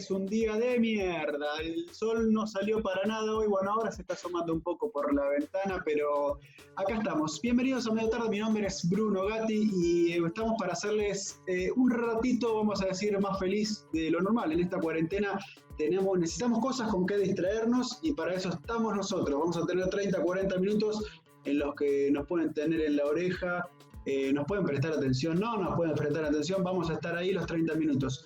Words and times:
Es 0.00 0.10
un 0.10 0.24
día 0.24 0.56
de 0.56 0.80
mierda. 0.80 1.46
El 1.62 1.86
sol 1.92 2.32
no 2.32 2.46
salió 2.46 2.82
para 2.82 3.04
nada 3.04 3.36
hoy. 3.36 3.46
Bueno, 3.46 3.72
ahora 3.72 3.92
se 3.92 4.00
está 4.00 4.14
asomando 4.14 4.54
un 4.54 4.62
poco 4.62 4.90
por 4.90 5.12
la 5.14 5.28
ventana, 5.28 5.82
pero 5.84 6.38
acá 6.76 6.94
estamos. 6.94 7.38
Bienvenidos 7.42 7.86
a 7.86 7.92
medio 7.92 8.08
tarde. 8.08 8.30
Mi 8.30 8.38
nombre 8.38 8.66
es 8.66 8.88
Bruno 8.88 9.26
Gatti 9.26 9.70
y 9.74 10.12
estamos 10.24 10.54
para 10.58 10.72
hacerles 10.72 11.42
eh, 11.46 11.70
un 11.76 11.90
ratito, 11.90 12.54
vamos 12.54 12.80
a 12.80 12.86
decir, 12.86 13.18
más 13.20 13.38
feliz 13.38 13.86
de 13.92 14.10
lo 14.10 14.22
normal. 14.22 14.52
En 14.52 14.60
esta 14.60 14.80
cuarentena 14.80 15.38
tenemos, 15.76 16.18
necesitamos 16.18 16.60
cosas 16.60 16.88
con 16.88 17.04
que 17.04 17.18
distraernos 17.18 17.98
y 18.00 18.14
para 18.14 18.32
eso 18.32 18.48
estamos 18.48 18.96
nosotros. 18.96 19.38
Vamos 19.38 19.58
a 19.58 19.66
tener 19.66 19.90
30, 19.90 20.18
40 20.22 20.56
minutos 20.60 21.04
en 21.44 21.58
los 21.58 21.74
que 21.74 22.10
nos 22.10 22.26
pueden 22.26 22.54
tener 22.54 22.80
en 22.80 22.96
la 22.96 23.04
oreja, 23.04 23.68
eh, 24.06 24.32
nos 24.32 24.46
pueden 24.46 24.64
prestar 24.64 24.92
atención, 24.92 25.38
no 25.38 25.58
nos 25.58 25.76
pueden 25.76 25.94
prestar 25.94 26.24
atención, 26.24 26.64
vamos 26.64 26.88
a 26.88 26.94
estar 26.94 27.14
ahí 27.18 27.32
los 27.32 27.44
30 27.44 27.74
minutos. 27.74 28.24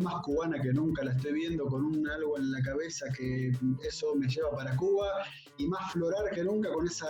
Más 0.00 0.22
cubana 0.22 0.60
que 0.60 0.72
nunca, 0.72 1.04
la 1.04 1.12
estoy 1.12 1.32
viendo 1.34 1.66
con 1.66 1.84
un 1.84 2.08
algo 2.08 2.38
en 2.38 2.50
la 2.50 2.62
cabeza 2.62 3.06
que 3.16 3.52
eso 3.86 4.14
me 4.14 4.26
lleva 4.26 4.50
para 4.50 4.74
Cuba 4.76 5.06
y 5.58 5.66
más 5.66 5.92
florar 5.92 6.30
que 6.34 6.42
nunca 6.42 6.72
con 6.72 6.86
esa, 6.86 7.06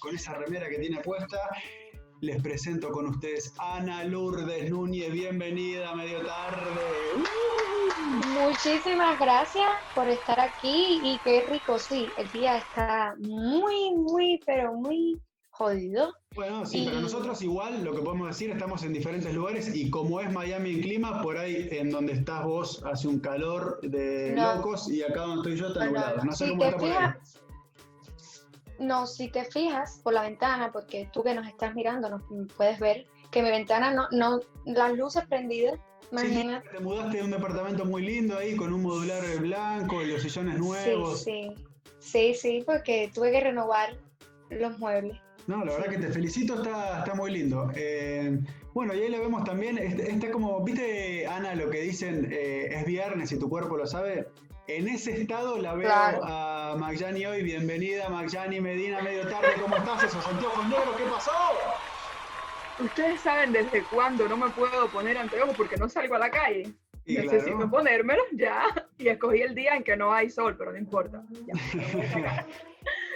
con 0.00 0.14
esa 0.14 0.34
remera 0.34 0.68
que 0.68 0.78
tiene 0.78 1.00
puesta. 1.00 1.38
Les 2.20 2.40
presento 2.40 2.90
con 2.90 3.06
ustedes 3.06 3.52
Ana 3.58 4.04
Lourdes 4.04 4.70
Núñez, 4.70 5.12
bienvenida 5.12 5.90
a 5.90 5.96
medio 5.96 6.24
tarde. 6.24 6.80
Muchísimas 8.40 9.18
gracias 9.18 9.68
por 9.94 10.08
estar 10.08 10.38
aquí 10.40 11.00
y 11.02 11.18
qué 11.24 11.44
rico, 11.50 11.78
sí, 11.78 12.08
el 12.16 12.30
día 12.32 12.58
está 12.58 13.14
muy, 13.18 13.94
muy, 13.94 14.40
pero 14.46 14.72
muy 14.74 15.20
jodido. 15.54 16.12
Bueno, 16.34 16.66
sí, 16.66 16.84
pero 16.84 17.00
nosotros 17.00 17.40
igual, 17.42 17.84
lo 17.84 17.94
que 17.94 18.02
podemos 18.02 18.28
decir, 18.28 18.50
estamos 18.50 18.82
en 18.82 18.92
diferentes 18.92 19.32
lugares 19.32 19.74
y 19.74 19.88
como 19.90 20.20
es 20.20 20.30
Miami 20.32 20.70
en 20.70 20.80
clima, 20.82 21.22
por 21.22 21.38
ahí 21.38 21.68
en 21.70 21.90
donde 21.90 22.12
estás 22.14 22.44
vos 22.44 22.82
hace 22.84 23.08
un 23.08 23.20
calor 23.20 23.80
de 23.82 24.34
locos 24.36 24.90
y 24.90 25.02
acá 25.02 25.20
donde 25.20 25.36
estoy 25.36 25.56
yo 25.56 25.68
está 25.68 25.86
nublado. 25.86 26.24
No, 26.24 26.32
sé 26.32 26.48
cómo 26.50 26.64
está 26.64 26.76
por 26.76 26.88
ahí. 26.88 27.14
No, 28.80 29.06
si 29.06 29.28
te 29.28 29.44
fijas 29.44 30.00
por 30.02 30.14
la 30.14 30.22
ventana, 30.22 30.72
porque 30.72 31.08
tú 31.12 31.22
que 31.22 31.34
nos 31.34 31.46
estás 31.46 31.74
mirando, 31.74 32.10
nos 32.10 32.22
puedes 32.56 32.80
ver 32.80 33.06
que 33.30 33.42
mi 33.42 33.50
ventana 33.50 33.92
no, 33.92 34.08
no, 34.10 34.40
las 34.64 34.92
luces 34.94 35.24
prendidas 35.28 35.78
te 36.10 36.80
mudaste 36.80 37.16
de 37.16 37.22
un 37.24 37.30
departamento 37.30 37.84
muy 37.84 38.02
lindo 38.02 38.38
ahí 38.38 38.54
con 38.56 38.72
un 38.72 38.82
modular 38.82 39.22
blanco 39.40 40.02
y 40.02 40.12
los 40.12 40.22
sillones 40.22 40.58
nuevos. 40.58 41.22
Sí, 41.22 41.52
sí, 41.98 42.34
sí, 42.34 42.62
porque 42.64 43.10
tuve 43.12 43.32
que 43.32 43.40
renovar 43.40 43.96
los 44.50 44.78
muebles. 44.78 45.18
No, 45.46 45.64
la 45.64 45.72
verdad 45.72 45.90
que 45.90 45.98
te 45.98 46.08
felicito, 46.08 46.54
está, 46.62 47.00
está 47.00 47.14
muy 47.14 47.30
lindo. 47.30 47.70
Eh, 47.74 48.38
bueno, 48.72 48.94
y 48.94 49.02
ahí 49.02 49.08
lo 49.10 49.20
vemos 49.20 49.44
también, 49.44 49.78
está, 49.78 50.30
como, 50.30 50.64
viste 50.64 51.26
Ana, 51.26 51.54
lo 51.54 51.68
que 51.70 51.82
dicen, 51.82 52.28
eh, 52.30 52.68
es 52.72 52.86
viernes 52.86 53.30
y 53.32 53.38
tu 53.38 53.48
cuerpo 53.48 53.76
lo 53.76 53.86
sabe. 53.86 54.28
En 54.66 54.88
ese 54.88 55.20
estado 55.20 55.58
la 55.58 55.74
veo 55.74 55.90
a 55.92 56.74
Magyani 56.78 57.26
hoy, 57.26 57.42
bienvenida 57.42 58.08
Magyani 58.08 58.62
Medina, 58.62 59.02
medio 59.02 59.28
tarde, 59.28 59.48
¿cómo 59.60 59.76
estás? 59.76 60.04
Esos 60.04 60.26
anteojos 60.26 60.66
negros, 60.68 60.96
¿qué 60.96 61.04
pasó? 61.04 61.32
Ustedes 62.78 63.20
saben 63.20 63.52
desde 63.52 63.84
cuándo 63.84 64.26
no 64.26 64.38
me 64.38 64.48
puedo 64.50 64.88
poner 64.88 65.18
anteojos 65.18 65.54
porque 65.54 65.76
no 65.76 65.88
salgo 65.88 66.14
a 66.14 66.18
la 66.18 66.30
calle. 66.30 66.72
Necesito 67.06 67.70
ponérmelos 67.70 68.24
ya. 68.32 68.64
Y 68.96 69.08
escogí 69.08 69.42
el 69.42 69.54
día 69.54 69.76
en 69.76 69.84
que 69.84 69.96
no 69.96 70.12
hay 70.12 70.30
sol, 70.30 70.56
pero 70.56 70.72
no 70.72 70.78
importa. 70.78 71.22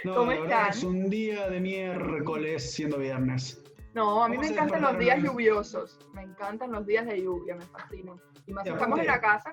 ¿Cómo 0.03 0.31
están? 0.31 0.69
Es 0.69 0.83
un 0.83 1.09
día 1.09 1.49
de 1.49 1.59
miércoles 1.59 2.71
siendo 2.71 2.97
viernes. 2.97 3.63
No, 3.93 4.23
a 4.23 4.29
mí 4.29 4.37
me 4.37 4.47
encantan 4.47 4.81
los 4.81 4.97
días 4.99 5.21
lluviosos. 5.21 5.99
Me 6.13 6.23
encantan 6.23 6.71
los 6.71 6.85
días 6.85 7.05
de 7.05 7.21
lluvia, 7.21 7.55
me 7.55 7.65
fascinan. 7.65 8.19
Y 8.45 8.53
más 8.53 8.65
estamos 8.65 8.99
en 8.99 9.07
la 9.07 9.19
casa. 9.19 9.51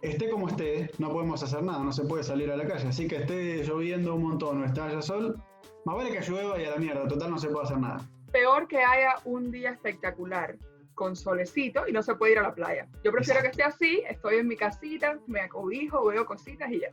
Esté 0.00 0.30
como 0.30 0.48
esté, 0.48 0.90
no 0.98 1.10
podemos 1.10 1.42
hacer 1.42 1.62
nada, 1.62 1.82
no 1.82 1.92
se 1.92 2.04
puede 2.04 2.22
salir 2.22 2.50
a 2.50 2.56
la 2.56 2.66
calle. 2.66 2.88
Así 2.88 3.08
que 3.08 3.16
esté 3.16 3.64
lloviendo 3.64 4.14
un 4.14 4.22
montón 4.22 4.62
o 4.62 4.64
está 4.64 4.86
haya 4.86 5.02
sol, 5.02 5.42
más 5.84 5.96
vale 5.96 6.10
que 6.10 6.20
llueva 6.20 6.60
y 6.60 6.64
a 6.64 6.70
la 6.70 6.76
mierda, 6.76 7.08
total 7.08 7.32
no 7.32 7.38
se 7.38 7.48
puede 7.48 7.64
hacer 7.64 7.78
nada 7.78 7.98
peor 8.30 8.68
que 8.68 8.78
haya 8.78 9.16
un 9.24 9.50
día 9.50 9.70
espectacular 9.70 10.56
con 10.94 11.14
solecito 11.14 11.86
y 11.86 11.92
no 11.92 12.02
se 12.02 12.14
puede 12.14 12.32
ir 12.32 12.38
a 12.38 12.42
la 12.42 12.54
playa. 12.54 12.88
Yo 13.04 13.12
prefiero 13.12 13.40
que 13.40 13.48
esté 13.48 13.62
así, 13.62 14.02
estoy 14.08 14.36
en 14.36 14.48
mi 14.48 14.56
casita, 14.56 15.18
me 15.26 15.40
acobijo, 15.40 16.04
veo 16.06 16.26
cositas 16.26 16.70
y 16.72 16.80
ya. 16.80 16.88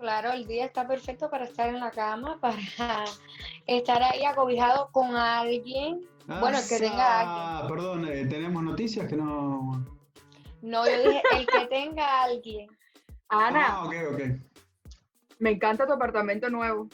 Claro, 0.00 0.32
el 0.32 0.46
día 0.46 0.64
está 0.64 0.88
perfecto 0.88 1.28
para 1.28 1.44
estar 1.44 1.68
en 1.68 1.78
la 1.78 1.90
cama, 1.90 2.38
para 2.40 3.04
estar 3.66 4.02
ahí 4.02 4.24
acobijado 4.24 4.88
con 4.92 5.14
alguien. 5.14 6.00
bueno, 6.26 6.58
que 6.66 6.78
tenga 6.78 7.20
alguien. 7.20 7.68
Perdón, 7.68 8.08
eh, 8.08 8.24
tenemos 8.26 8.62
noticias 8.62 9.06
que 9.06 9.16
no. 9.16 9.84
No, 10.62 10.86
yo 10.86 11.10
dije 11.10 11.22
el 11.36 11.46
que 11.46 11.66
tenga 11.66 12.22
alguien. 12.22 12.70
Ana. 13.28 13.66
Ah, 13.68 13.84
ok, 13.84 13.94
ok. 14.14 14.20
Me 15.38 15.50
encanta 15.50 15.86
tu 15.86 15.92
apartamento 15.92 16.48
nuevo. 16.48 16.88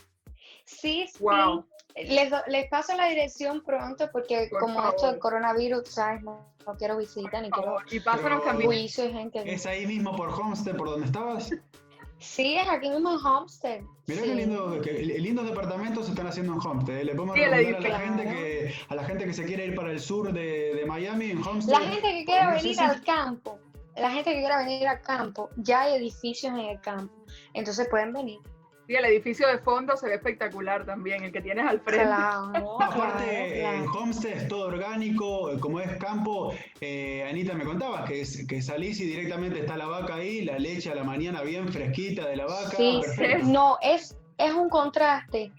Sí, 0.64 1.06
sí. 1.12 1.18
Wow. 1.20 1.64
Les, 1.94 2.30
les 2.48 2.68
paso 2.68 2.94
la 2.96 3.08
dirección 3.08 3.62
pronto 3.62 4.10
porque 4.12 4.50
como 4.50 4.86
esto 4.88 5.06
del 5.06 5.18
coronavirus, 5.18 5.88
¿sabes? 5.88 6.22
No, 6.22 6.54
quiero 6.76 6.96
visita 6.98 7.40
ni 7.40 7.50
quiero 7.50 7.76
y 7.90 8.00
pásanos 8.00 8.44
también. 8.44 8.88
gente. 8.88 9.42
¿Es 9.46 9.64
ahí 9.64 9.86
mismo 9.86 10.14
por 10.14 10.28
Homestead, 10.28 10.76
por 10.76 10.90
donde 10.90 11.06
estabas? 11.06 11.50
Sí, 12.18 12.56
es 12.56 12.68
aquí 12.68 12.88
mismo 12.88 13.12
en 13.12 13.24
Homestead. 13.24 13.80
Mirá 14.06 14.22
qué 14.22 14.34
lindo, 14.34 14.80
que 14.80 14.92
lindos 14.92 15.46
departamentos 15.46 16.06
se 16.06 16.12
están 16.12 16.26
haciendo 16.26 16.54
en 16.54 16.60
Homestead. 16.60 16.98
¿eh? 16.98 17.04
Le 17.04 17.14
podemos 17.14 17.36
recomendar 17.36 17.86
a 17.86 17.88
la, 17.88 17.98
gente 17.98 18.24
que, 18.24 18.74
a 18.88 18.94
la 18.94 19.04
gente 19.04 19.24
que 19.26 19.34
se 19.34 19.44
quiere 19.44 19.66
ir 19.66 19.74
para 19.74 19.90
el 19.90 20.00
sur 20.00 20.32
de, 20.32 20.74
de 20.74 20.86
Miami, 20.86 21.30
en 21.30 21.42
Homestead. 21.42 21.78
La 21.78 21.86
gente 21.86 22.08
que 22.12 22.24
quiera 22.24 22.54
venir 22.54 22.80
al 22.80 23.02
campo, 23.02 23.58
la 23.96 24.10
gente 24.10 24.32
que 24.32 24.38
quiera 24.38 24.58
venir 24.58 24.88
al 24.88 25.02
campo, 25.02 25.50
ya 25.56 25.82
hay 25.82 25.94
edificios 25.96 26.52
en 26.52 26.60
el 26.60 26.80
campo. 26.80 27.14
Entonces 27.52 27.86
pueden 27.90 28.12
venir. 28.12 28.38
Sí, 28.86 28.94
el 28.94 29.04
edificio 29.04 29.48
de 29.48 29.58
fondo 29.58 29.96
se 29.96 30.06
ve 30.06 30.14
espectacular 30.14 30.86
también, 30.86 31.24
el 31.24 31.32
que 31.32 31.40
tienes 31.40 31.66
al 31.66 31.80
frente. 31.80 32.04
Aparte, 32.80 33.62
en 33.62 33.86
Homestead 33.88 34.32
es 34.32 34.48
todo 34.48 34.68
orgánico, 34.68 35.50
como 35.60 35.80
es 35.80 35.96
campo. 35.96 36.52
Eh, 36.80 37.26
Anita 37.28 37.54
me 37.54 37.64
contaba 37.64 38.04
que, 38.04 38.24
que 38.48 38.62
salís 38.62 39.00
y 39.00 39.06
directamente 39.06 39.60
está 39.60 39.76
la 39.76 39.86
vaca 39.86 40.14
ahí, 40.14 40.44
la 40.44 40.58
leche 40.58 40.92
a 40.92 40.94
la 40.94 41.02
mañana 41.02 41.42
bien 41.42 41.68
fresquita 41.68 42.28
de 42.28 42.36
la 42.36 42.46
vaca. 42.46 42.76
Sí, 42.76 43.00
no, 43.42 43.76
es, 43.82 44.16
es 44.38 44.52
un 44.52 44.68
contraste 44.68 45.52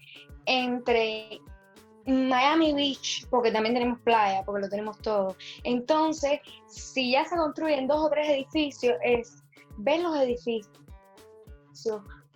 entre 0.46 1.42
Miami 2.06 2.72
Beach, 2.72 3.26
porque 3.28 3.50
también 3.50 3.74
tenemos 3.74 4.00
playa, 4.00 4.42
porque 4.46 4.62
lo 4.62 4.68
tenemos 4.70 4.98
todo. 5.00 5.36
Entonces, 5.64 6.40
si 6.66 7.12
ya 7.12 7.26
se 7.26 7.36
construyen 7.36 7.86
dos 7.86 8.06
o 8.06 8.08
tres 8.08 8.30
edificios, 8.30 8.96
es 9.02 9.44
ver 9.76 10.00
los 10.00 10.16
edificios 10.16 10.70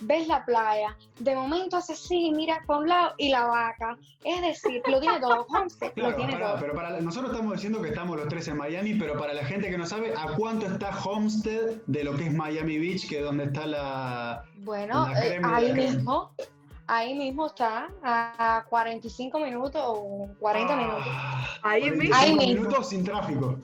ves 0.03 0.29
la 0.29 0.45
playa, 0.45 0.97
de 1.19 1.35
momento 1.35 1.77
hace 1.77 1.95
así, 1.95 2.33
mira 2.35 2.63
para 2.67 2.81
un 2.81 2.89
lado 2.89 3.15
y 3.19 3.29
la 3.31 3.47
vaca. 3.47 3.97
Es 4.25 4.41
decir, 4.41 4.83
lo 4.87 5.01
tiene 5.01 5.21
todo, 5.21 5.47
Homestead 5.49 5.93
lo 5.97 6.15
tiene 6.15 6.37
todo. 6.37 6.57
Pero 6.61 6.75
para 6.75 7.01
nosotros 7.01 7.33
estamos 7.33 7.55
diciendo 7.55 7.83
que 7.83 7.89
estamos 7.89 8.17
los 8.17 8.29
tres 8.29 8.49
en 8.49 8.57
Miami, 8.57 8.95
pero 8.95 9.19
para 9.19 9.35
la 9.35 9.45
gente 9.45 9.71
que 9.71 9.79
no 9.79 9.87
sabe, 9.87 10.15
¿a 10.17 10.37
cuánto 10.37 10.67
está 10.67 10.91
Homestead 11.05 11.83
de 11.87 12.05
lo 12.05 12.17
que 12.17 12.27
es 12.27 12.35
Miami 12.35 12.79
Beach, 12.79 13.09
que 13.09 13.19
es 13.19 13.25
donde 13.25 13.45
está 13.45 13.67
la. 13.67 14.45
Bueno, 14.59 15.09
eh, 15.17 15.41
ahí 15.43 15.73
mismo. 15.73 16.31
Ahí 16.89 17.15
mismo 17.15 17.47
está, 17.47 17.89
a 18.03 18.65
45 18.69 19.39
minutos 19.39 19.81
o 19.83 20.29
40 20.41 20.73
ah, 20.73 20.77
minutos. 20.77 21.07
Ahí 21.63 21.91
mismo. 21.91 22.15
Ahí 22.15 22.35
minutos 22.35 22.89
sin 22.89 23.05
tráfico. 23.05 23.57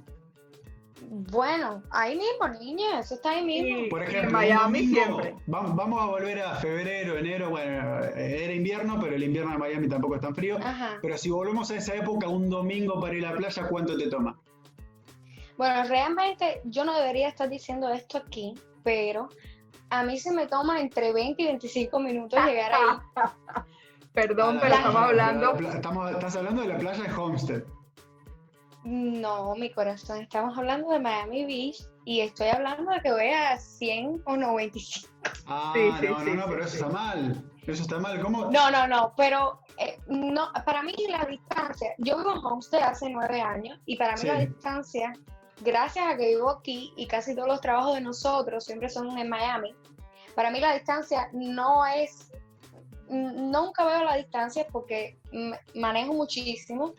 Bueno, 1.10 1.82
ahí 1.90 2.16
mismo, 2.18 2.48
niña, 2.60 3.00
eso 3.00 3.14
está 3.14 3.30
ahí 3.30 3.44
mismo. 3.44 3.88
Por 3.88 4.02
ejemplo, 4.02 4.28
en 4.28 4.32
Miami 4.32 4.86
siempre. 4.86 5.34
Vamos, 5.46 6.02
a 6.02 6.06
volver 6.06 6.40
a 6.42 6.56
febrero, 6.56 7.16
enero, 7.16 7.48
bueno, 7.48 8.04
era 8.04 8.52
invierno, 8.52 8.98
pero 9.00 9.16
el 9.16 9.24
invierno 9.24 9.52
de 9.52 9.58
Miami 9.58 9.88
tampoco 9.88 10.16
es 10.16 10.20
tan 10.20 10.34
frío. 10.34 10.58
Pero 11.00 11.16
si 11.16 11.30
volvemos 11.30 11.70
a 11.70 11.76
esa 11.76 11.94
época, 11.94 12.28
un 12.28 12.50
domingo 12.50 13.00
para 13.00 13.14
ir 13.14 13.26
a 13.26 13.30
la 13.32 13.36
playa, 13.36 13.66
¿cuánto 13.68 13.96
te 13.96 14.08
toma? 14.08 14.38
Bueno, 15.56 15.84
realmente 15.88 16.60
yo 16.64 16.84
no 16.84 16.94
debería 16.94 17.28
estar 17.28 17.48
diciendo 17.48 17.88
esto 17.88 18.18
aquí, 18.18 18.54
pero 18.84 19.28
a 19.90 20.02
mí 20.02 20.18
se 20.18 20.30
me 20.30 20.46
toma 20.46 20.80
entre 20.80 21.12
20 21.12 21.42
y 21.42 21.46
25 21.46 22.00
minutos 22.00 22.44
llegar 22.44 22.72
ahí. 22.74 23.24
Perdón, 24.12 24.58
pero 24.60 24.74
estamos 24.74 25.02
hablando. 25.02 25.54
estamos, 25.54 26.10
estás 26.10 26.36
hablando 26.36 26.62
de 26.62 26.68
la 26.68 26.78
playa 26.78 27.02
de 27.02 27.12
Homestead. 27.14 27.62
No, 28.84 29.54
mi 29.56 29.70
corazón, 29.70 30.22
estamos 30.22 30.56
hablando 30.56 30.90
de 30.90 31.00
Miami 31.00 31.44
Beach 31.44 31.84
y 32.04 32.20
estoy 32.20 32.48
hablando 32.48 32.90
de 32.92 33.00
que 33.00 33.12
voy 33.12 33.28
a 33.28 33.58
100 33.58 34.22
o 34.24 34.36
95. 34.36 35.12
Ah, 35.46 35.72
sí, 35.74 35.90
sí, 36.00 36.06
no, 36.06 36.18
no, 36.20 36.34
no, 36.34 36.46
pero 36.46 36.64
eso 36.64 36.76
está 36.76 36.88
mal. 36.88 37.44
Eso 37.66 37.82
está 37.82 37.98
mal. 37.98 38.20
¿Cómo? 38.20 38.50
No, 38.50 38.70
no, 38.70 38.86
no, 38.86 39.12
pero 39.16 39.60
eh, 39.76 39.98
no, 40.08 40.50
para 40.64 40.82
mí 40.82 40.94
la 41.08 41.24
distancia, 41.26 41.94
yo 41.98 42.18
vivo 42.18 42.32
en 42.32 42.38
Homestead 42.38 42.82
hace 42.82 43.10
nueve 43.10 43.40
años 43.40 43.78
y 43.84 43.96
para 43.96 44.14
mí 44.16 44.22
la 44.22 44.38
distancia, 44.38 45.12
gracias 45.60 46.06
a 46.06 46.16
que 46.16 46.28
vivo 46.28 46.48
aquí 46.48 46.92
y 46.96 47.06
casi 47.06 47.34
todos 47.34 47.48
los 47.48 47.60
trabajos 47.60 47.94
de 47.94 48.00
nosotros 48.00 48.64
siempre 48.64 48.88
son 48.88 49.18
en 49.18 49.28
Miami, 49.28 49.74
para 50.34 50.50
mí 50.50 50.60
la 50.60 50.72
distancia 50.72 51.28
no 51.32 51.84
es, 51.84 52.30
nunca 53.08 53.84
veo 53.84 54.04
la 54.04 54.16
distancia 54.16 54.66
porque 54.70 55.18
manejo 55.74 56.14
muchísimo 56.14 56.94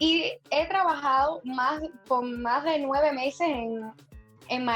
y 0.00 0.32
he 0.50 0.66
trabajado 0.66 1.42
más 1.44 1.82
por 2.08 2.24
más 2.24 2.64
de 2.64 2.78
nueve 2.80 3.12
meses 3.12 3.46
en, 3.46 3.92
en, 4.48 4.66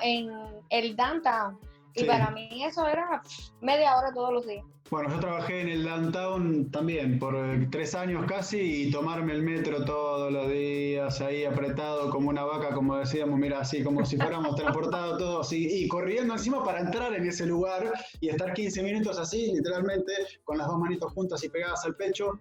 en, 0.00 0.30
el 0.70 0.96
downtown. 0.96 1.58
Y 1.94 2.04
para 2.04 2.30
mí 2.30 2.64
eso 2.64 2.86
era 2.86 3.22
media 3.60 3.96
hora 3.96 4.12
todos 4.12 4.32
los 4.32 4.46
días. 4.46 4.64
Bueno, 4.88 5.10
yo 5.10 5.18
trabajé 5.18 5.62
en 5.62 5.68
el 5.68 5.84
downtown 5.84 6.70
también 6.70 7.18
por 7.18 7.34
eh, 7.34 7.68
tres 7.70 7.94
años 7.94 8.24
casi 8.26 8.86
y 8.86 8.90
tomarme 8.90 9.32
el 9.32 9.42
metro 9.42 9.84
todos 9.84 10.32
los 10.32 10.48
días 10.48 11.20
ahí 11.20 11.44
apretado 11.44 12.08
como 12.08 12.30
una 12.30 12.44
vaca, 12.44 12.72
como 12.72 12.96
decíamos, 12.96 13.38
mira, 13.38 13.60
así 13.60 13.82
como 13.82 14.06
si 14.06 14.16
fuéramos 14.16 14.54
transportados 14.56 15.18
todos 15.18 15.52
y, 15.52 15.82
y, 15.82 15.88
corriendo 15.88 16.34
encima 16.34 16.64
para 16.64 16.80
entrar 16.80 17.12
en 17.14 17.26
ese 17.26 17.46
lugar 17.46 17.92
y 18.20 18.28
estar 18.28 18.54
15 18.54 18.82
minutos 18.82 19.18
así, 19.18 19.52
literalmente, 19.52 20.12
con 20.44 20.56
las 20.56 20.68
dos 20.68 20.78
manitos 20.78 21.12
juntas 21.12 21.42
y 21.42 21.48
pegadas 21.48 21.84
al 21.84 21.96
pecho, 21.96 22.38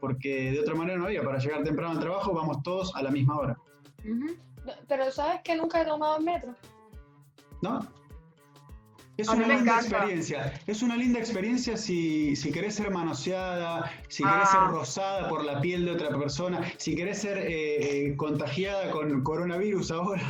porque 0.00 0.52
de 0.52 0.60
otra 0.60 0.74
manera 0.74 0.98
no 0.98 1.06
había. 1.06 1.22
Para 1.22 1.38
llegar 1.38 1.62
temprano 1.64 1.92
al 1.92 2.00
trabajo 2.00 2.34
vamos 2.34 2.62
todos 2.62 2.94
a 2.94 3.02
la 3.02 3.10
misma 3.10 3.38
hora. 3.38 3.56
Pero 4.86 5.10
¿sabes 5.10 5.40
que 5.42 5.56
nunca 5.56 5.82
he 5.82 5.84
tomado 5.84 6.18
el 6.18 6.24
metro? 6.24 6.54
¿No? 7.62 7.80
Es 9.18 9.28
una 9.28 9.48
linda 9.48 9.80
experiencia. 9.80 10.52
Es 10.68 10.80
una 10.80 10.96
linda 10.96 11.18
experiencia 11.18 11.76
si, 11.76 12.36
si 12.36 12.52
querés 12.52 12.76
ser 12.76 12.92
manoseada, 12.92 13.90
si 14.06 14.22
querés 14.22 14.48
ser 14.48 14.60
ah. 14.60 14.68
rosada 14.70 15.28
por 15.28 15.44
la 15.44 15.60
piel 15.60 15.86
de 15.86 15.90
otra 15.90 16.16
persona, 16.16 16.60
si 16.76 16.94
querés 16.94 17.18
ser 17.18 17.36
eh, 17.38 17.48
eh, 18.06 18.16
contagiada 18.16 18.92
con 18.92 19.24
coronavirus 19.24 19.90
ahora, 19.90 20.22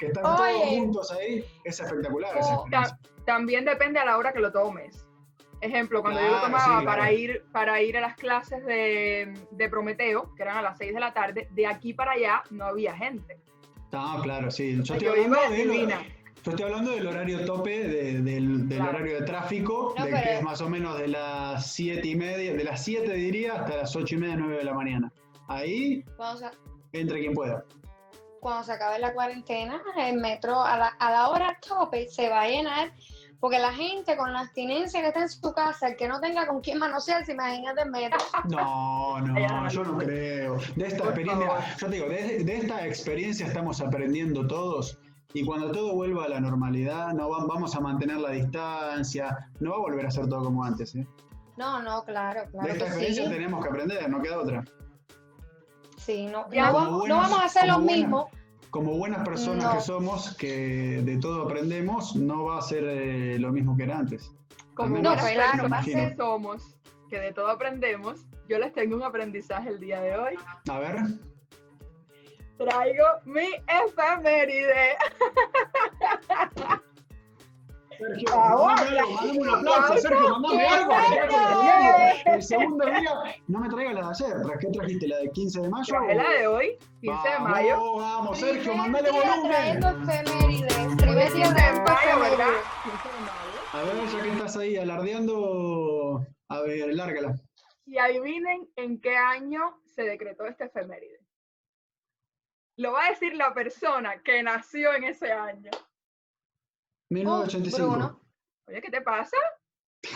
que 0.00 0.06
están 0.06 0.24
todos 0.24 0.50
juntos 0.50 1.12
ahí. 1.12 1.44
Es 1.62 1.78
espectacular 1.78 2.36
esa 2.36 2.54
experiencia. 2.54 2.98
También 3.26 3.64
depende 3.64 4.00
a 4.00 4.04
la 4.04 4.18
hora 4.18 4.32
que 4.32 4.40
lo 4.40 4.50
tomes. 4.50 5.01
Ejemplo, 5.62 6.02
cuando 6.02 6.20
yo 6.20 6.26
lo 6.26 6.40
tomaba 6.40 6.84
para, 6.84 7.12
ir, 7.12 7.44
para 7.52 7.80
ir 7.80 7.96
a 7.96 8.00
las 8.00 8.16
clases 8.16 8.66
de, 8.66 9.32
de, 9.52 9.68
Prometeo, 9.68 10.34
que 10.34 10.42
eran 10.42 10.56
a 10.56 10.62
las 10.62 10.76
6 10.76 10.92
de 10.92 11.00
la 11.00 11.14
tarde, 11.14 11.48
de 11.52 11.66
aquí 11.68 11.94
para 11.94 12.12
allá 12.12 12.42
no 12.50 12.64
había 12.64 12.96
gente. 12.96 13.38
Ah, 13.92 14.18
claro, 14.20 14.50
sí. 14.50 14.80
Yo 14.82 14.94
estoy, 14.94 15.06
hablando 15.06 15.38
yo 16.42 16.50
estoy 16.50 16.64
hablando 16.64 16.90
del 16.90 17.06
horario 17.06 17.44
tope, 17.44 17.86
del, 17.86 18.68
del 18.68 18.80
horario 18.80 19.20
de 19.20 19.22
tráfico, 19.24 19.94
de 19.96 20.10
que 20.10 20.34
es 20.38 20.42
más 20.42 20.60
o 20.60 20.68
menos 20.68 20.98
de 20.98 21.06
las 21.06 21.64
7 21.70 22.08
y 22.08 22.16
media, 22.16 22.54
de 22.54 22.64
las 22.64 22.82
7 22.82 23.12
diría 23.12 23.54
hasta 23.54 23.76
las 23.76 23.94
8 23.94 24.16
y 24.16 24.18
media, 24.18 24.36
9 24.36 24.56
de 24.56 24.64
la 24.64 24.74
mañana. 24.74 25.12
Ahí, 25.46 26.04
entre 26.92 27.20
quien 27.20 27.34
pueda. 27.34 27.64
Cuando 28.40 28.64
se 28.64 28.72
acabe 28.72 28.98
la 28.98 29.14
cuarentena, 29.14 29.80
el 29.96 30.16
metro 30.16 30.60
a 30.60 30.76
la, 30.76 30.88
a 30.88 31.12
la 31.12 31.28
hora 31.28 31.60
tope 31.64 32.08
se 32.08 32.28
va 32.28 32.40
a 32.40 32.48
llenar 32.48 32.92
porque 33.42 33.58
la 33.58 33.72
gente 33.72 34.16
con 34.16 34.32
la 34.32 34.38
abstinencia 34.38 35.00
que 35.00 35.08
está 35.08 35.22
en 35.22 35.28
su 35.28 35.52
casa, 35.52 35.88
el 35.88 35.96
que 35.96 36.06
no 36.06 36.20
tenga 36.20 36.46
con 36.46 36.60
quién 36.60 36.78
manosearse, 36.78 37.32
imagínate 37.32 37.84
metro. 37.86 38.16
No, 38.48 39.20
no, 39.20 39.68
yo 39.68 39.82
no 39.82 39.98
creo. 39.98 40.58
De 40.76 40.86
esta 40.86 41.06
experiencia, 41.06 41.76
yo 41.76 41.86
te 41.88 41.92
digo, 41.92 42.08
de, 42.08 42.44
de, 42.44 42.56
esta 42.58 42.86
experiencia 42.86 43.48
estamos 43.48 43.80
aprendiendo 43.80 44.46
todos. 44.46 44.96
Y 45.34 45.44
cuando 45.44 45.72
todo 45.72 45.92
vuelva 45.92 46.26
a 46.26 46.28
la 46.28 46.38
normalidad, 46.38 47.12
no 47.14 47.28
vamos 47.30 47.74
a 47.74 47.80
mantener 47.80 48.18
la 48.18 48.30
distancia, 48.30 49.50
no 49.58 49.70
va 49.70 49.76
a 49.76 49.80
volver 49.80 50.06
a 50.06 50.12
ser 50.12 50.28
todo 50.28 50.44
como 50.44 50.62
antes. 50.62 50.94
¿eh? 50.94 51.04
No, 51.56 51.82
no, 51.82 52.04
claro, 52.04 52.42
claro. 52.48 52.68
De 52.68 52.74
esta 52.74 52.86
experiencia 52.86 53.28
tenemos 53.28 53.60
que 53.60 53.70
aprender, 53.70 54.08
no 54.08 54.22
queda 54.22 54.38
otra. 54.38 54.64
Sí, 55.96 56.26
no, 56.26 56.46
no, 56.48 56.72
vamos 57.08 57.40
a 57.40 57.46
hacer 57.46 57.66
lo 57.66 57.80
mismo 57.80 58.30
como 58.72 58.96
buenas 58.96 59.22
personas 59.22 59.74
que 59.74 59.80
somos, 59.82 60.34
que 60.34 61.02
de 61.02 61.18
todo 61.18 61.42
aprendemos, 61.42 62.16
no 62.16 62.44
va 62.44 62.58
a 62.58 62.62
ser 62.62 62.84
eh, 62.84 63.38
lo 63.38 63.52
mismo 63.52 63.76
que 63.76 63.82
era 63.82 63.98
antes. 63.98 64.34
Como 64.72 64.94
buenas 64.94 65.22
personas 65.22 65.84
que 65.84 66.16
somos, 66.16 66.74
que 67.10 67.20
de 67.20 67.34
todo 67.34 67.48
aprendemos, 67.48 68.26
yo 68.48 68.58
les 68.58 68.72
tengo 68.72 68.96
un 68.96 69.02
aprendizaje 69.02 69.68
el 69.68 69.78
día 69.78 70.00
de 70.00 70.16
hoy. 70.16 70.34
A 70.70 70.78
ver. 70.78 70.96
Traigo 72.56 73.04
mi 73.26 73.48
efeméride. 73.68 74.96
Sergio, 78.02 78.36
mándame 78.36 79.38
un 79.38 79.48
aplauso, 79.48 79.96
Sergio, 79.98 80.38
mandame 80.38 80.66
algo. 80.66 80.92
El 82.26 82.42
segundo 82.42 82.86
día, 82.86 83.12
no 83.46 83.60
me 83.60 83.68
traigas 83.68 83.94
la 83.94 84.00
de 84.00 84.08
ayer. 84.08 84.58
¿Qué 84.58 84.66
trajiste? 84.68 85.08
¿La 85.08 85.18
de 85.18 85.30
15 85.30 85.60
de 85.60 85.68
mayo? 85.68 85.94
La 86.14 86.30
de 86.30 86.46
hoy, 86.46 86.78
15 87.00 87.28
de 87.28 87.38
mayo. 87.38 87.96
Vamos, 87.96 88.38
Sergio, 88.38 88.74
mandale 88.74 89.10
volumen. 89.10 89.80
Primer 90.96 91.32
día 91.32 91.52
de 91.52 91.80
mayo. 91.80 92.44
A 93.72 93.82
ver, 93.84 94.06
ya 94.06 94.22
que 94.22 94.30
estás 94.30 94.56
ahí 94.56 94.76
alardeando, 94.76 96.26
a 96.48 96.60
ver, 96.60 96.94
lárgala. 96.94 97.34
Y 97.86 97.98
adivinen 97.98 98.68
en 98.76 99.00
qué 99.00 99.16
año 99.16 99.80
se 99.86 100.02
decretó 100.02 100.44
este 100.46 100.64
efeméride. 100.64 101.20
Lo 102.76 102.92
va 102.92 103.06
a 103.06 103.10
decir 103.10 103.34
la 103.34 103.54
persona 103.54 104.22
que 104.22 104.42
nació 104.42 104.94
en 104.94 105.04
ese 105.04 105.32
año. 105.32 105.70
1985. 107.12 108.20
Oye, 108.68 108.80
¿qué 108.80 108.90
te 108.90 109.00
pasa? 109.02 109.36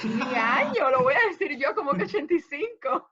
Mi 0.04 0.22
año, 0.36 0.90
lo 0.90 1.02
voy 1.02 1.14
a 1.14 1.28
decir 1.28 1.56
yo 1.58 1.74
como 1.74 1.92
que 1.92 2.04
85. 2.04 3.10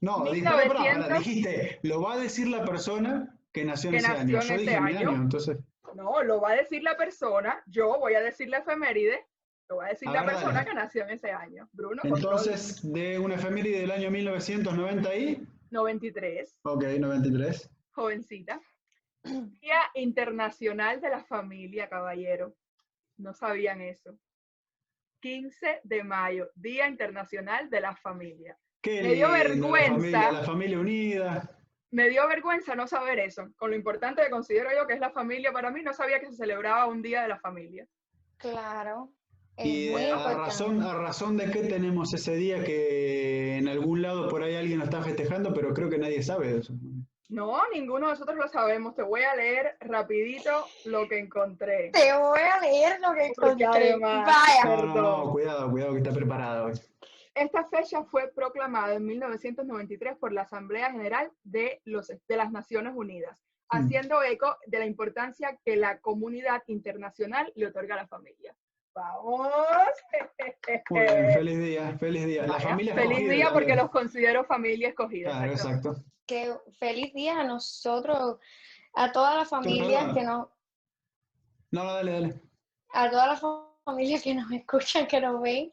No, 0.00 0.20
1900... 0.20 1.18
dijiste, 1.18 1.80
lo 1.82 2.02
va 2.02 2.14
a 2.14 2.18
decir 2.18 2.48
la 2.48 2.64
persona 2.64 3.36
que 3.52 3.64
nació 3.64 3.90
en 3.90 3.96
ese 3.96 4.06
año. 4.06 4.40
Yo 4.40 4.56
dije 4.56 4.80
mi 4.80 4.96
año, 4.96 5.14
entonces. 5.14 5.58
No, 5.94 6.22
lo 6.22 6.40
va 6.40 6.50
a 6.50 6.56
decir 6.56 6.82
la 6.82 6.96
persona, 6.96 7.62
yo 7.66 7.98
voy 7.98 8.14
a 8.14 8.20
decir 8.20 8.48
la 8.48 8.58
efeméride, 8.58 9.26
lo 9.68 9.76
va 9.76 9.86
a 9.86 9.88
decir 9.88 10.08
la 10.10 10.24
persona 10.24 10.64
que 10.64 10.74
nació 10.74 11.02
en 11.04 11.10
ese 11.10 11.32
año. 11.32 11.68
Bruno. 11.72 12.02
Entonces, 12.04 12.80
de 12.92 13.18
una 13.18 13.36
efeméride 13.36 13.80
del 13.80 13.90
año 13.90 14.10
1990 14.10 15.16
y... 15.16 15.46
93. 15.70 16.58
Ok, 16.62 16.84
93. 16.98 17.70
Jovencita. 17.92 18.60
Día 19.24 19.80
Internacional 19.94 21.00
de 21.00 21.10
la 21.10 21.24
Familia, 21.24 21.88
caballero. 21.88 22.54
No 23.18 23.34
sabían 23.34 23.80
eso. 23.80 24.18
15 25.20 25.80
de 25.82 26.04
mayo, 26.04 26.50
Día 26.54 26.88
Internacional 26.88 27.68
de 27.68 27.80
la 27.80 27.94
Familia. 27.96 28.56
me 28.84 29.14
dio 29.14 29.30
vergüenza. 29.30 30.32
La 30.32 30.42
familia, 30.42 30.78
unida. 30.78 31.58
Me 31.90 32.08
dio 32.08 32.26
vergüenza 32.28 32.74
no 32.74 32.86
saber 32.86 33.18
eso. 33.18 33.48
Con 33.56 33.70
lo 33.70 33.76
importante 33.76 34.22
que 34.22 34.30
considero 34.30 34.70
yo 34.74 34.86
que 34.86 34.94
es 34.94 35.00
la 35.00 35.10
familia, 35.10 35.52
para 35.52 35.70
mí 35.70 35.82
no 35.82 35.92
sabía 35.92 36.20
que 36.20 36.26
se 36.26 36.36
celebraba 36.36 36.86
un 36.86 37.02
Día 37.02 37.22
de 37.22 37.28
la 37.28 37.38
Familia. 37.38 37.86
Claro. 38.36 39.12
Y 39.64 39.92
a 39.92 40.34
razón, 40.34 40.82
a 40.82 40.94
razón 40.94 41.36
de 41.36 41.50
qué 41.50 41.64
tenemos 41.64 42.14
ese 42.14 42.36
día 42.36 42.62
que 42.62 43.56
en 43.56 43.66
algún 43.66 44.02
lado 44.02 44.28
por 44.28 44.42
ahí 44.44 44.54
alguien 44.54 44.78
lo 44.78 44.84
está 44.84 45.02
festejando, 45.02 45.52
pero 45.52 45.74
creo 45.74 45.90
que 45.90 45.98
nadie 45.98 46.22
sabe 46.22 46.52
de 46.52 46.60
eso. 46.60 46.74
No, 47.28 47.60
ninguno 47.74 48.06
de 48.06 48.12
nosotros 48.12 48.36
lo 48.36 48.48
sabemos. 48.48 48.94
Te 48.94 49.02
voy 49.02 49.22
a 49.22 49.34
leer 49.36 49.76
rapidito 49.80 50.50
lo 50.86 51.06
que 51.06 51.18
encontré. 51.18 51.90
Te 51.90 52.12
voy 52.16 52.40
a 52.40 52.60
leer 52.60 53.00
lo 53.00 53.12
que 53.12 53.26
encontré. 53.26 53.96
Vaya. 53.96 54.64
No, 54.64 55.30
cuidado, 55.30 55.70
cuidado 55.70 55.92
que 55.92 55.98
está 55.98 56.12
preparado. 56.12 56.72
Esta 57.34 57.68
fecha 57.68 58.02
fue 58.04 58.32
proclamada 58.34 58.94
en 58.94 59.04
1993 59.04 60.16
por 60.16 60.32
la 60.32 60.42
Asamblea 60.42 60.90
General 60.90 61.30
de, 61.44 61.80
los, 61.84 62.08
de 62.08 62.36
las 62.36 62.50
Naciones 62.50 62.94
Unidas, 62.96 63.38
mm. 63.70 63.76
haciendo 63.76 64.22
eco 64.22 64.56
de 64.66 64.78
la 64.78 64.86
importancia 64.86 65.56
que 65.64 65.76
la 65.76 66.00
comunidad 66.00 66.62
internacional 66.66 67.52
le 67.54 67.66
otorga 67.66 67.94
a 67.94 67.98
la 67.98 68.08
familia. 68.08 68.56
¡Vamos! 68.98 69.48
feliz 71.34 71.58
día, 71.58 71.96
feliz 71.98 72.26
día. 72.26 72.46
La 72.46 72.60
familia 72.60 72.94
feliz 72.94 73.30
día 73.30 73.52
porque 73.52 73.76
los 73.76 73.90
considero 73.90 74.44
familia 74.44 74.88
escogida. 74.88 75.30
Claro, 75.30 75.52
exacto 75.52 76.04
que 76.28 76.54
feliz 76.78 77.12
día 77.14 77.40
a 77.40 77.44
nosotros, 77.44 78.38
a 78.94 79.10
todas 79.10 79.34
las 79.34 79.48
familias 79.48 80.14
que 80.14 80.22
nos... 80.22 80.46
No, 81.70 81.84
dale, 81.84 82.12
dale. 82.12 82.42
A 82.92 83.10
todas 83.10 83.28
las 83.28 83.40
familias 83.84 84.22
que 84.22 84.34
nos 84.34 84.52
escuchan, 84.52 85.06
que 85.06 85.20
nos 85.20 85.40
ven, 85.40 85.72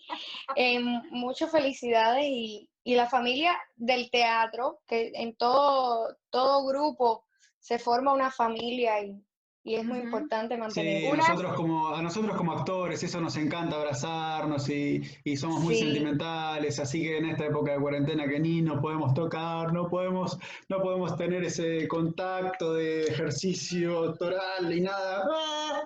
eh, 0.55 0.79
muchas 1.11 1.51
felicidades 1.51 2.23
y, 2.25 2.69
y, 2.85 2.95
la 2.95 3.07
familia 3.07 3.55
del 3.75 4.09
teatro, 4.09 4.79
que 4.87 5.11
en 5.13 5.35
todo, 5.35 6.15
todo 6.29 6.65
grupo 6.65 7.25
se 7.59 7.77
forma 7.77 8.13
una 8.13 8.31
familia 8.31 9.01
y, 9.03 9.24
y 9.67 9.75
es 9.75 9.83
muy 9.83 9.97
Ujú. 9.97 10.05
importante 10.07 10.53
Sí, 10.55 10.59
mantener. 10.61 11.05
a 11.07 11.09
Una- 11.13 11.17
nosotros 11.27 11.53
como, 11.55 11.87
a 11.89 12.01
nosotros 12.01 12.37
como 12.37 12.51
actores, 12.53 13.01
eso 13.03 13.19
nos 13.19 13.35
encanta 13.35 13.75
abrazarnos 13.77 14.69
y, 14.69 15.01
y 15.23 15.35
somos 15.35 15.59
muy 15.61 15.73
Sí. 15.75 15.81
sentimentales, 15.85 16.79
así 16.79 17.01
que 17.01 17.17
en 17.17 17.25
esta 17.25 17.47
época 17.47 17.71
de 17.73 17.79
cuarentena 17.79 18.27
que 18.27 18.39
ni 18.39 18.61
nos 18.61 18.79
podemos 18.79 19.13
tocar, 19.15 19.73
no 19.73 19.89
podemos, 19.89 20.37
no 20.69 20.81
podemos 20.81 21.17
tener 21.17 21.43
ese 21.43 21.87
contacto 21.87 22.75
de 22.75 23.05
ejercicio 23.07 24.13
toral 24.13 24.71
y 24.71 24.81
nada. 24.81 25.25
¡Ah! 25.33 25.83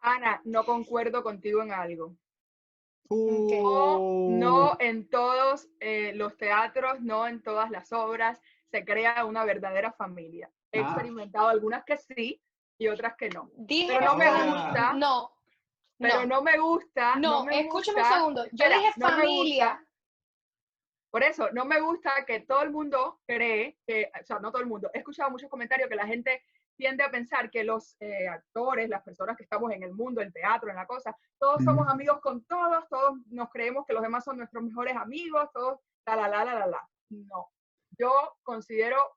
Ana, 0.00 0.40
no 0.44 0.64
concuerdo 0.64 1.22
contigo 1.22 1.62
en 1.62 1.72
algo. 1.72 2.14
Uh, 3.10 4.30
No 4.38 4.76
en 4.80 5.08
todos 5.08 5.68
eh, 5.80 6.12
los 6.14 6.36
teatros, 6.36 7.00
no 7.00 7.26
en 7.26 7.42
todas 7.42 7.70
las 7.70 7.92
obras 7.92 8.40
se 8.70 8.84
crea 8.84 9.24
una 9.24 9.44
verdadera 9.44 9.92
familia. 9.92 10.50
He 10.72 10.80
Ah. 10.80 10.82
experimentado 10.92 11.48
algunas 11.48 11.84
que 11.84 11.96
sí 11.96 12.40
y 12.78 12.88
otras 12.88 13.14
que 13.16 13.28
no. 13.30 13.50
Dije 13.56 13.92
Pero 13.98 14.06
no 14.12 14.16
me 14.16 14.26
gusta, 14.30 14.92
no, 14.94 15.32
pero 15.98 16.26
no, 16.26 16.42
me 16.42 16.58
gusta. 16.58 17.16
no, 17.16 17.44
me 17.44 17.60
escúchame 17.60 17.98
gusta- 18.00 18.14
un 18.14 18.18
segundo. 18.20 18.44
Yo 18.46 18.50
espera, 18.64 18.76
dije 18.78 18.92
no 18.96 19.08
familia. 19.08 19.66
gusta. 19.74 19.84
Por 21.10 21.22
eso, 21.22 21.50
no 21.52 21.64
me 21.64 21.80
gusta 21.80 22.24
que 22.26 22.40
todo 22.40 22.62
el 22.62 22.70
mundo 22.70 23.20
cree 23.26 23.78
que, 23.86 24.10
o 24.20 24.24
sea, 24.24 24.38
no 24.40 24.50
todo 24.52 24.60
el 24.62 24.68
mundo, 24.68 24.90
he 24.92 24.98
escuchado 24.98 25.30
muchos 25.30 25.48
comentarios 25.48 25.88
que 25.88 25.96
la 25.96 26.06
gente 26.06 26.42
tiende 26.76 27.02
a 27.02 27.10
pensar 27.10 27.50
que 27.50 27.64
los 27.64 27.96
eh, 27.98 28.28
actores, 28.28 28.88
las 28.88 29.02
personas 29.02 29.36
que 29.36 29.42
estamos 29.42 29.72
en 29.72 29.82
el 29.82 29.92
mundo, 29.94 30.20
el 30.20 30.32
teatro, 30.32 30.68
en 30.70 30.76
la 30.76 30.86
cosa, 30.86 31.16
todos 31.38 31.64
somos 31.64 31.88
amigos 31.88 32.20
con 32.20 32.44
todos, 32.44 32.86
todos 32.88 33.14
nos 33.30 33.48
creemos 33.50 33.84
que 33.86 33.94
los 33.94 34.02
demás 34.02 34.22
son 34.22 34.36
nuestros 34.36 34.62
mejores 34.62 34.94
amigos, 34.96 35.48
todos, 35.52 35.80
la, 36.06 36.14
la, 36.14 36.28
la, 36.28 36.44
la, 36.44 36.54
la, 36.60 36.66
la. 36.66 36.88
No. 37.08 37.48
Yo 37.98 38.36
considero, 38.44 39.16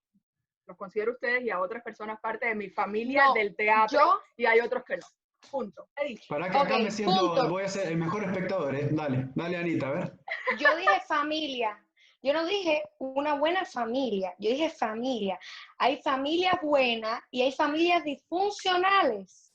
los 0.66 0.78
considero 0.78 1.12
a 1.12 1.14
ustedes 1.16 1.44
y 1.44 1.50
a 1.50 1.60
otras 1.60 1.84
personas 1.84 2.20
parte 2.22 2.48
de 2.48 2.56
mi 2.56 2.70
familia 2.70 3.26
No, 3.26 3.34
del 3.34 3.56
teatro 3.56 4.00
Yo, 4.00 4.20
y 4.38 4.46
hay 4.46 4.60
otros 4.60 4.84
que 4.86 4.98
no. 4.98 5.08
Punto. 5.50 5.88
He 5.96 6.06
dicho. 6.10 6.26
Para 6.30 6.50
que 6.52 6.58
acá 6.58 6.76
Ok, 6.76 6.82
me 6.84 6.92
siento, 6.92 7.18
punto. 7.20 7.50
voy 7.50 7.64
a 7.64 7.68
ser 7.68 7.88
el 7.88 7.98
mejor 7.98 8.24
espectador, 8.24 8.76
¿eh? 8.76 8.90
Dale, 8.92 9.30
dale 9.36 9.58
Anita, 9.58 9.88
a 9.88 9.92
ver. 9.92 10.14
yo 10.60 10.76
dije 10.78 11.02
familia. 11.08 11.84
Yo 12.24 12.34
no 12.34 12.46
dije 12.46 12.84
una 13.00 13.34
buena 13.34 13.66
familia, 13.66 14.36
yo 14.38 14.52
dije 14.52 14.70
familia. 14.70 15.40
Hay 15.80 16.00
familias 16.04 16.54
buenas 16.62 17.20
y 17.32 17.42
hay 17.42 17.52
familias 17.52 18.04
disfuncionales. 18.04 19.52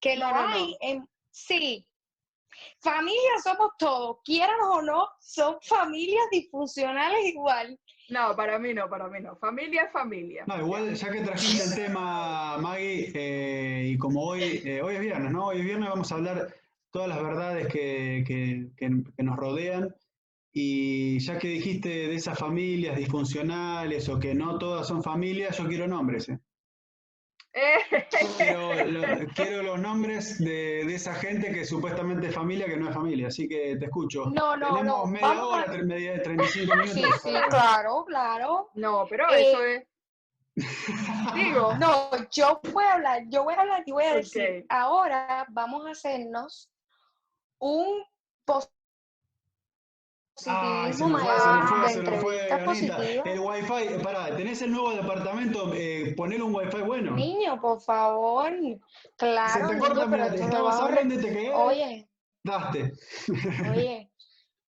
Que 0.00 0.16
lo 0.16 0.28
No, 0.28 0.34
no. 0.48 0.54
hay 0.54 0.76
en. 0.80 1.08
Sí. 1.30 1.86
Familias 2.80 3.42
somos 3.42 3.70
todos, 3.78 4.18
quieran 4.24 4.60
o 4.60 4.82
no, 4.82 5.08
son 5.20 5.56
familias 5.62 6.24
disfuncionales 6.30 7.24
igual. 7.24 7.80
No, 8.12 8.36
para 8.36 8.58
mí 8.58 8.74
no, 8.74 8.88
para 8.90 9.08
mí 9.08 9.18
no. 9.20 9.36
Familia 9.36 9.84
es 9.84 9.92
familia. 9.92 10.44
No, 10.46 10.58
igual, 10.58 10.94
ya 10.94 11.10
que 11.10 11.20
trajiste 11.22 11.64
el 11.64 11.74
tema, 11.74 12.58
Maggie, 12.58 13.10
eh, 13.14 13.88
y 13.88 13.96
como 13.98 14.22
hoy, 14.22 14.60
eh, 14.64 14.82
hoy 14.82 14.96
es 14.96 15.00
viernes, 15.00 15.32
¿no? 15.32 15.46
Hoy 15.46 15.60
es 15.60 15.64
viernes 15.64 15.88
vamos 15.88 16.12
a 16.12 16.16
hablar 16.16 16.54
todas 16.90 17.08
las 17.08 17.22
verdades 17.22 17.68
que, 17.68 18.22
que- 18.26 18.68
que- 18.76 19.02
que 19.16 19.22
nos 19.22 19.36
rodean. 19.36 19.94
Y 20.52 21.18
ya 21.20 21.38
que 21.38 21.48
dijiste 21.48 21.88
de 21.88 22.14
esas 22.14 22.38
familias 22.38 22.96
disfuncionales 22.98 24.08
o 24.10 24.20
que 24.20 24.34
no 24.34 24.58
todas 24.58 24.86
son 24.86 25.02
familias, 25.02 25.56
yo 25.56 25.66
quiero 25.66 25.86
nombres, 25.86 26.28
¿eh? 26.28 26.38
Quiero, 28.36 28.74
lo- 28.84 29.26
quiero 29.34 29.62
los 29.62 29.78
nombres 29.80 30.38
de, 30.38 30.84
de 30.86 30.94
esa 30.94 31.14
gente 31.14 31.52
que 31.52 31.64
supuestamente 31.64 32.28
es 32.28 32.34
familia, 32.34 32.66
que 32.66 32.76
no 32.76 32.88
es 32.88 32.94
familia. 32.94 33.28
Así 33.28 33.46
que 33.48 33.76
te 33.76 33.84
escucho. 33.86 34.26
No, 34.26 34.56
no, 34.56 34.68
Tenemos 34.76 34.84
no, 34.84 35.06
media 35.06 35.26
vamos 35.28 35.42
a- 35.44 35.56
hora, 35.56 35.66
tre- 35.66 35.84
media- 35.84 36.22
35 36.22 36.76
minutos. 36.76 36.94
Sí, 36.94 37.04
sí, 37.22 37.32
para- 37.32 37.48
claro, 37.48 38.04
claro. 38.06 38.70
no, 38.74 39.06
pero 39.08 39.30
Eh, 39.30 39.50
eso 39.50 39.64
es. 39.64 39.84
Digo, 41.34 41.74
No, 41.78 42.10
yo 42.30 42.60
voy 42.72 42.84
a 42.84 42.94
hablar, 42.94 43.22
yo 43.28 43.44
voy 43.44 43.54
a 43.54 43.60
hablar 43.60 43.82
y 43.86 43.92
voy 43.92 44.04
a 44.04 44.14
decir, 44.16 44.66
ahora 44.68 45.46
vamos 45.50 45.86
a 45.86 45.90
hacernos 45.92 46.70
un 47.58 48.02
Ay, 50.46 50.92
se 50.92 51.06
nos 51.06 51.20
fue, 51.20 51.30
se 51.40 51.66
fue, 51.68 51.88
se 51.88 52.02
nos 52.02 52.20
fue, 52.20 52.52
Anita. 52.52 52.98
El 53.24 53.40
wifi, 53.40 54.02
pará, 54.02 54.34
tenés 54.36 54.62
el 54.62 54.72
nuevo 54.72 54.92
departamento, 54.92 55.72
eh, 55.74 56.14
ponele 56.16 56.42
un 56.42 56.54
wifi 56.54 56.80
bueno. 56.82 57.12
Niño, 57.12 57.60
por 57.60 57.80
favor. 57.80 58.50
Se 58.50 58.80
Claro, 59.16 59.66
te 59.68 59.74
niño, 59.74 59.80
corta, 59.88 60.08
pero 60.10 60.24
mira, 60.24 60.28
me 60.30 60.40
estabas 60.40 60.80
hablando 60.80 61.14
y 61.14 61.18
te 61.18 61.28
quedé. 61.28 61.52
Oye, 61.54 62.08
Daste. 62.44 62.92
oye, 63.70 64.10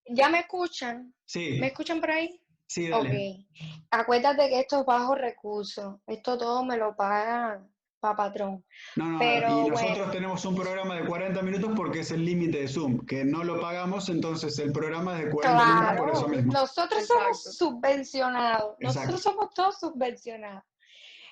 ¿ya 0.06 0.28
me 0.28 0.40
escuchan? 0.40 1.14
Sí, 1.24 1.58
¿Me 1.60 1.68
escuchan 1.68 2.00
por 2.00 2.10
ahí? 2.10 2.40
sí, 2.66 2.88
dale. 2.88 3.46
Ok. 3.48 3.76
Acuérdate 3.90 4.48
que 4.48 4.60
esto 4.60 4.80
es 4.80 4.86
bajo 4.86 5.14
recursos. 5.14 5.96
Esto 6.06 6.36
todo 6.38 6.64
me 6.64 6.76
lo 6.76 6.94
paga 6.94 7.66
pa' 8.04 8.14
patrón. 8.14 8.62
No, 8.96 9.04
no, 9.12 9.18
Pero 9.18 9.48
y 9.48 9.70
nosotros 9.70 9.96
bueno. 9.98 10.12
tenemos 10.12 10.44
un 10.44 10.54
programa 10.56 10.96
de 10.96 11.06
40 11.06 11.40
minutos 11.40 11.70
porque 11.74 12.00
es 12.00 12.10
el 12.10 12.22
límite 12.22 12.58
de 12.60 12.68
Zoom, 12.68 13.06
que 13.06 13.24
no 13.24 13.42
lo 13.44 13.58
pagamos, 13.60 14.10
entonces 14.10 14.58
el 14.58 14.72
programa 14.72 15.18
es 15.18 15.24
de 15.24 15.30
40 15.30 15.64
minutos 15.64 15.86
por 15.96 15.96
Claro, 15.96 16.12
eso 16.12 16.28
mismo. 16.28 16.52
nosotros 16.52 17.06
somos 17.06 17.42
subvencionados, 17.56 18.74
Exacto. 18.78 18.82
nosotros 19.12 19.22
somos 19.22 19.54
todos 19.54 19.80
subvencionados. 19.80 20.64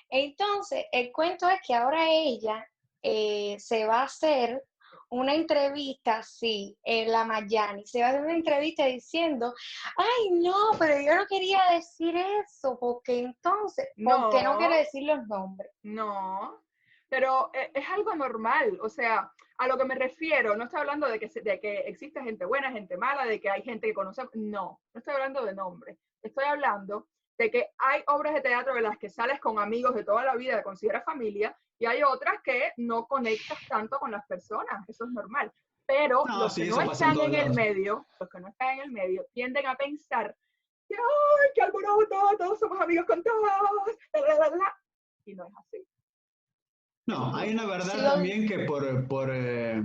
Entonces, 0.09 0.85
el 0.91 1.11
cuento 1.11 1.47
es 1.47 1.59
que 1.65 1.75
ahora 1.75 2.09
ella 2.09 2.65
eh, 3.03 3.55
se 3.59 3.85
va 3.85 4.01
a 4.01 4.05
hacer 4.05 4.63
una 5.13 5.33
entrevista, 5.33 6.23
sí, 6.23 6.77
en 6.83 7.11
la 7.11 7.23
Mayani, 7.23 7.85
se 7.85 8.01
va 8.01 8.07
a 8.07 8.09
hacer 8.09 8.21
una 8.21 8.33
entrevista 8.33 8.85
diciendo, 8.85 9.53
ay, 9.97 10.31
no, 10.31 10.71
pero 10.79 10.99
yo 10.99 11.15
no 11.15 11.25
quería 11.27 11.61
decir 11.71 12.15
eso, 12.15 12.77
porque 12.79 13.19
entonces, 13.19 13.87
porque 13.95 14.43
no 14.43 14.53
No. 14.53 14.57
quiere 14.57 14.77
decir 14.79 15.03
los 15.03 15.25
nombres. 15.27 15.71
no. 15.83 16.61
Pero 17.09 17.51
eh, 17.53 17.69
es 17.75 17.87
algo 17.89 18.15
normal. 18.15 18.79
O 18.81 18.89
sea, 18.89 19.31
a 19.59 19.67
lo 19.67 19.77
que 19.77 19.85
me 19.85 19.93
refiero, 19.93 20.55
no 20.55 20.63
estoy 20.63 20.79
hablando 20.79 21.07
de 21.07 21.19
que, 21.19 21.27
de 21.41 21.59
que 21.59 21.81
existe 21.81 22.23
gente 22.23 22.43
buena, 22.43 22.71
gente 22.71 22.97
mala, 22.97 23.25
de 23.27 23.39
que 23.39 23.51
hay 23.51 23.61
gente 23.61 23.85
que 23.85 23.93
conoce. 23.93 24.23
No, 24.33 24.81
no 24.91 24.97
estoy 24.97 25.13
hablando 25.13 25.45
de 25.45 25.53
nombres. 25.53 25.99
Estoy 26.23 26.45
hablando 26.45 27.07
de 27.37 27.51
que 27.51 27.69
hay 27.77 28.01
obras 28.07 28.33
de 28.33 28.41
teatro 28.41 28.75
en 28.75 28.81
las 28.83 28.97
que 28.97 29.11
sales 29.11 29.39
con 29.39 29.59
amigos 29.59 29.93
de 29.93 30.03
toda 30.03 30.23
la 30.25 30.35
vida, 30.35 30.57
que 30.57 30.63
consideras 30.63 31.05
familia, 31.05 31.55
y 31.83 31.85
hay 31.85 32.01
otras 32.01 32.35
que 32.41 32.71
no 32.77 33.05
conectas 33.07 33.57
tanto 33.67 33.99
con 33.99 34.09
las 34.09 34.25
personas. 34.25 34.87
Eso 34.87 35.03
es 35.03 35.11
normal. 35.11 35.51
Pero 35.85 36.23
No, 36.25 36.39
los 36.43 36.53
sí, 36.53 36.63
que 36.63 36.69
no 36.69 36.81
en 36.81 36.91
están 36.91 37.13
todos 37.13 37.27
en 37.27 37.35
el 37.35 37.53
medio, 37.53 38.07
los 38.21 38.29
que 38.29 38.39
no 38.39 38.47
están 38.47 38.77
en 38.77 38.83
el 38.83 38.91
medio, 38.91 39.25
tienden 39.33 39.67
a 39.67 39.75
pensar 39.75 40.33
que, 40.87 40.95
¡ay, 40.95 41.49
qué 41.53 41.61
alboroto! 41.61 42.37
Todos 42.37 42.57
somos 42.57 42.79
amigos 42.79 43.05
con 43.05 43.21
todos. 43.21 43.41
la, 44.13 44.21
la, 44.21 44.49
la, 44.49 44.55
la". 44.55 44.73
Y 45.25 45.35
no 45.35 45.45
es 45.45 45.53
así. 45.57 45.85
No, 47.05 47.35
hay 47.35 47.51
una 47.51 47.65
verdad 47.65 47.95
Sí, 47.95 48.01
también 48.01 48.47
que 48.47 48.59
por, 48.59 49.05
por, 49.09 49.29
eh, 49.33 49.83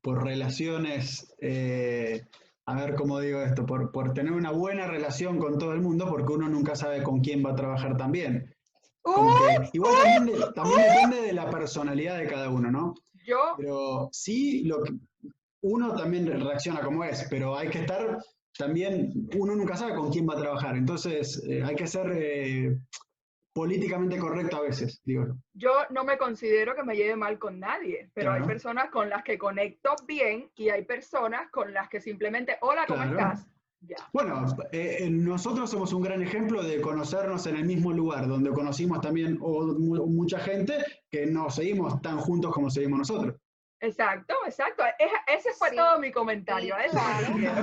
por 0.00 0.24
relaciones, 0.24 1.36
eh, 1.42 2.24
a 2.64 2.74
ver 2.74 2.94
cómo 2.94 3.20
digo 3.20 3.42
esto, 3.42 3.66
por, 3.66 3.92
por 3.92 4.14
tener 4.14 4.32
una 4.32 4.50
buena 4.50 4.86
relación 4.86 5.38
con 5.38 5.58
todo 5.58 5.74
el 5.74 5.82
mundo, 5.82 6.08
porque 6.08 6.32
uno 6.32 6.48
nunca 6.48 6.74
sabe 6.74 7.02
con 7.02 7.20
quién 7.20 7.44
va 7.44 7.50
a 7.50 7.56
trabajar 7.56 7.98
también. 7.98 8.49
Que- 9.04 9.70
igual 9.72 9.94
también, 10.02 10.26
de- 10.26 10.52
también 10.54 10.82
depende 10.82 11.22
de 11.22 11.32
la 11.32 11.50
personalidad 11.50 12.18
de 12.18 12.26
cada 12.26 12.50
uno, 12.50 12.70
¿no? 12.70 12.94
Yo, 13.24 13.54
Pero 13.56 14.08
sí, 14.12 14.64
lo 14.64 14.82
que, 14.82 14.92
uno 15.62 15.94
también 15.94 16.26
reacciona 16.26 16.80
como 16.80 17.04
es, 17.04 17.26
pero 17.30 17.56
hay 17.56 17.68
que 17.68 17.80
estar 17.80 18.18
también, 18.56 19.12
uno 19.36 19.54
nunca 19.54 19.76
sabe 19.76 19.94
con 19.94 20.10
quién 20.10 20.28
va 20.28 20.34
a 20.34 20.38
trabajar, 20.40 20.76
entonces 20.76 21.42
eh, 21.48 21.62
hay 21.62 21.76
que 21.76 21.86
ser 21.86 22.10
eh, 22.14 22.76
políticamente 23.52 24.18
correcto 24.18 24.56
a 24.56 24.62
veces, 24.62 25.00
digo. 25.04 25.26
yo. 25.54 25.70
no 25.90 26.04
me 26.04 26.16
considero 26.18 26.74
que 26.74 26.82
me 26.82 26.94
lleve 26.96 27.16
mal 27.16 27.38
con 27.38 27.58
nadie, 27.60 28.10
pero 28.14 28.32
hay 28.32 28.42
personas 28.42 28.90
con 28.90 29.08
las 29.10 29.22
que 29.24 29.38
conecto 29.38 29.94
bien 30.06 30.50
y 30.56 30.68
hay 30.70 30.84
personas 30.84 31.50
con 31.50 31.72
las 31.72 31.88
que 31.88 32.00
simplemente, 32.00 32.56
hola, 32.60 32.84
¿cómo 32.86 33.02
Claro. 33.02 33.18
estás? 33.18 33.46
Ya. 33.82 33.96
Bueno, 34.12 34.44
eh, 34.72 34.98
eh, 35.00 35.10
nosotros 35.10 35.70
somos 35.70 35.92
un 35.94 36.02
gran 36.02 36.20
ejemplo 36.22 36.62
de 36.62 36.80
conocernos 36.82 37.46
en 37.46 37.56
el 37.56 37.64
mismo 37.64 37.92
lugar, 37.92 38.28
donde 38.28 38.50
conocimos 38.50 39.00
también 39.00 39.38
o 39.40 39.62
mu- 39.78 40.06
mucha 40.06 40.38
gente 40.38 40.74
que 41.10 41.24
no 41.26 41.48
seguimos 41.48 42.00
tan 42.02 42.18
juntos 42.18 42.52
como 42.52 42.68
seguimos 42.70 42.98
nosotros. 42.98 43.36
Exacto, 43.80 44.34
exacto. 44.46 44.82
Es- 44.98 45.38
ese 45.38 45.52
fue 45.54 45.70
Sí. 45.70 45.76
todo 45.76 45.98
mi 45.98 46.12
comentario. 46.12 46.74
Sí, 46.76 46.82
me 46.84 46.90
claro. 46.90 47.26
refiero. 47.28 47.54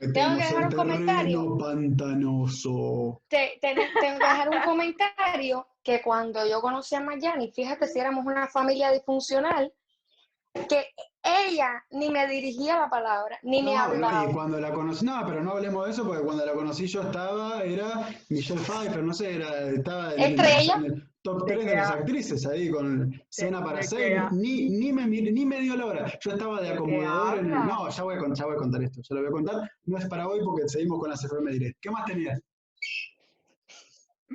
Metemos 0.00 0.38
dejar 0.38 0.64
un 0.64 0.72
comentario. 0.72 1.58
pantanoso. 1.58 3.22
Te- 3.28 3.58
te- 3.60 3.74
tengo 3.74 4.18
que 4.18 4.24
dejar 4.26 4.48
un 4.48 4.62
comentario 4.62 5.66
que 5.82 6.00
cuando 6.02 6.46
yo 6.46 6.60
conocí 6.60 6.94
a 6.94 7.00
Mayani, 7.00 7.50
fíjate 7.52 7.86
si 7.88 7.98
éramos 7.98 8.24
una 8.24 8.46
familia 8.48 8.90
disfuncional, 8.92 9.72
que 10.54 10.86
ella 11.22 11.84
ni 11.90 12.10
me 12.10 12.26
dirigía 12.28 12.78
la 12.80 12.90
palabra, 12.90 13.38
ni 13.42 13.62
me 13.62 13.76
hablaba. 13.76 14.30
y 14.30 14.32
cuando 14.32 14.58
la 14.60 14.72
conocí, 14.72 15.04
no, 15.04 15.22
pero 15.26 15.42
no 15.42 15.52
hablemos 15.52 15.84
de 15.86 15.92
eso 15.92 16.06
porque 16.06 16.22
cuando 16.22 16.44
la 16.46 16.52
conocí 16.52 16.86
yo 16.86 17.02
estaba, 17.02 17.62
era 17.64 18.08
Michelle 18.28 18.60
Pfeiffer, 18.60 19.02
no 19.02 19.12
sé, 19.12 19.36
era, 19.36 19.68
estaba 19.70 20.14
en, 20.14 20.20
el- 20.20 20.30
Estrella. 20.40 20.74
en 20.76 20.84
el 20.84 21.08
top 21.22 21.44
¿De 21.46 21.54
3 21.54 21.66
de 21.66 21.74
las 21.76 21.90
actrices 21.90 22.46
ahí 22.46 22.70
con 22.70 23.12
cena 23.28 23.62
para 23.62 23.82
seis, 23.82 24.16
ni, 24.32 24.68
ni, 24.70 24.92
me, 24.92 25.06
ni 25.06 25.44
me 25.44 25.60
dio 25.60 25.76
la 25.76 25.86
hora. 25.86 26.18
Yo 26.20 26.30
estaba 26.30 26.56
de 26.60 26.68
¿De 26.68 26.68
qué 26.72 26.74
acomodador 26.78 27.38
en 27.40 27.46
el-? 27.46 27.50
No, 27.66 27.88
ya 27.90 28.02
voy, 28.04 28.14
a, 28.14 28.34
ya 28.34 28.44
voy 28.46 28.54
a 28.54 28.58
contar 28.58 28.82
esto, 28.84 29.00
ya 29.02 29.14
lo 29.16 29.20
voy 29.22 29.28
a 29.28 29.32
contar. 29.32 29.70
No 29.84 29.98
es 29.98 30.06
para 30.06 30.28
hoy 30.28 30.40
porque 30.44 30.68
seguimos 30.68 31.00
con 31.00 31.10
las 31.10 31.22
efemérides. 31.24 31.74
¿Qué 31.80 31.90
más 31.90 32.04
tenías? 32.06 32.40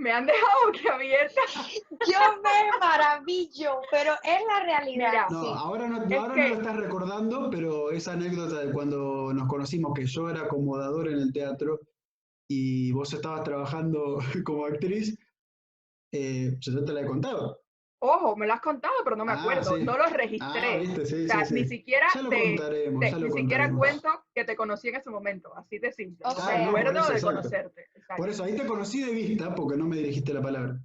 Me 0.03 0.11
han 0.11 0.25
dejado 0.27 0.71
que 0.81 0.87
abierta. 0.89 1.41
Yo 1.91 2.19
me 2.43 2.77
maravillo, 2.79 3.79
pero 3.89 4.13
es 4.23 4.41
la 4.47 4.63
realidad. 4.65 5.09
Mira, 5.11 5.27
No, 5.31 5.41
sí. 5.43 5.49
ahora, 5.55 5.87
no, 5.87 6.03
Es 6.03 6.13
ahora 6.19 6.35
que- 6.35 6.41
no 6.41 6.49
lo 6.49 6.55
estás 6.55 6.75
recordando, 6.77 7.49
pero 7.49 7.89
esa 7.91 8.13
anécdota 8.13 8.59
de 8.59 8.71
cuando 8.71 9.33
nos 9.33 9.47
conocimos, 9.47 9.93
que 9.95 10.05
yo 10.05 10.29
era 10.29 10.41
acomodador 10.41 11.07
en 11.07 11.19
el 11.19 11.33
teatro 11.33 11.79
y 12.47 12.91
vos 12.91 13.13
estabas 13.13 13.43
trabajando 13.43 14.17
como 14.45 14.65
actriz, 14.65 15.17
eh, 16.11 16.55
yo 16.59 16.71
ya 16.79 16.85
te 16.85 16.93
la 16.93 17.01
he 17.01 17.05
contado. 17.07 17.62
Ojo, 18.05 18.35
me 18.35 18.45
lo 18.45 18.53
has 18.53 18.59
contado, 18.59 18.93
pero 19.05 19.15
no 19.15 19.23
me 19.23 19.31
Ah, 19.31 19.39
acuerdo. 19.39 19.77
sí. 19.77 19.83
No 19.85 19.95
lo 19.97 20.03
Ah, 20.03 20.09
registré. 20.09 20.79
viste, 20.79 21.05
sí, 21.05 21.23
o 21.23 21.27
sea, 21.29 21.45
sí, 21.45 21.53
ni 21.53 21.65
siquiera 21.65 22.07
te, 22.13 22.19
contaremos, 22.55 22.99
te- 22.99 23.15
ni 23.15 23.31
siquiera 23.31 23.71
cuento 23.71 24.25
que 24.35 24.43
te 24.43 24.57
conocí 24.57 24.89
en 24.89 24.95
ese 24.95 25.09
momento. 25.09 25.55
Así 25.55 25.79
de 25.79 25.89
simple. 25.93 26.25
O 26.27 26.33
No 26.33 26.35
sea, 26.35 26.57
me 26.57 26.63
no, 26.65 26.69
acuerdo 26.71 26.91
por 26.91 26.99
eso, 26.99 27.07
de 27.07 27.13
exacto. 27.15 27.35
conocerte. 27.37 27.81
Exacto. 27.95 28.15
Por 28.21 28.29
eso 28.29 28.43
ahí 28.43 28.55
te 28.57 28.65
conocí 28.65 29.01
de 29.05 29.13
vista, 29.13 29.55
porque 29.55 29.77
no 29.77 29.85
me 29.85 29.95
dirigiste 29.95 30.33
la 30.33 30.41
palabra. 30.41 30.77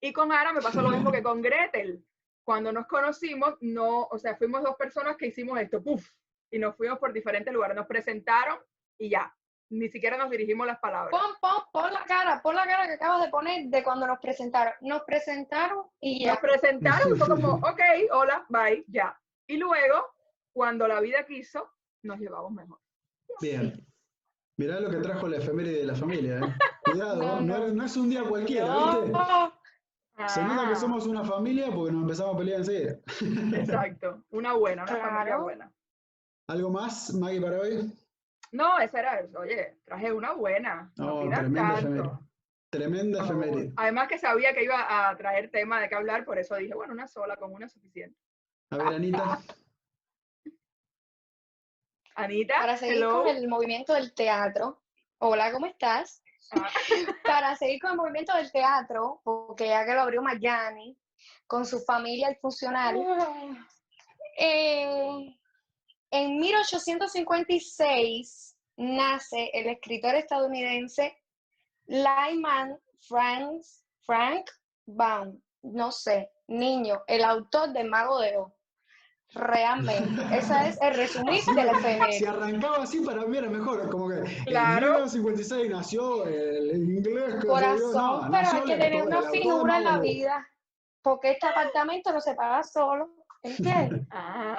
Y 0.00 0.12
con 0.12 0.32
Ara 0.32 0.52
me 0.52 0.60
pasó 0.60 0.82
lo 0.82 0.90
mismo 0.90 1.12
que 1.12 1.22
con 1.22 1.40
Gretel. 1.40 2.04
Cuando 2.42 2.72
nos 2.72 2.86
conocimos, 2.88 3.54
no, 3.60 4.02
o 4.10 4.18
sea, 4.18 4.34
fuimos 4.34 4.64
dos 4.64 4.74
personas 4.74 5.16
que 5.16 5.28
hicimos 5.28 5.60
esto, 5.60 5.80
puff, 5.82 6.10
y 6.50 6.58
nos 6.58 6.74
fuimos 6.76 6.98
por 6.98 7.12
diferentes 7.12 7.54
lugares. 7.54 7.76
Nos 7.76 7.86
presentaron 7.86 8.58
y 8.98 9.10
ya. 9.10 9.35
Ni 9.68 9.88
siquiera 9.88 10.16
nos 10.16 10.30
dirigimos 10.30 10.66
las 10.66 10.78
palabras. 10.78 11.10
Pon, 11.10 11.34
pon, 11.40 11.62
pon 11.72 11.92
la 11.92 12.04
cara, 12.04 12.40
pon 12.42 12.54
la 12.54 12.64
cara 12.64 12.86
que 12.86 12.92
acabas 12.94 13.22
de 13.24 13.30
poner 13.30 13.66
de 13.66 13.82
cuando 13.82 14.06
nos 14.06 14.20
presentaron. 14.20 14.74
Nos 14.82 15.02
presentaron 15.02 15.86
y 16.00 16.24
Nos 16.24 16.36
ya. 16.36 16.40
presentaron 16.40 17.14
y 17.14 17.18
fue 17.18 17.28
como, 17.28 17.54
ok, 17.54 17.80
hola, 18.12 18.46
bye, 18.48 18.84
ya. 18.88 19.18
Y 19.48 19.56
luego, 19.56 20.06
cuando 20.52 20.86
la 20.86 21.00
vida 21.00 21.26
quiso, 21.26 21.68
nos 22.02 22.18
llevamos 22.20 22.52
mejor. 22.52 22.78
Bien. 23.40 23.84
Mirá 24.58 24.80
lo 24.80 24.88
que 24.88 24.98
trajo 24.98 25.26
la 25.28 25.38
efeméride 25.38 25.80
de 25.80 25.86
la 25.86 25.94
familia, 25.96 26.38
¿eh? 26.38 26.40
Cuidado, 26.84 27.16
No, 27.16 27.40
no, 27.40 27.58
no. 27.58 27.66
es- 27.66 27.74
no 27.74 27.84
es 27.84 27.96
un 27.96 28.08
día 28.08 28.22
cualquiera, 28.24 28.72
¿viste? 28.74 29.10
No, 29.10 29.52
Se 30.28 30.42
nota 30.44 30.66
que 30.68 30.72
Ah, 30.72 30.76
somos 30.76 31.06
una 31.06 31.24
familia 31.24 31.66
porque 31.74 31.92
nos 31.92 32.02
empezamos 32.02 32.34
a 32.34 32.38
pelear 32.38 32.60
enseguida. 32.60 32.98
Exacto, 33.58 34.22
una 34.30 34.54
buena, 34.54 34.84
una 34.84 34.96
familia 34.96 35.36
buena. 35.38 35.72
¿Algo 36.48 36.70
más, 36.70 37.12
Maggie, 37.14 37.40
para 37.40 37.58
hoy? 37.60 37.92
No, 38.52 38.78
esa 38.78 38.98
era 39.00 39.20
eso. 39.20 39.40
Oye, 39.40 39.78
traje 39.84 40.12
una 40.12 40.32
buena. 40.32 40.92
No, 40.96 41.06
No, 41.06 41.22
pidas 41.22 41.40
tremenda 41.40 41.62
tanto. 41.74 41.78
efeméride. 41.88 42.18
Tremenda 42.70 43.24
efeméride. 43.24 43.72
Además 43.76 44.08
que 44.08 44.18
sabía 44.18 44.54
que 44.54 44.64
iba 44.64 45.08
a 45.08 45.16
traer 45.16 45.50
tema 45.50 45.80
de 45.80 45.88
qué 45.88 45.94
hablar, 45.94 46.24
por 46.24 46.38
eso 46.38 46.56
dije, 46.56 46.74
bueno, 46.74 46.92
una 46.92 47.06
sola, 47.08 47.36
con 47.36 47.52
una 47.52 47.66
es 47.66 47.72
suficiente. 47.72 48.18
A 48.70 48.76
ver, 48.78 48.86
Anita. 48.88 49.40
Anita, 52.16 52.54
Para 52.60 52.76
seguir 52.76 52.96
hello. 52.96 53.24
con 53.24 53.28
el 53.36 53.48
movimiento 53.48 53.92
del 53.94 54.14
teatro. 54.14 54.82
Hola, 55.18 55.52
¿cómo 55.52 55.66
estás? 55.66 56.22
Ah. 56.52 56.66
Para 57.24 57.56
seguir 57.56 57.80
con 57.80 57.90
el 57.92 57.96
movimiento 57.96 58.34
del 58.36 58.50
teatro, 58.50 59.20
porque 59.24 59.68
ya 59.68 59.84
que 59.84 59.92
lo 59.94 60.00
abrió 60.02 60.22
Miami, 60.22 60.98
con 61.46 61.66
su 61.66 61.80
familia 61.80 62.30
y 62.30 62.36
funcional, 62.36 62.96
eh, 64.38 65.36
en 66.16 66.38
1856 66.38 68.56
nace 68.78 69.50
el 69.52 69.66
escritor 69.68 70.14
estadounidense 70.14 71.16
Lyman 71.86 72.78
Frank, 73.08 73.62
Frank 74.04 74.50
Baum, 74.86 75.38
no 75.62 75.92
sé, 75.92 76.30
niño, 76.48 77.02
el 77.06 77.24
autor 77.24 77.72
de 77.72 77.84
Mago 77.84 78.18
de 78.20 78.36
Oz. 78.38 78.52
Realmente, 79.34 80.22
ese 80.38 80.68
es 80.68 80.80
el 80.80 80.94
resumir 80.94 81.40
Así, 81.40 81.54
de 81.54 81.64
la 81.64 81.72
Si 81.74 81.78
efeméride. 81.80 82.28
arrancaba 82.28 82.82
así, 82.84 83.00
para 83.00 83.26
mí 83.26 83.36
era 83.36 83.50
mejor. 83.50 83.90
Como 83.90 84.08
que 84.08 84.22
Claro. 84.46 84.86
en 84.86 84.92
1956 85.04 85.70
nació 85.70 86.24
el 86.26 86.76
inglés. 86.96 87.34
que 87.42 87.46
Corazón, 87.46 87.92
no, 87.92 88.20
pero 88.30 88.42
nació 88.42 88.58
hay 88.58 88.64
que 88.64 88.76
tener 88.76 89.06
una 89.06 89.22
finura 89.30 89.78
en 89.78 89.84
la 89.84 89.98
vida, 89.98 90.48
porque 91.02 91.32
este 91.32 91.46
apartamento 91.46 92.12
no 92.12 92.20
se 92.20 92.34
paga 92.34 92.62
solo, 92.62 93.10
¿entiendes? 93.42 94.06
Ah, 94.12 94.56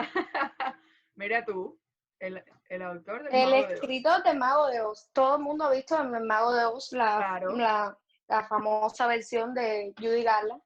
Mira 1.17 1.43
tú, 1.43 1.77
el, 2.19 2.43
el 2.69 2.81
autor 2.81 3.23
del 3.23 3.33
El 3.35 3.49
Mago 3.49 3.55
de 3.57 3.65
Oz. 3.65 3.71
escritor 3.73 4.23
de 4.23 4.33
Mago 4.33 4.67
de 4.67 4.81
Oz. 4.81 5.09
Todo 5.13 5.35
el 5.37 5.41
mundo 5.43 5.65
ha 5.65 5.71
visto 5.71 5.99
en 5.99 6.15
el 6.15 6.23
Mago 6.23 6.53
de 6.53 6.65
Oz 6.65 6.91
la, 6.93 7.17
Claro. 7.17 7.55
la, 7.55 7.97
la 8.27 8.47
famosa 8.47 9.07
versión 9.07 9.53
de 9.53 9.93
Judy 9.99 10.23
Garland. 10.23 10.61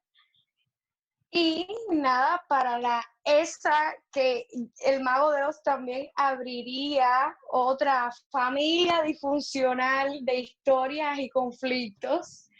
Y 1.34 1.66
nada, 1.90 2.44
para 2.46 2.78
la 2.78 3.02
esa 3.24 3.94
que 4.12 4.46
el 4.84 5.02
Mago 5.02 5.30
de 5.30 5.44
Oz 5.44 5.62
también 5.62 6.10
abriría 6.14 7.34
otra 7.50 8.10
familia 8.30 9.00
disfuncional 9.02 10.22
de 10.26 10.40
historias 10.40 11.18
y 11.18 11.30
conflictos, 11.30 12.50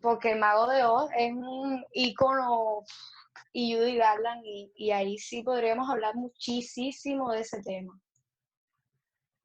porque 0.00 0.32
el 0.32 0.38
Mago 0.38 0.66
de 0.68 0.84
Oz 0.84 1.10
es 1.14 1.32
un 1.34 1.84
ícono 1.92 2.84
y 3.58 3.74
Judy 3.74 3.96
Garland, 3.96 4.44
y, 4.44 4.70
y 4.76 4.90
ahí 4.90 5.16
sí 5.16 5.42
podríamos 5.42 5.88
hablar 5.88 6.14
muchísimo 6.14 7.32
de 7.32 7.40
ese 7.40 7.62
tema. 7.62 7.98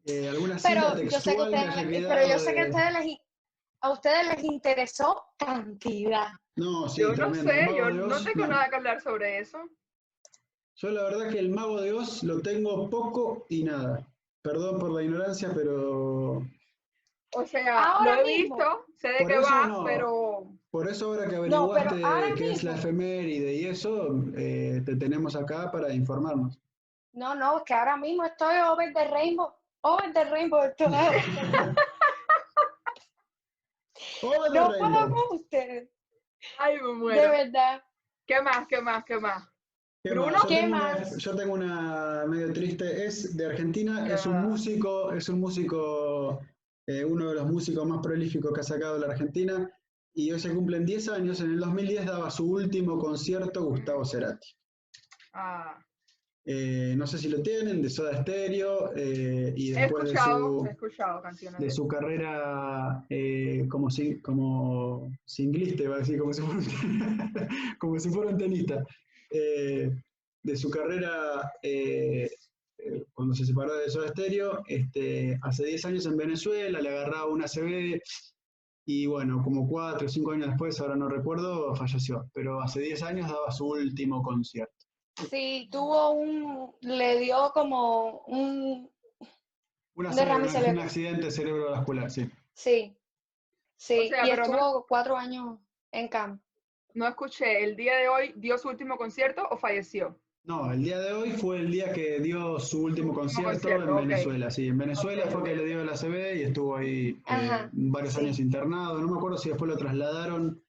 Eh, 0.04 0.28
¿Alguna 0.28 0.58
Pero 0.62 0.82
yo 0.82 0.96
sé 0.98 1.04
que, 1.04 1.10
textual 1.10 1.36
que 1.38 1.42
ustedes, 1.44 1.70
haya 1.70 1.84
les- 1.90 2.08
pero 2.08 2.28
yo 2.28 2.40
sé 2.40 2.54
que 2.54 2.62
a 2.62 2.66
ustedes 2.68 2.94
les, 3.06 3.18
a 3.80 3.90
ustedes 3.92 4.28
les 4.28 4.44
interesó 4.44 5.24
cantidad. 5.38 6.28
No, 6.58 6.90
sí, 6.90 7.02
Yo 7.02 7.10
no 7.10 7.32
tremendo. 7.32 7.52
Sé, 7.54 7.78
yo 7.78 7.90
no 7.90 8.24
tengo 8.24 8.42
no. 8.42 8.48
nada 8.48 8.70
que 8.70 8.76
hablar 8.76 9.02
sobre 9.02 9.40
eso. 9.40 9.60
Yo 10.76 10.90
la 10.90 11.04
verdad 11.04 11.30
que 11.32 11.40
el 11.40 11.50
Mago 11.50 11.80
de 11.80 11.94
Oz 11.94 12.24
lo 12.24 12.42
tengo 12.42 12.90
poco 12.90 13.46
y 13.48 13.64
nada. 13.64 14.06
Perdón 14.42 14.78
por 14.78 14.92
la 14.92 15.04
ignorancia, 15.04 15.52
pero 15.56 16.46
O 17.34 17.46
sea, 17.46 17.94
Ahora 17.94 18.16
lo 18.18 18.22
he 18.22 18.38
mismo. 18.40 18.56
visto, 18.58 18.86
sé 18.98 19.08
de 19.10 19.18
Por 19.20 19.28
qué 19.28 19.40
va, 19.40 19.68
no. 19.68 19.84
pero 19.86 20.48
por 20.70 20.88
eso 20.90 21.06
ahora 21.08 21.28
que 21.28 21.36
No, 21.36 21.40
averiguaste 21.74 22.04
ahora 22.04 22.34
qué 22.36 22.52
es 22.52 22.64
la 22.64 22.72
mismo- 22.74 22.90
efeméride 22.90 23.54
y 23.54 23.66
eso, 23.68 24.22
eh, 24.36 24.82
te 24.86 24.96
tenemos 24.98 25.36
acá 25.36 25.72
para 25.72 25.94
informarnos. 25.94 26.60
No, 27.14 27.34
no, 27.36 27.58
es 27.58 27.64
que 27.64 27.74
ahora 27.74 27.96
mismo 27.98 28.26
estoy 28.26 28.56
over 28.70 28.94
the 28.94 29.08
rainbow, 29.10 29.54
over 29.82 30.12
the 30.14 30.24
rainbow. 30.26 30.60
estoy- 30.78 31.76
¡Hola, 34.24 34.50
no 34.62 34.70
Rainbow! 34.72 34.92
puedo 34.92 35.10
con 35.28 35.38
ustedes, 35.40 35.90
ay, 36.60 36.76
me 36.78 36.88
de 36.88 36.94
muero. 36.94 37.32
verdad. 37.32 37.84
¿Qué 38.28 38.42
más? 38.42 38.68
¿Qué 38.68 38.82
más? 38.82 39.04
¿Qué 39.06 39.20
más? 39.20 39.48
¿Qué 40.04 40.12
Bruno, 40.12 40.32
más? 40.32 40.42
Yo 40.44 40.48
¿qué 40.50 40.66
una- 40.66 40.78
más? 40.78 41.18
yo 41.18 41.36
tengo 41.36 41.54
una 41.54 42.24
medio 42.28 42.54
triste, 42.54 43.06
es 43.06 43.36
de 43.38 43.46
Argentina, 43.48 44.08
es 44.12 44.26
un 44.26 44.42
músico, 44.42 45.12
es 45.12 45.28
un 45.30 45.40
músico, 45.40 46.40
eh, 46.88 47.06
uno 47.06 47.30
de 47.30 47.36
los 47.36 47.50
músicos 47.52 47.86
más 47.88 48.00
prolíficos 48.02 48.52
que 48.54 48.62
ha 48.62 48.64
sacado 48.64 48.98
la 48.98 49.08
Argentina, 49.08 49.70
y 50.14 50.32
hoy 50.32 50.40
se 50.40 50.54
cumplen 50.54 50.86
10 50.86 51.08
años, 51.10 51.40
en 51.42 51.52
el 51.52 51.60
2010 51.60 52.06
daba 52.06 52.30
su 52.30 52.52
último 52.52 52.98
concierto 52.98 53.64
Gustavo 53.66 54.04
Cerati. 54.06 54.48
Ah, 55.34 55.78
Eh, 56.44 56.96
no 56.98 57.06
sé 57.06 57.20
si 57.20 57.30
lo 57.30 57.44
tienen, 57.44 57.84
de 57.84 57.90
Soda 57.92 58.20
Stereo, 58.24 58.94
eh, 58.96 59.54
y 59.56 59.74
he 59.74 59.82
después 59.82 60.06
de 60.06 60.10
escuchado, 60.14 60.60
su, 60.60 60.66
he 60.66 60.72
escuchado 60.72 61.22
canciones 61.22 61.60
de 61.60 61.66
de 61.68 61.72
su 61.72 61.88
carrera 61.88 63.06
como, 63.70 63.92
si- 63.92 64.20
como 64.22 65.12
singlista, 65.24 65.84
iba 65.84 65.96
a 65.98 66.00
decir, 66.00 66.18
como 66.18 66.34
si 66.34 66.42
fuera 66.42 66.58
un, 66.58 66.66
como 67.80 68.00
si 68.00 68.10
fuera 68.10 68.32
un 68.32 68.38
tenista. 68.40 68.84
De 70.44 70.56
su 70.58 70.72
carrera 70.72 71.52
eh, 72.84 73.06
cuando 73.14 73.34
se 73.36 73.46
separó 73.46 73.74
de 73.76 73.90
Soda 73.90 74.10
Stereo, 74.10 74.64
este, 74.68 75.38
hace 75.42 75.66
10 75.66 75.86
años 75.86 76.06
en 76.06 76.18
Venezuela, 76.18 76.82
le 76.82 76.90
agarraba 76.90 77.28
una 77.28 77.48
CB 77.48 78.02
y 78.86 79.06
bueno, 79.06 79.42
como 79.44 79.68
4 79.68 80.08
o 80.08 80.10
5 80.10 80.32
años 80.32 80.48
después, 80.48 80.80
ahora 80.80 80.96
no 80.96 81.08
recuerdo, 81.08 81.76
falleció. 81.76 82.30
Pero 82.34 82.62
hace 82.62 82.82
10 82.82 83.04
años 83.04 83.30
daba 83.30 83.52
su 83.52 83.68
último 83.70 84.22
concierto. 84.24 84.74
Sí, 85.30 85.70
tuvo 85.72 86.12
un, 86.12 86.74
le 86.82 87.20
dio 87.20 87.52
como 87.54 88.22
un, 88.28 88.90
Una 89.94 90.10
Un 90.10 90.16
derrame 90.16 90.82
accidente 90.82 91.30
cerebrovascular, 91.32 92.10
sí. 92.10 92.30
sí, 92.54 92.96
sí, 93.78 94.00
O 94.00 94.10
sea, 94.10 94.26
y 94.26 94.36
no- 94.36 94.44
estuvo 94.44 94.86
cuatro 94.88 95.16
años 95.16 95.60
en 95.92 96.08
cama. 96.08 96.42
No 96.94 97.08
escuché, 97.08 97.64
¿el 97.64 97.76
día 97.76 97.96
de 97.98 98.10
hoy 98.10 98.34
dio 98.36 98.58
su 98.58 98.68
último 98.70 98.98
concierto 98.98 99.48
o 99.52 99.58
falleció? 99.58 100.20
No, 100.44 100.72
el 100.72 100.84
día 100.84 101.00
de 101.00 101.14
hoy 101.14 101.32
fue 101.32 101.60
el 101.60 101.72
día 101.72 101.94
que 101.94 102.20
dio 102.20 102.60
su 102.60 102.84
último 102.84 103.14
concierto 103.14 103.52
concierto, 103.52 104.00
en. 104.00 104.08
Venezuela. 104.08 104.50
Sí, 104.50 104.68
en 104.68 104.78
Venezuela 104.78 105.28
fue 105.28 105.44
que 105.44 105.56
le 105.56 105.66
dio 105.66 105.84
la 105.84 105.94
CB 105.94 106.38
y 106.38 106.44
estuvo 106.44 106.76
ahí 106.78 107.22
eh, 107.30 107.70
varios 107.72 108.16
sí. 108.16 108.22
años 108.22 108.40
internado. 108.40 109.00
No 109.00 109.08
me 109.08 109.18
acuerdo 109.18 109.38
si 109.38 109.50
después 109.50 109.70
lo 109.70 109.78
trasladaron 109.78 110.64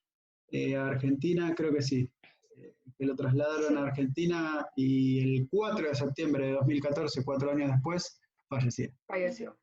eh, 0.51 0.77
a 0.77 0.89
Argentina, 0.89 1.55
creo 1.57 1.73
que 1.73 1.81
sí. 1.81 2.11
Eh, 2.59 2.75
que 2.99 3.07
lo 3.07 3.17
trasladaron 3.17 3.69
Sí. 3.69 3.75
a 3.75 3.83
Argentina 3.85 4.67
y 4.77 5.37
el 5.39 5.49
4 5.51 5.89
de 5.89 5.95
septiembre 5.95 6.47
de 6.49 6.53
2014, 6.53 7.25
cuatro 7.25 7.51
años 7.51 7.71
después, 7.71 8.21
falleció. 8.49 8.91
Falleció. 9.07 9.57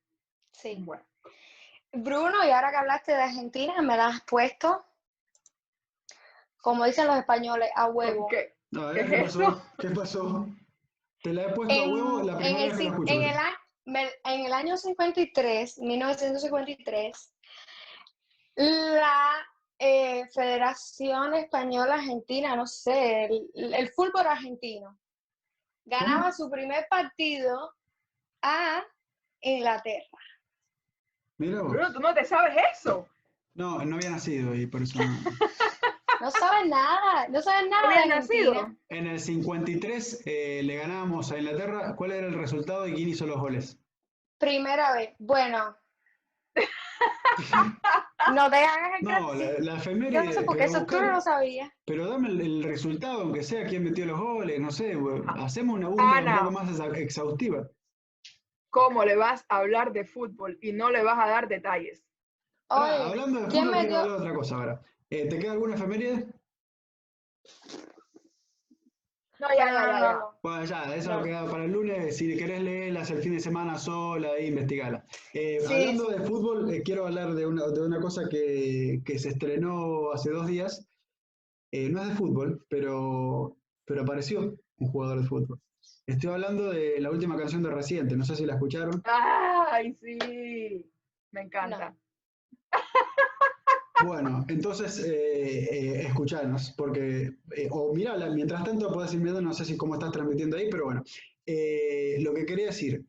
Sí. 0.51 0.77
Bueno, 0.79 1.03
Bruno, 1.93 2.43
y 2.45 2.49
ahora 2.49 2.71
que 2.71 2.77
hablaste 2.77 3.11
de 3.11 3.21
Argentina, 3.21 3.79
me 3.83 3.95
la 3.95 4.07
has 4.07 4.21
puesto, 4.23 4.83
como 6.61 6.85
dicen 6.85 7.05
los 7.05 7.17
españoles, 7.17 7.69
a 7.75 7.85
huevo. 7.87 8.27
A 8.75 8.91
¿Qué 8.91 8.93
ver, 8.93 9.09
¿qué 9.09 9.15
es 9.17 9.23
pasó? 9.23 9.41
eso? 9.41 9.63
¿Qué 9.79 9.89
pasó? 9.89 10.47
Te 11.23 11.33
la 11.33 11.43
he 11.43 11.49
puesto 11.53 11.73
a 11.73 11.77
En, 11.83 11.91
huevo 11.93 12.23
la 12.23 12.33
en 12.39 12.55
el, 12.57 12.69
vez 12.69 12.77
que 12.77 12.83
la 12.83 12.95
en 13.13 13.21
el 13.23 13.37
a- 13.37 13.59
me- 13.85 14.11
en 14.25 14.45
el 14.45 14.53
año 14.53 14.77
53, 14.77 15.79
1953, 15.79 17.33
la 18.55 19.31
eh, 19.79 20.25
Federación 20.33 21.33
Española 21.35 21.95
Argentina, 21.95 22.55
no 22.55 22.67
sé, 22.67 23.25
el, 23.25 23.73
el 23.73 23.89
fútbol 23.89 24.27
argentino. 24.27 24.99
Ganaba 25.85 26.31
su 26.31 26.49
primer 26.51 26.85
partido 26.89 27.73
a 28.41 28.83
Inglaterra. 29.41 30.05
Mira 31.37 31.61
vos. 31.61 31.71
Bruno, 31.71 31.93
tú 31.93 31.99
no 32.01 32.13
te 32.13 32.25
sabes 32.25 32.55
eso. 32.73 33.07
No, 33.55 33.83
no 33.83 33.95
había 33.95 34.11
nacido 34.11 34.53
y 34.53 34.67
por 34.67 34.83
eso 34.83 34.99
no. 34.99 35.05
No 36.21 36.31
saben 36.31 36.69
nada, 36.69 37.27
no 37.29 37.41
saben 37.41 37.69
nada 37.69 37.83
¿No 37.83 37.89
de 37.89 37.95
habías 37.99 38.07
nacido? 38.19 38.51
Argentina. 38.51 38.79
En 38.89 39.07
el 39.07 39.19
53 39.19 40.23
eh, 40.25 40.61
le 40.63 40.75
ganábamos 40.75 41.31
a 41.31 41.37
Inglaterra. 41.37 41.95
¿Cuál 41.95 42.11
era 42.11 42.27
el 42.27 42.33
resultado 42.33 42.87
y 42.87 42.93
quién 42.93 43.09
hizo 43.09 43.25
los 43.25 43.39
goles? 43.39 43.79
Primera 44.37 44.93
vez. 44.93 45.15
Bueno. 45.19 45.75
no 48.33 48.49
te 48.49 48.57
hagas 48.57 48.99
el 48.99 49.05
No, 49.05 49.33
la, 49.33 49.51
la 49.59 49.83
Yo 49.83 50.23
no 50.23 50.31
sé 50.33 50.41
por 50.41 50.57
qué 50.57 50.65
pero 50.65 50.77
eso 50.77 50.85
tú 50.85 51.01
no 51.01 51.11
lo 51.11 51.21
sabías. 51.21 51.69
Pero 51.85 52.07
dame 52.09 52.29
el, 52.29 52.41
el 52.41 52.63
resultado, 52.63 53.21
aunque 53.21 53.43
sea 53.43 53.65
quién 53.65 53.83
metió 53.83 54.05
los 54.05 54.19
goles, 54.19 54.59
no 54.59 54.71
sé. 54.71 54.97
Hacemos 55.37 55.77
una 55.77 55.87
búsqueda 55.89 56.19
un 56.19 56.37
poco 56.39 56.51
más 56.51 56.79
exhaustiva. 56.97 57.67
¿Cómo 58.71 59.03
le 59.03 59.15
vas 59.15 59.45
a 59.49 59.57
hablar 59.57 59.93
de 59.93 60.05
fútbol 60.05 60.57
y 60.61 60.73
no 60.73 60.91
le 60.91 61.01
vas 61.03 61.17
a 61.17 61.29
dar 61.29 61.47
detalles? 61.47 62.03
Oye, 62.69 62.91
hablando 62.91 63.41
de 63.41 63.47
¿quién 63.47 63.65
fútbol, 63.65 63.79
quiero 63.79 63.83
metió? 63.83 63.97
hablar 63.99 64.19
de 64.19 64.23
otra 64.25 64.33
cosa 64.35 64.55
ahora. 64.55 64.81
Eh, 65.11 65.27
¿Te 65.27 65.39
queda 65.39 65.53
alguna 65.53 65.75
efeméride? 65.75 66.27
No, 69.39 69.47
ya, 69.57 69.65
ya, 69.65 69.71
no, 69.71 69.79
ya, 69.79 69.85
no, 69.93 69.99
ya. 69.99 70.13
no. 70.13 70.39
Bueno, 70.43 70.65
ya, 70.65 70.95
eso 70.95 71.13
No. 71.17 71.23
queda 71.23 71.49
para 71.49 71.63
el 71.65 71.71
lunes. 71.71 72.17
Si 72.17 72.35
querés 72.37 72.61
leerlas 72.61 73.09
el 73.09 73.19
fin 73.21 73.33
de 73.33 73.39
semana 73.39 73.77
sola, 73.77 74.31
ahí 74.33 74.47
investigala. 74.47 75.05
Eh, 75.33 75.59
Sí, 75.61 75.73
hablando 75.73 76.07
sí. 76.07 76.13
de 76.13 76.19
fútbol, 76.21 76.73
eh, 76.73 76.83
quiero 76.83 77.07
hablar 77.07 77.33
de 77.33 77.45
una, 77.47 77.67
de 77.67 77.81
una 77.81 78.01
cosa 78.01 78.27
que, 78.29 79.01
que 79.05 79.17
se 79.17 79.29
estrenó 79.29 80.11
hace 80.11 80.29
dos 80.31 80.45
días. 80.47 80.85
Eh, 81.71 81.87
no 81.89 82.01
es 82.01 82.09
de 82.09 82.15
fútbol, 82.15 82.65
pero, 82.69 83.55
pero 83.85 84.01
apareció 84.01 84.57
un 84.77 84.91
jugador 84.91 85.21
de 85.21 85.27
fútbol. 85.27 85.59
Estoy 86.05 86.31
hablando 86.31 86.71
de 86.71 86.99
la 86.99 87.09
última 87.11 87.37
canción 87.37 87.63
de 87.63 87.69
Residente, 87.69 88.17
no 88.17 88.25
sé 88.25 88.35
si 88.35 88.45
la 88.45 88.53
escucharon. 88.55 89.01
Ay, 89.05 89.93
sí. 90.01 90.91
Me 91.31 91.41
encanta. 91.43 91.95
Bueno, 94.01 94.45
entonces 94.47 94.99
eh, 95.05 95.63
eh, 95.71 96.01
escuchanos, 96.07 96.73
porque, 96.77 97.33
eh, 97.55 97.67
o 97.69 97.93
mirala, 97.93 98.29
mientras 98.29 98.63
tanto 98.63 98.91
podés 98.93 99.13
ir 99.13 99.19
viendo, 99.21 99.41
no 99.41 99.53
sé 99.53 99.65
si 99.65 99.75
cómo 99.75 99.95
estás 99.95 100.11
transmitiendo 100.11 100.57
ahí, 100.57 100.69
pero 100.69 100.85
bueno, 100.85 101.03
Eh, 101.45 102.17
lo 102.21 102.33
que 102.33 102.45
quería 102.45 102.67
decir, 102.67 103.03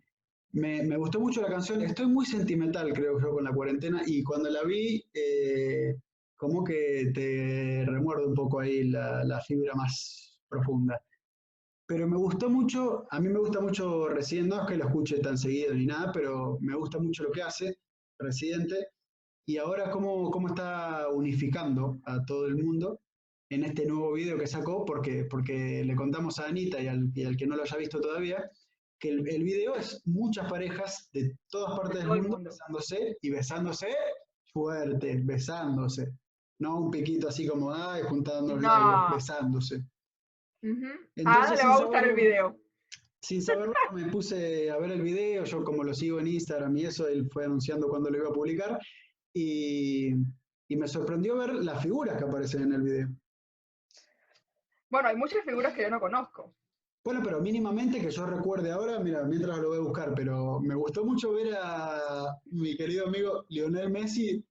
me, 0.53 0.83
me 0.85 0.97
gustó 0.97 1.21
mucho 1.21 1.43
la 1.43 1.49
canción, 1.51 1.83
estoy 1.83 2.07
muy 2.07 2.25
sentimental 2.27 2.93
creo 2.95 3.21
yo 3.21 3.33
con 3.33 3.45
la 3.45 3.53
cuarentena 3.53 4.03
y 4.07 4.23
cuando 4.25 4.49
la 4.51 4.65
vi, 4.65 5.05
eh, 5.15 5.97
como 6.37 6.65
que 6.65 7.11
te 7.15 7.85
remuerde 7.87 8.27
un 8.27 8.35
poco 8.35 8.61
ahí 8.61 8.85
la, 8.85 9.25
la 9.25 9.41
fibra 9.43 9.75
más 9.75 10.41
profunda. 10.49 11.01
Pero 11.87 12.07
me 12.09 12.17
gustó 12.17 12.49
mucho, 12.49 13.07
a 13.11 13.21
mí 13.21 13.29
me 13.29 13.39
gusta 13.41 13.61
mucho 13.61 14.09
Residente, 14.09 14.49
no 14.57 14.63
es 14.63 14.69
que 14.69 14.77
lo 14.77 14.87
escuche 14.87 15.19
tan 15.21 15.37
seguido 15.37 15.75
ni 15.75 15.87
nada, 15.87 16.13
pero 16.13 16.57
me 16.61 16.75
gusta 16.77 16.99
mucho 16.99 17.25
lo 17.25 17.33
que 17.33 17.43
hace 17.43 17.79
Residente 18.19 18.77
y 19.51 19.59
ahora 19.59 19.91
cómo, 19.91 20.31
cómo 20.31 20.47
está 20.49 21.09
unificando 21.09 21.99
a 22.05 22.25
todo 22.25 22.47
el 22.47 22.57
mundo 22.57 23.01
en 23.51 23.65
este 23.65 23.85
nuevo 23.85 24.13
video 24.13 24.39
que 24.39 24.47
sacó, 24.47 24.85
porque, 24.85 25.25
porque 25.25 25.83
le 25.85 25.97
contamos 25.97 26.39
a 26.39 26.47
Anita 26.47 26.81
y 26.81 26.87
al, 26.87 27.11
y 27.15 27.25
al 27.25 27.37
que 27.37 27.49
no 27.49 27.57
lo 27.57 27.65
haya 27.65 27.77
visto 27.77 28.01
todavía, 28.01 28.49
que 29.01 29.09
el, 29.09 29.29
el 29.29 29.43
video 29.43 29.75
es 29.75 30.03
muchas 30.05 30.49
parejas 30.49 31.09
de 31.13 31.37
todas 31.51 31.77
partes 31.81 31.99
del 32.07 32.23
mundo, 32.23 32.39
besándose 32.45 33.17
y 33.21 33.31
besándose 33.31 33.89
fuerte, 34.53 35.21
besándose. 35.25 36.13
No 36.61 36.79
un 36.79 36.91
piquito 36.93 37.27
así 37.29 37.45
como, 37.47 37.73
ay, 37.75 38.03
juntando 38.05 38.55
los 38.55 38.63
No. 38.63 38.69
labios, 38.69 39.17
besándose. 39.17 39.77
Ujú. 40.63 40.87
Entonces, 41.17 41.53
Ah, 41.53 41.55
le 41.57 41.69
va 41.69 41.75
a 41.75 41.83
gustar 41.85 42.07
el 42.07 42.15
video. 42.15 42.57
Sin 43.23 43.43
saberlo, 43.43 43.75
me 43.93 44.07
puse 44.13 44.71
a 44.71 44.79
ver 44.79 44.93
el 44.93 45.03
video, 45.03 45.45
yo 45.45 45.65
como 45.65 45.83
lo 45.83 45.93
sigo 45.93 46.21
en 46.21 46.29
Instagram 46.29 46.77
y 46.77 46.85
eso, 46.85 47.09
él 47.09 47.29
fue 47.33 47.45
anunciando 47.47 47.89
cuándo 47.89 48.11
lo 48.11 48.19
iba 48.19 48.29
a 48.29 48.33
publicar, 48.33 48.79
y, 49.33 50.13
y 50.69 50.77
me 50.77 50.89
sorprendió 50.89 51.37
ver 51.37 51.55
las 51.55 51.83
figuras 51.83 52.17
que 52.17 52.25
aparecen 52.25 52.63
en 52.63 52.73
el 52.73 52.83
video. 52.83 53.09
Bueno, 54.89 55.09
hay 55.09 55.17
muchas 55.17 55.45
figuras 55.45 55.73
que 55.75 55.83
yo 55.83 55.91
no 55.91 56.01
conozco. 56.01 56.55
Bueno, 57.03 57.21
pero 57.25 57.41
mínimamente 57.41 58.01
que 58.01 58.11
yo 58.11 58.27
recuerde 58.27 58.73
ahora, 58.73 58.99
mira, 58.99 59.23
mientras 59.25 59.59
lo 59.59 59.69
voy 59.69 59.79
a 59.79 59.83
buscar, 59.83 60.13
pero 60.15 60.61
me 60.61 60.75
gustó 60.75 61.05
mucho 61.05 61.33
ver 61.33 61.55
a 61.59 62.37
mi 62.47 62.77
querido 62.77 63.07
amigo 63.07 63.47
Lionel 63.49 63.89
Messi 63.91 64.45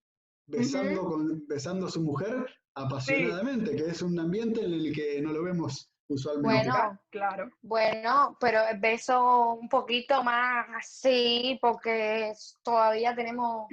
besando, 0.48 1.04
con, 1.06 1.46
besando 1.48 1.86
a 1.86 1.92
su 1.92 2.02
mujer 2.02 2.44
apasionadamente, 2.74 3.76
que 3.76 3.86
es 3.86 4.02
un 4.02 4.18
ambiente 4.20 4.64
en 4.66 4.74
el 4.74 4.92
que 4.96 5.22
no 5.22 5.32
lo 5.32 5.44
vemos 5.44 5.92
usualmente. 6.08 6.70
Bueno. 6.70 6.74
Cla- 6.74 7.02
Claro. 7.12 7.52
Bueno, 7.62 8.38
pero 8.40 8.62
beso 8.80 9.54
un 9.54 9.70
poquito 9.70 10.24
más 10.24 10.66
así, 10.76 11.60
porque 11.62 12.32
todavía 12.64 13.14
tenemos 13.16 13.68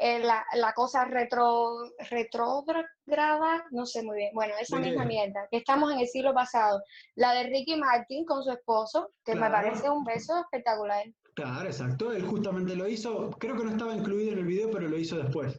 eh, 0.00 0.18
la, 0.20 0.44
la 0.54 0.72
cosa 0.72 1.04
retro, 1.04 1.90
retrógrada, 2.10 3.64
no 3.70 3.86
sé 3.86 4.02
muy 4.02 4.16
bien. 4.16 4.30
Bueno, 4.34 4.54
esa 4.60 4.78
¿De 4.78 4.86
misma 4.86 5.02
qué? 5.02 5.08
mierda, 5.08 5.48
que 5.50 5.58
estamos 5.58 5.92
en 5.92 6.00
el 6.00 6.08
siglo 6.08 6.34
pasado. 6.34 6.82
La 7.14 7.32
de 7.34 7.44
Ricky 7.44 7.76
Martin 7.76 8.24
con 8.24 8.42
su 8.42 8.50
esposo, 8.50 9.10
que 9.24 9.32
me 9.34 9.38
Claro. 9.48 9.54
parece 9.68 9.90
un 9.90 10.04
beso 10.04 10.38
espectacular. 10.40 11.04
Claro, 11.34 11.66
exacto. 11.66 12.12
Él 12.12 12.24
justamente 12.26 12.74
lo 12.74 12.88
hizo, 12.88 13.30
creo 13.38 13.56
que 13.56 13.64
no 13.64 13.70
estaba 13.70 13.94
incluido 13.94 14.32
en 14.32 14.38
el 14.38 14.46
video, 14.46 14.70
pero 14.70 14.88
lo 14.88 14.98
hizo 14.98 15.18
después, 15.18 15.58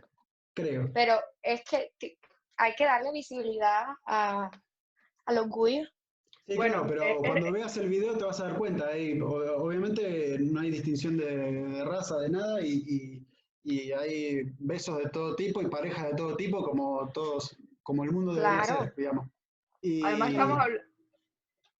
creo. 0.53 0.89
Pero 0.93 1.19
es 1.41 1.63
que 1.63 1.91
hay 2.57 2.73
que 2.75 2.85
darle 2.85 3.11
visibilidad 3.11 3.83
a, 4.05 4.49
al 5.25 5.37
orgullo. 5.37 5.83
Sí, 6.47 6.55
Bueno, 6.55 6.85
claro, 6.85 6.87
pero 6.87 7.03
eh, 7.03 7.11
eh, 7.11 7.17
cuando 7.19 7.51
veas 7.51 7.75
el 7.77 7.89
video 7.89 8.17
te 8.17 8.23
vas 8.23 8.39
a 8.39 8.45
dar 8.45 8.57
cuenta. 8.57 8.85
o- 9.23 9.63
obviamente 9.63 10.37
no 10.39 10.61
hay 10.61 10.71
distinción 10.71 11.17
de, 11.17 11.35
de 11.35 11.83
raza, 11.85 12.17
de 12.19 12.29
nada, 12.29 12.61
y, 12.61 12.83
y- 12.87 13.16
y 13.69 13.91
hay 13.91 14.43
besos 14.59 14.97
de 14.99 15.09
todo 15.09 15.35
tipo 15.35 15.61
y 15.61 15.67
parejas 15.67 16.05
de 16.07 16.15
todo 16.15 16.37
tipo, 16.37 16.63
como 16.63 17.11
todos, 17.11 17.57
como 17.83 18.05
el 18.05 18.11
mundo 18.13 18.33
debería 18.33 18.61
Claro. 18.63 18.83
ser, 18.85 18.95
digamos. 18.95 19.27
Y, 19.81 20.01
Además 20.05 20.29
estamos, 20.31 20.57
habl- 20.57 20.83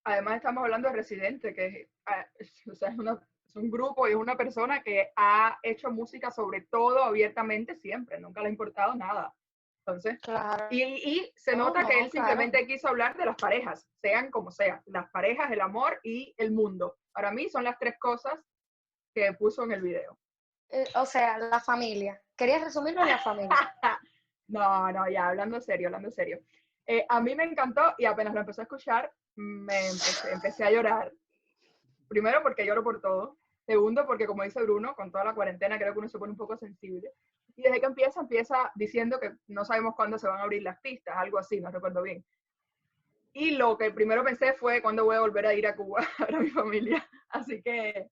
Además 0.03 0.35
estamos 0.35 0.63
hablando 0.63 0.89
de 0.89 0.95
Residente, 0.95 1.53
que 1.53 1.89
ah, 2.05 2.25
es, 2.39 2.51
o 2.69 2.75
sea, 2.75 2.89
es, 2.89 2.97
una- 2.97 3.19
es 3.47 3.55
un 3.55 3.71
grupo 3.71 4.05
y 4.07 4.11
es 4.11 4.17
una 4.17 4.35
persona 4.35 4.83
que 4.83 5.11
ha 5.15 5.57
hecho 5.63 5.89
música 5.89 6.29
sobre 6.29 6.61
todo 6.61 7.03
abiertamente 7.03 7.75
siempre, 7.77 8.19
nunca 8.19 8.41
le 8.41 8.47
ha 8.47 8.51
importado 8.51 8.93
nada. 8.95 9.33
Entonces, 9.85 10.19
Claro. 10.19 10.65
y, 10.69 10.83
y 10.83 11.31
se 11.37 11.55
nota 11.55 11.87
que 11.87 11.93
no, 11.93 12.03
él 12.03 12.09
claro. 12.09 12.27
simplemente 12.27 12.67
quiso 12.67 12.89
hablar 12.89 13.15
de 13.15 13.25
las 13.25 13.37
parejas, 13.37 13.87
sean 14.01 14.29
como 14.29 14.51
sean, 14.51 14.81
las 14.87 15.09
parejas, 15.11 15.49
el 15.51 15.61
amor 15.61 16.01
y 16.03 16.33
el 16.37 16.51
mundo. 16.51 16.97
Para 17.13 17.31
mí 17.31 17.47
son 17.47 17.63
las 17.63 17.79
tres 17.79 17.95
cosas 17.97 18.37
que 19.13 19.31
puso 19.33 19.63
en 19.63 19.71
el 19.71 19.81
video. 19.81 20.19
Eh, 20.69 20.85
o 20.95 21.05
sea, 21.05 21.37
la 21.37 21.59
familia. 21.59 22.21
Querías 22.35 22.63
resumirlo 22.63 23.01
en 23.01 23.09
la 23.09 23.19
familia. 23.19 23.49
No, 24.49 24.89
no, 24.93 25.09
ya, 25.09 25.27
hablando 25.27 25.59
serio, 25.59 25.89
hablando 25.89 26.09
serio. 26.09 26.39
Eh, 26.85 27.05
a 27.09 27.19
mí 27.19 27.35
me 27.35 27.43
encantó 27.43 27.95
y 27.97 28.05
apenas 28.05 28.33
lo 28.33 28.39
empecé 28.39 28.61
a 28.61 28.63
escuchar, 28.63 29.11
me 29.35 29.87
empecé, 29.87 30.31
empecé 30.31 30.63
a 30.63 30.71
llorar. 30.71 31.11
Primero 32.07 32.41
porque 32.41 32.65
lloro 32.65 32.81
por 32.81 33.01
todo. 33.01 33.37
Segundo 33.65 34.05
porque, 34.05 34.25
como 34.25 34.43
dice 34.43 34.63
Bruno, 34.63 34.95
con 34.95 35.11
toda 35.11 35.25
la 35.25 35.35
cuarentena 35.35 35.77
creo 35.77 35.91
que 35.91 35.99
uno 35.99 36.07
se 36.07 36.17
pone 36.17 36.31
un 36.31 36.37
poco 36.37 36.55
sensible. 36.55 37.11
Y 37.57 37.63
desde 37.63 37.81
que 37.81 37.87
empieza, 37.87 38.21
empieza 38.21 38.71
diciendo 38.75 39.19
que 39.19 39.33
no 39.47 39.65
sabemos 39.65 39.95
cuándo 39.95 40.17
se 40.17 40.27
van 40.27 40.39
a 40.39 40.43
abrir 40.43 40.63
las 40.63 40.79
pistas, 40.79 41.17
algo 41.17 41.37
así, 41.37 41.59
no 41.59 41.69
recuerdo 41.69 42.01
bien. 42.01 42.23
Y 43.33 43.51
lo 43.51 43.77
que 43.77 43.91
primero 43.91 44.23
pensé 44.23 44.53
fue 44.53 44.81
cuándo 44.81 45.03
voy 45.03 45.17
a 45.17 45.21
volver 45.21 45.45
a 45.45 45.53
ir 45.53 45.67
a 45.67 45.75
Cuba 45.75 45.99
a 46.19 46.25
ver 46.25 46.35
a 46.35 46.39
mi 46.39 46.49
familia. 46.49 47.05
Así 47.29 47.61
que 47.61 48.09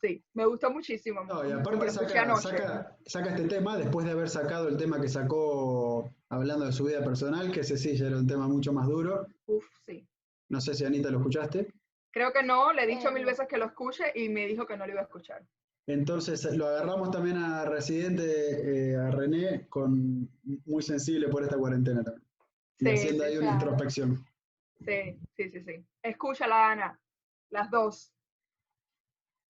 sí, 0.00 0.24
me 0.34 0.46
gustó 0.46 0.70
muchísimo. 0.70 1.24
No, 1.24 1.46
y 1.48 1.52
aparte 1.52 1.90
saca, 1.90 2.36
saca, 2.36 2.96
saca 3.06 3.30
este 3.30 3.48
tema 3.48 3.76
después 3.76 4.06
de 4.06 4.12
haber 4.12 4.28
sacado 4.28 4.68
el 4.68 4.76
tema 4.76 5.00
que 5.00 5.08
sacó 5.08 6.10
hablando 6.28 6.66
de 6.66 6.72
su 6.72 6.84
vida 6.84 7.02
personal, 7.04 7.50
que 7.52 7.60
ese 7.60 7.76
sí 7.76 7.96
ya 7.96 8.06
era 8.06 8.18
un 8.18 8.26
tema 8.26 8.48
mucho 8.48 8.72
más 8.72 8.86
duro. 8.86 9.26
Uf, 9.46 9.64
sí. 9.86 10.06
No 10.48 10.60
sé 10.60 10.74
si 10.74 10.84
Anita 10.84 11.10
lo 11.10 11.18
escuchaste. 11.18 11.72
Creo 12.10 12.32
que 12.32 12.42
no, 12.42 12.72
le 12.72 12.84
he 12.84 12.86
dicho 12.86 13.12
mil 13.12 13.24
veces 13.24 13.46
que 13.48 13.58
lo 13.58 13.66
escuche 13.66 14.04
y 14.14 14.28
me 14.28 14.46
dijo 14.46 14.66
que 14.66 14.76
no 14.76 14.86
lo 14.86 14.92
iba 14.92 15.00
a 15.02 15.04
escuchar. 15.04 15.46
Entonces 15.86 16.44
lo 16.56 16.66
agarramos 16.66 17.10
también 17.10 17.38
a 17.38 17.64
Residente, 17.64 18.90
eh, 18.92 18.96
a 18.96 19.10
René, 19.10 19.66
con 19.68 20.28
muy 20.66 20.82
sensible 20.82 21.28
por 21.28 21.42
esta 21.42 21.56
cuarentena 21.56 22.02
también. 22.02 22.26
Y 22.78 22.84
Sí, 22.84 22.90
haciendo 22.92 23.24
sí, 23.24 23.30
ahí 23.30 23.36
una 23.38 23.46
claro. 23.46 23.54
introspección. 23.60 24.24
Sí, 24.86 25.18
sí, 25.36 25.50
sí, 25.50 25.60
sí. 25.64 25.86
Escúchala, 26.02 26.72
Ana. 26.72 27.00
Las 27.50 27.70
dos. 27.70 28.12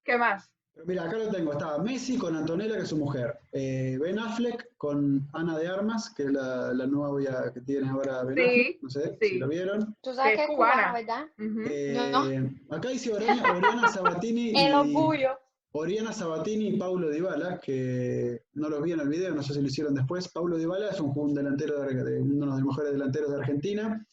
¿Qué 0.08 0.16
más? 0.16 0.50
Mira, 0.86 1.04
acá 1.04 1.18
lo 1.18 1.28
tengo. 1.28 1.52
Estaba 1.52 1.76
Messi 1.82 2.16
con 2.16 2.34
Antonella, 2.34 2.76
que 2.76 2.82
es 2.84 2.88
su 2.88 2.96
mujer. 2.96 3.38
Eh, 3.52 3.98
ben 4.00 4.18
Affleck 4.18 4.70
con 4.78 5.28
Ana 5.34 5.58
de 5.58 5.66
Armas, 5.68 6.08
que 6.14 6.22
es 6.22 6.32
la, 6.32 6.72
la 6.72 6.86
novia 6.86 7.50
que 7.52 7.60
tiene 7.60 7.90
ahora 7.90 8.22
Ben 8.24 8.36
Sí, 8.36 8.42
Affleck. 8.42 8.82
No 8.82 8.88
sé 8.88 9.18
si 9.20 9.28
sí. 9.28 9.38
lo 9.38 9.48
vieron. 9.48 9.96
Tú 10.00 10.14
sabes 10.14 10.36
Que 10.36 10.42
es 10.44 10.48
cubana. 10.48 10.92
¿verdad? 10.94 11.26
Eh, 11.68 12.08
No. 12.10 12.74
Acá 12.74 12.88
dice 12.88 13.12
Oriana, 13.12 13.52
Oriana 13.54 13.88
Sabatini 13.88 14.50
El 14.56 14.70
y, 14.70 14.72
orgullo. 14.72 15.38
Oriana 15.72 16.12
Sabatini 16.12 16.68
y 16.68 16.76
Paulo 16.78 17.10
Dybala, 17.10 17.60
que 17.60 18.44
no 18.54 18.70
los 18.70 18.82
vi 18.82 18.92
en 18.92 19.00
el 19.00 19.08
video, 19.10 19.34
no 19.34 19.42
sé 19.42 19.52
si 19.52 19.60
lo 19.60 19.66
hicieron 19.66 19.94
después. 19.94 20.28
Paulo 20.28 20.56
Dybala 20.56 20.88
es 20.88 21.00
un, 21.00 21.12
un 21.14 21.34
delantero 21.34 21.82
de, 21.82 21.92
de- 22.02 22.20
uno 22.22 22.46
de 22.46 22.52
los 22.52 22.62
mejores 22.62 22.92
delanteros 22.92 23.30
de 23.30 23.36
Argentina. 23.36 24.06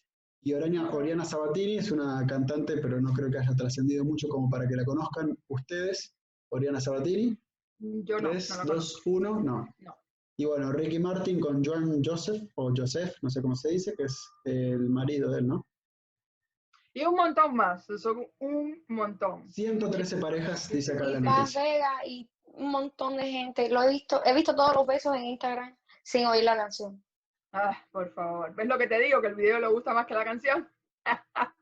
Y 0.48 0.54
Oriana, 0.54 0.92
Oriana 0.92 1.26
Sabatini 1.26 1.78
es 1.80 1.90
una 1.90 2.24
cantante, 2.28 2.78
pero 2.78 3.02
no 3.02 3.12
creo 3.14 3.32
que 3.32 3.40
haya 3.40 3.56
trascendido 3.56 4.06
mucho 4.06 4.28
como 4.28 4.48
para 4.48 4.68
que 4.68 4.76
la 4.76 4.86
conozcan 4.86 5.36
ustedes. 5.48 6.16
Oriana 6.50 6.80
Sabatini. 6.80 7.36
Yo 7.80 8.20
no, 8.20 8.30
3, 8.30 8.50
no 8.52 8.56
la 8.58 8.64
2, 8.64 8.70
conozco. 8.70 9.10
1, 9.10 9.40
no. 9.42 9.68
No. 9.80 9.98
Y 10.38 10.46
bueno, 10.46 10.72
Ricky 10.72 11.00
Martin 11.00 11.40
con 11.40 11.66
Joan 11.66 12.04
Joseph, 12.04 12.44
o 12.56 12.72
Joseph, 12.76 13.16
no 13.24 13.30
sé 13.32 13.42
cómo 13.42 13.56
se 13.56 13.70
dice, 13.70 13.96
que 13.96 14.04
es 14.04 14.30
el 14.44 14.88
marido 14.88 15.32
de 15.32 15.40
él, 15.40 15.48
¿no? 15.48 15.66
Y 16.94 17.04
un 17.06 17.16
montón 17.16 17.56
más, 17.56 17.88
son 17.98 18.28
un 18.40 18.84
montón. 18.90 19.50
113 19.52 20.18
parejas, 20.18 20.70
dice 20.70 20.94
acá 20.94 21.06
la 21.06 21.20
noticia. 21.22 21.64
Vegas 21.64 22.02
y 22.06 22.30
un 22.44 22.70
montón 22.70 23.18
de 23.18 23.32
gente. 23.32 23.68
Lo 23.70 23.82
he 23.82 23.90
visto, 23.90 24.22
he 24.24 24.34
visto 24.36 24.56
todos 24.56 24.76
los 24.76 24.86
besos 24.86 25.16
en 25.16 25.26
Instagram 25.26 25.76
sin 26.04 26.28
oír 26.28 26.44
la 26.44 26.56
canción. 26.56 27.04
Ah, 27.58 27.78
por 27.92 28.10
favor. 28.14 28.54
¿Ves 28.54 28.68
lo 28.68 28.78
que 28.78 28.88
te 28.88 29.00
digo? 29.00 29.22
Que 29.22 29.28
el 29.28 29.36
video 29.36 29.60
le 29.62 29.68
gusta 29.68 29.94
más 29.94 30.06
que 30.06 30.14
la 30.14 30.26
canción. 30.26 30.70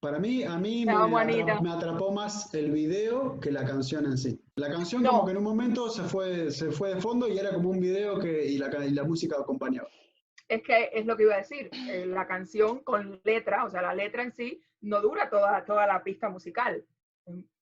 Para 0.00 0.18
mí, 0.18 0.42
a 0.44 0.56
mí 0.56 0.84
me, 0.86 0.92
atrapó, 0.92 1.18
Anita. 1.18 1.60
me 1.60 1.70
atrapó 1.70 2.12
más 2.12 2.54
el 2.54 2.70
video 2.70 3.38
que 3.40 3.50
la 3.50 3.64
canción 3.66 4.04
en 4.06 4.16
sí. 4.16 4.40
La 4.54 4.70
canción 4.70 5.02
No. 5.02 5.10
como 5.10 5.24
que 5.26 5.30
en 5.32 5.36
un 5.38 5.44
momento 5.44 5.88
se 5.90 6.02
fue, 6.04 6.50
se 6.50 6.70
fue 6.70 6.94
de 6.94 7.00
fondo 7.00 7.28
y 7.28 7.38
era 7.38 7.52
como 7.52 7.70
un 7.70 7.80
video 7.80 8.18
que, 8.18 8.46
y, 8.46 8.56
la, 8.58 8.70
y 8.84 8.90
la 8.90 9.04
música 9.04 9.36
acompañaba. 9.38 9.88
Es 10.48 10.62
que 10.62 10.90
es 10.92 11.04
lo 11.06 11.16
que 11.16 11.24
iba 11.24 11.34
a 11.34 11.38
decir. 11.38 11.70
eh, 11.90 12.06
la 12.06 12.26
canción 12.26 12.80
con 12.84 13.20
letra, 13.24 13.64
o 13.64 13.70
sea, 13.70 13.82
la 13.82 13.94
letra 13.94 14.22
en 14.22 14.32
sí, 14.32 14.62
no 14.80 15.00
dura 15.00 15.28
toda, 15.28 15.64
toda 15.64 15.86
la 15.86 16.02
pista 16.04 16.28
musical. 16.28 16.84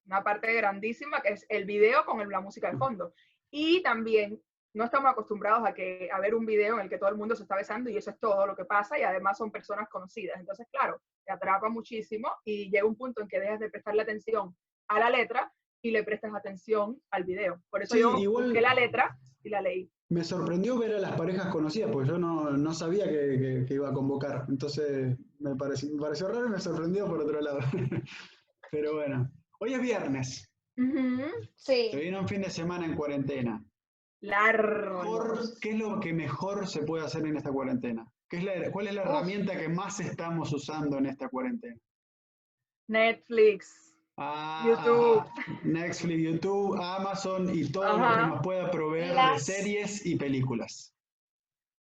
Una 0.06 0.22
parte 0.22 0.52
grandísima 0.52 1.22
que 1.22 1.30
es 1.32 1.46
el 1.48 1.64
video 1.64 2.04
con 2.04 2.20
el- 2.20 2.28
la 2.28 2.40
música 2.40 2.70
de 2.70 2.76
fondo. 2.76 3.14
Y 3.50 3.82
también 3.82 4.40
no 4.74 4.84
estamos 4.84 5.10
acostumbrados 5.10 5.66
a, 5.66 5.72
que, 5.72 6.08
a 6.12 6.18
ver 6.20 6.34
un 6.34 6.44
video 6.44 6.74
en 6.74 6.82
el 6.82 6.88
que 6.88 6.98
todo 6.98 7.08
el 7.10 7.16
mundo 7.16 7.34
se 7.36 7.42
está 7.44 7.56
besando 7.56 7.90
y 7.90 7.96
eso 7.96 8.10
es 8.10 8.18
todo 8.18 8.46
lo 8.46 8.54
que 8.56 8.64
pasa 8.64 8.98
y 8.98 9.02
además 9.02 9.38
son 9.38 9.50
personas 9.50 9.88
conocidas. 9.88 10.38
Entonces, 10.40 10.66
claro, 10.70 11.00
te 11.24 11.32
atrapa 11.32 11.68
muchísimo 11.68 12.28
y 12.44 12.70
llega 12.70 12.84
un 12.86 12.96
punto 12.96 13.22
en 13.22 13.28
que 13.28 13.38
dejas 13.40 13.60
de 13.60 13.70
prestarle 13.70 14.02
atención 14.02 14.54
a 14.88 14.98
la 14.98 15.10
letra 15.10 15.52
y 15.80 15.90
le 15.90 16.02
prestas 16.02 16.34
atención 16.34 17.00
al 17.10 17.24
video. 17.24 17.62
Por 17.70 17.82
eso 17.82 17.94
Sí, 17.94 18.00
yo 18.00 18.18
igual- 18.18 18.44
busqué 18.46 18.60
la 18.60 18.74
letra 18.74 19.16
y 19.42 19.48
la 19.50 19.60
leí. 19.60 19.90
Me 20.10 20.22
sorprendió 20.24 20.78
ver 20.78 20.94
a 20.96 20.98
las 21.00 21.12
parejas 21.12 21.46
conocidas, 21.48 21.90
porque 21.90 22.08
yo 22.08 22.18
no, 22.18 22.50
no 22.50 22.74
sabía 22.74 23.04
que, 23.04 23.38
que- 23.38 23.64
que 23.66 23.74
iba 23.74 23.88
a 23.88 23.92
convocar. 23.94 24.44
Entonces 24.48 25.16
me 25.38 25.54
pareció, 25.56 25.90
me 25.94 26.00
pareció 26.00 26.28
raro 26.28 26.46
y 26.46 26.50
me 26.50 26.58
sorprendió 26.60 27.06
por 27.06 27.20
otro 27.20 27.40
lado. 27.40 27.58
Pero 28.70 28.94
bueno, 28.94 29.30
hoy 29.60 29.74
es 29.74 29.80
viernes. 29.80 30.50
Ujú. 30.76 31.22
Sí. 31.54 31.88
Se 31.92 31.96
viene 32.00 32.18
un 32.18 32.28
fin 32.28 32.42
de 32.42 32.50
semana 32.50 32.84
en 32.86 32.96
cuarentena. 32.96 33.64
¿Qué 35.60 35.70
es 35.70 35.78
lo 35.78 36.00
que 36.00 36.12
mejor 36.12 36.66
se 36.66 36.82
puede 36.82 37.04
hacer 37.04 37.26
en 37.26 37.36
esta 37.36 37.52
cuarentena? 37.52 38.06
¿Qué 38.28 38.38
es 38.38 38.44
la- 38.44 38.70
¿Cuál 38.72 38.88
es 38.88 38.94
la 38.94 39.02
Uf. 39.02 39.08
herramienta 39.08 39.56
que 39.58 39.68
más 39.68 40.00
estamos 40.00 40.52
usando 40.52 40.98
en 40.98 41.06
esta 41.06 41.28
cuarentena? 41.28 41.78
Netflix. 42.88 43.94
Ah, 44.16 44.64
YouTube. 44.66 45.24
Netflix, 45.64 46.22
YouTube, 46.22 46.80
Amazon 46.80 47.52
y 47.54 47.70
todo 47.70 47.98
lo 47.98 48.08
que 48.08 48.26
nos 48.28 48.42
pueda 48.42 48.70
proveer 48.70 49.14
de 49.14 49.38
series 49.40 50.06
y 50.06 50.16
películas. 50.16 50.94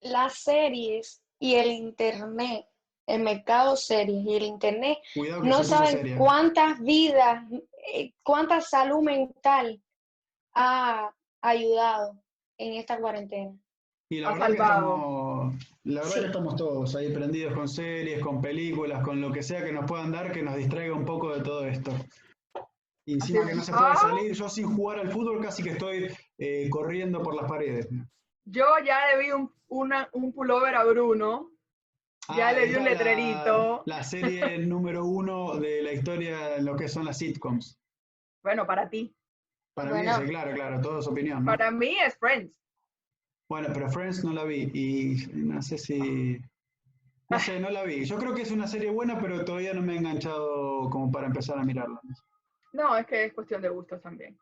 Las 0.01 0.39
series 0.39 1.23
y 1.39 1.55
el 1.57 1.71
internet, 1.73 2.67
el 3.07 3.23
mercado 3.23 3.77
series 3.77 4.25
y 4.25 4.35
el 4.35 4.45
internet, 4.45 4.99
Cuidado 5.15 5.45
no 5.45 5.63
saben 5.63 5.93
seria. 5.93 6.17
cuántas 6.17 6.81
vidas, 6.81 7.45
eh, 7.93 8.15
cuánta 8.23 8.61
salud 8.61 9.03
mental 9.03 9.83
ha 10.55 11.15
ayudado 11.43 12.22
en 12.67 12.75
esta 12.75 12.99
cuarentena. 12.99 13.57
Y 14.11 14.21
la 14.21 14.29
Ha 14.29 14.33
verdad, 14.33 14.47
que 14.49 14.57
salvado. 14.59 14.81
estamos, 14.95 15.55
la 15.85 16.01
verdad 16.01 16.15
Sí. 16.15 16.21
que 16.21 16.27
estamos 16.27 16.57
todos 16.57 16.97
ahí 16.97 17.13
prendidos 17.13 17.55
con 17.55 17.69
series, 17.69 18.21
con 18.21 18.41
películas, 18.43 19.03
con 19.03 19.21
lo 19.21 19.33
que 19.33 19.43
sea 19.43 19.65
que 19.65 19.73
nos 19.73 19.87
puedan 19.87 20.13
dar 20.13 20.33
que 20.33 20.43
nos 20.43 20.57
distraiga 20.57 20.95
un 20.95 21.05
poco 21.07 21.35
de 21.35 21.43
todo 21.43 21.65
esto. 21.67 21.91
Y 23.07 23.15
encima 23.15 23.41
Así 23.41 23.49
que 23.51 23.55
no 23.57 23.63
se 23.65 23.73
puede 23.73 23.85
Ah. 23.87 23.97
salir, 23.97 24.33
yo 24.33 24.49
sin 24.49 24.75
jugar 24.77 24.99
al 25.01 25.11
fútbol 25.11 25.43
casi 25.43 25.63
que 25.63 25.71
estoy 25.71 26.09
eh, 26.39 26.69
corriendo 26.71 27.23
por 27.23 27.35
las 27.35 27.49
paredes. 27.49 27.89
Yo 28.45 28.65
ya 28.85 28.99
le 29.09 29.23
vi 29.23 29.31
un, 29.33 29.53
una- 29.69 30.09
un 30.13 30.33
pullover 30.33 30.75
a 30.75 30.85
Bruno. 30.85 31.51
Ya 32.37 32.49
Ah, 32.49 32.53
le 32.53 32.67
di 32.67 32.75
un 32.75 32.81
es 32.81 32.85
la- 32.85 32.91
letrerito. 32.91 33.83
La, 33.87 34.05
serie 34.05 34.59
número 34.69 35.05
uno 35.07 35.57
de 35.59 35.83
la 35.83 35.93
historia 35.93 36.57
en 36.57 36.65
lo 36.65 36.77
que 36.77 36.87
son 36.89 37.05
las 37.07 37.19
sitcoms. 37.19 37.79
Bueno, 38.45 38.67
para 38.67 38.89
ti. 38.89 39.15
Para 39.75 39.91
Bueno. 39.91 40.19
mí, 40.19 40.25
sí, 40.25 40.31
claro, 40.31 40.53
claro, 40.55 40.81
todo 40.81 40.99
es 41.01 41.07
opinión. 41.07 41.45
¿no? 41.45 41.51
Para 41.51 41.71
mí 41.71 41.97
es 42.05 42.17
Friends. 42.19 42.53
Bueno, 43.49 43.69
pero 43.73 43.91
Friends 43.91 44.25
no 44.25 44.33
la 44.33 44.45
vi 44.45 44.71
y 44.73 45.27
no 45.35 45.61
sé 45.63 45.79
si... 45.79 46.41
No 47.29 47.39
sé, 47.39 47.59
no 47.59 47.71
la 47.71 47.83
vi. 47.85 48.05
Yo 48.05 48.19
creo 48.19 48.35
que 48.35 48.43
es 48.43 48.51
una 48.51 48.67
serie 48.67 48.91
buena, 48.91 49.19
pero 49.19 49.45
todavía 49.45 49.73
no 49.73 49.81
me 49.81 49.95
he 49.95 49.97
enganchado 49.97 50.91
como 50.91 51.11
para 51.11 51.27
empezar 51.29 51.59
a 51.59 51.65
mirarla. 51.65 51.99
No, 52.75 52.97
es 52.97 53.07
que 53.07 53.25
es 53.25 53.33
cuestión 53.33 53.63
de 53.63 53.71
gustos 53.71 54.03
también. 54.03 54.37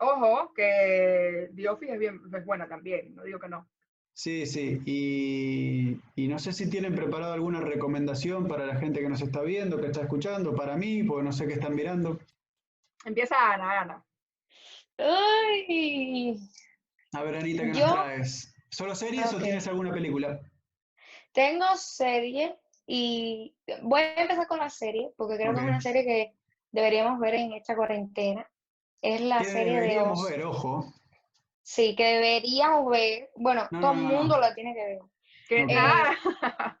Ojo, 0.00 0.52
que 0.54 1.50
The 1.54 1.68
Office 1.68 1.92
es, 1.92 1.98
bien, 1.98 2.20
es 2.34 2.44
buena 2.46 2.66
también, 2.68 3.14
no 3.14 3.22
digo 3.22 3.38
que 3.38 3.48
no. 3.48 3.68
Sí, 4.14 4.46
sí. 4.46 4.80
Y, 4.86 6.00
y 6.14 6.28
no 6.28 6.38
sé 6.38 6.52
si 6.54 6.70
tienen 6.70 6.94
preparado 6.94 7.34
alguna 7.34 7.60
recomendación 7.60 8.48
para 8.48 8.64
la 8.64 8.76
gente 8.76 9.00
que 9.00 9.08
nos 9.10 9.20
está 9.20 9.42
viendo, 9.42 9.78
que 9.78 9.86
está 9.88 10.02
escuchando, 10.02 10.54
para 10.54 10.76
mí, 10.76 11.02
porque 11.02 11.22
no 11.24 11.32
sé 11.32 11.46
qué 11.46 11.54
están 11.54 11.74
mirando. 11.74 12.18
Empieza 13.04 13.52
Ana, 13.52 13.80
Ana. 13.82 14.04
Ay, 14.98 16.38
A 17.12 17.22
ver, 17.22 17.36
Anita, 17.36 17.62
¿qué 17.62 17.68
nos 17.68 17.78
Yo- 17.78 17.92
traes? 17.92 18.54
¿Solo 18.70 18.94
series 18.94 19.32
o 19.32 19.38
tienes 19.38 19.66
alguna 19.68 19.92
película? 19.92 20.40
tengo 21.32 21.66
serie 21.76 22.56
y 22.86 23.54
voy 23.82 24.00
a 24.00 24.22
empezar 24.22 24.46
con 24.46 24.58
la 24.58 24.70
serie 24.70 25.12
porque 25.18 25.36
creo 25.36 25.52
que 25.52 25.60
es 25.60 25.66
una 25.66 25.80
serie 25.82 26.04
que 26.04 26.32
deberíamos 26.72 27.20
ver 27.20 27.34
en 27.34 27.52
esta 27.52 27.76
cuarentena. 27.76 28.48
Es 29.02 29.20
la 29.20 29.38
¿Qué 29.38 29.44
serie 29.44 29.74
de 29.74 29.80
deberíamos 29.80 30.24
ver? 30.28 30.44
Ojo. 30.44 30.94
Sí, 31.62 31.94
que 31.94 32.04
deberíamos 32.04 32.88
ver. 32.90 33.30
Bueno, 33.36 33.68
No, 33.70 33.80
todo 33.80 33.92
el 33.92 33.98
no, 33.98 34.02
no. 34.08 34.14
mundo 34.14 34.38
la 34.40 34.54
tiene 34.54 34.74
que 34.74 34.84
ver. 34.84 34.98
Que, 35.48 35.62
Ok. 35.64 35.70
ah, 35.76 36.78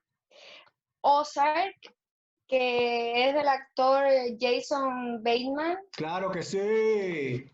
Ozark, 1.02 1.76
que 2.48 3.28
es 3.28 3.34
del 3.34 3.48
actor 3.48 4.04
Jason 4.40 5.22
Bateman. 5.22 5.78
Claro 5.92 6.30
que 6.30 6.42
sí. 6.42 7.44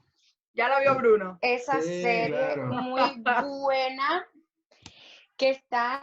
Ya 0.54 0.68
la 0.68 0.80
vio 0.80 0.94
Bruno. 0.96 1.38
Esa 1.42 1.80
Sí, 1.80 2.02
serie 2.02 2.28
claro. 2.28 2.66
muy 2.68 3.22
buena 3.64 4.26
que 5.36 5.50
está. 5.50 6.00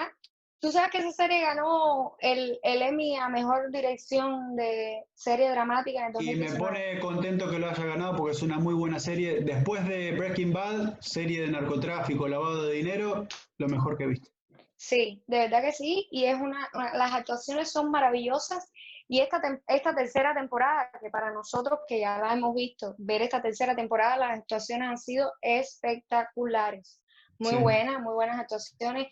Tú 0.61 0.73
sabes 0.73 0.91
que 0.91 0.97
esa 0.97 1.11
serie 1.13 1.39
ganó 1.41 2.15
el, 2.19 2.59
el 2.63 2.81
Emmy 2.81 3.15
a 3.15 3.29
mejor 3.29 3.71
dirección 3.71 4.57
de 4.57 5.05
serie 5.13 5.49
dramática 5.51 6.05
en 6.07 6.11
Y 6.19 6.35
me 6.35 6.47
2019. 6.49 6.59
pone 6.59 6.99
contento 6.99 7.49
que 7.49 7.59
lo 7.59 7.69
haya 7.69 7.85
ganado 7.85 8.17
porque 8.17 8.33
es 8.33 8.41
una 8.41 8.59
muy 8.59 8.73
buena 8.73 8.99
serie. 8.99 9.39
Después 9.39 9.87
de 9.87 10.11
Breaking 10.11 10.51
Bad, 10.51 10.99
serie 10.99 11.41
de 11.41 11.47
narcotráfico, 11.51 12.27
lavado 12.27 12.65
de 12.65 12.73
dinero, 12.75 13.25
lo 13.57 13.67
mejor 13.69 13.97
que 13.97 14.03
he 14.03 14.07
visto. 14.07 14.29
Sí, 14.75 15.23
de 15.27 15.39
verdad 15.39 15.61
que 15.61 15.71
sí. 15.71 16.09
Y 16.11 16.25
es 16.25 16.35
una, 16.35 16.67
una- 16.73 16.93
las 16.93 17.13
actuaciones 17.13 17.71
son 17.71 17.89
maravillosas. 17.89 18.69
Y 19.11 19.21
esta, 19.21 19.41
esta 19.67 19.95
tercera 19.95 20.35
temporada, 20.35 20.91
que 21.01 21.09
para 21.09 21.31
nosotros 21.31 21.79
que 21.87 21.99
ya 21.99 22.19
la 22.19 22.33
hemos 22.33 22.53
visto, 22.53 22.93
ver 22.99 23.23
esta 23.23 23.41
tercera 23.41 23.75
temporada, 23.75 24.17
las 24.17 24.39
actuaciones 24.39 24.87
han 24.87 24.97
sido 24.99 25.33
espectaculares. 25.41 27.01
Muy 27.39 27.55
Sí. 27.55 27.57
buenas, 27.57 27.99
muy 28.01 28.13
buenas 28.13 28.39
actuaciones. 28.39 29.07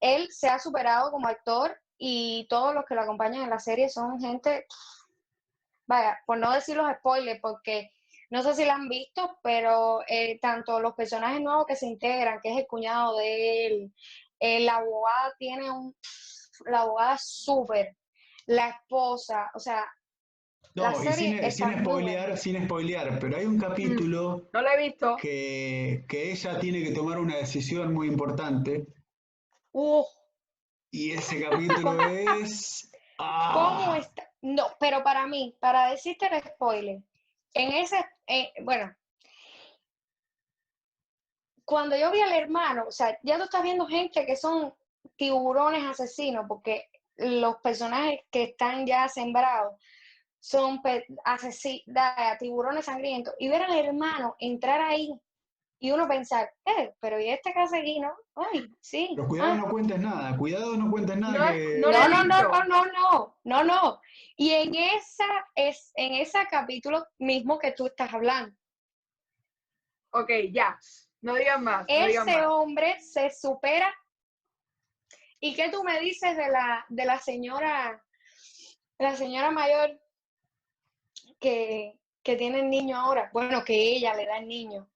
Él 0.00 0.28
se 0.30 0.48
ha 0.48 0.58
superado 0.58 1.10
como 1.10 1.28
actor 1.28 1.74
y 1.96 2.46
todos 2.50 2.74
los 2.74 2.84
que 2.84 2.94
lo 2.94 3.00
acompañan 3.00 3.42
en 3.44 3.50
la 3.50 3.58
serie 3.58 3.88
son 3.88 4.20
gente, 4.20 4.66
vaya, 5.86 6.20
por 6.26 6.36
no 6.36 6.52
decir 6.52 6.76
los 6.76 6.92
spoilers, 6.98 7.40
porque 7.40 7.90
no 8.30 8.42
sé 8.42 8.54
si 8.54 8.66
la 8.66 8.74
han 8.74 8.90
visto, 8.90 9.38
pero 9.42 10.00
eh, 10.08 10.38
tanto 10.40 10.78
los 10.80 10.92
personajes 10.94 11.40
nuevos 11.40 11.64
que 11.66 11.74
se 11.76 11.86
integran, 11.86 12.38
que 12.42 12.52
es 12.52 12.58
el 12.58 12.66
cuñado 12.66 13.16
de 13.16 13.66
él, 13.66 13.94
eh, 14.40 14.60
la 14.60 14.76
abogada 14.76 15.34
tiene 15.38 15.70
un, 15.70 15.96
la 16.66 16.82
abogada 16.82 17.16
súper, 17.18 17.96
la 18.48 18.70
esposa, 18.70 19.50
o 19.54 19.58
sea, 19.60 19.86
La 20.74 20.90
No, 20.92 21.02
y 21.02 21.06
serie 21.06 21.14
sin, 21.14 21.38
está 21.38 21.50
sin 21.50 21.66
muy 21.66 21.80
spoilear, 21.80 22.38
sin 22.38 22.64
spoilear, 22.64 23.18
pero 23.20 23.36
hay 23.36 23.44
un 23.44 23.58
capítulo 23.58 24.48
No 24.52 24.62
la 24.62 24.74
he 24.74 24.88
visto. 24.88 25.16
que, 25.20 26.04
que 26.08 26.32
ella 26.32 26.58
tiene 26.58 26.82
que 26.82 26.92
tomar 26.92 27.18
una 27.18 27.36
decisión 27.36 27.92
muy 27.92 28.08
importante 28.08 28.86
¡uh! 29.72 30.04
y 30.90 31.12
ese 31.12 31.42
capítulo 31.42 32.00
es... 32.40 32.90
ah, 33.18 33.50
¿Cómo 33.54 33.94
está? 33.96 34.30
No, 34.40 34.68
pero 34.80 35.02
para 35.02 35.26
mí, 35.26 35.56
para 35.60 35.90
decirte 35.90 36.26
el 36.26 36.42
spoiler, 36.42 37.02
en 37.54 37.72
ese, 37.72 38.02
eh, 38.26 38.52
bueno, 38.62 38.94
cuando 41.64 41.96
yo 41.96 42.10
vi 42.10 42.20
al 42.20 42.32
hermano, 42.32 42.84
o 42.88 42.92
sea, 42.92 43.18
ya 43.22 43.36
tú 43.36 43.44
estás 43.44 43.62
viendo 43.62 43.86
gente 43.86 44.24
que 44.24 44.36
son 44.36 44.72
tiburones 45.16 45.84
asesinos, 45.84 46.46
porque 46.48 46.88
los 47.18 47.56
personajes 47.56 48.20
que 48.30 48.44
están 48.44 48.86
ya 48.86 49.08
sembrados 49.08 49.74
son 50.40 50.80
asesinos, 51.24 51.84
tiburones 52.38 52.84
sangrientos, 52.86 53.34
y 53.38 53.48
ver 53.48 53.62
al 53.62 53.76
hermano 53.76 54.36
entrar 54.38 54.80
ahí 54.80 55.20
y 55.80 55.92
uno 55.92 56.08
pensar, 56.08 56.52
eh, 56.64 56.92
pero 57.00 57.20
¿y 57.20 57.28
este 57.28 57.52
casa 57.52 57.78
aquí, 57.78 58.00
no? 58.00 58.12
Ay, 58.34 58.68
sí. 58.80 59.12
Pero 59.14 59.28
cuidado, 59.28 59.52
ah. 59.52 59.56
no 59.56 59.70
cuentes 59.70 60.00
nada, 60.00 60.36
cuidado, 60.36 60.76
no 60.76 60.90
cuentes 60.90 61.16
nada. 61.16 61.38
No, 61.38 61.52
que... 61.52 61.78
no, 61.78 61.90
no, 61.92 62.08
no, 62.08 62.24
no, 62.24 62.64
no, 62.64 62.84
no, 62.86 63.36
no, 63.44 63.64
no. 63.64 64.00
Y 64.36 64.50
en 64.50 64.74
esa, 64.74 65.26
es, 65.54 65.92
en 65.94 66.14
ese 66.14 66.38
capítulo 66.50 67.06
mismo 67.18 67.58
que 67.58 67.72
tú 67.72 67.86
estás 67.86 68.12
hablando. 68.12 68.56
Ok, 70.10 70.30
ya, 70.52 70.76
no 71.20 71.34
digan 71.34 71.62
más. 71.62 71.84
Ese 71.86 72.44
hombre 72.46 73.00
se 73.00 73.30
supera. 73.30 73.94
¿Y 75.40 75.54
qué 75.54 75.70
tú 75.70 75.84
me 75.84 76.00
dices 76.00 76.36
de 76.36 76.48
la, 76.48 76.84
de 76.88 77.04
la 77.04 77.18
señora, 77.18 78.02
la 78.98 79.16
señora 79.16 79.50
mayor 79.50 80.00
que, 81.40 81.98
que 82.22 82.36
tiene 82.36 82.60
el 82.60 82.70
niño 82.70 82.96
ahora? 82.96 83.30
Bueno, 83.32 83.64
que 83.64 83.74
ella 83.74 84.14
le 84.14 84.26
da 84.26 84.38
el 84.38 84.48
niño. 84.48 84.88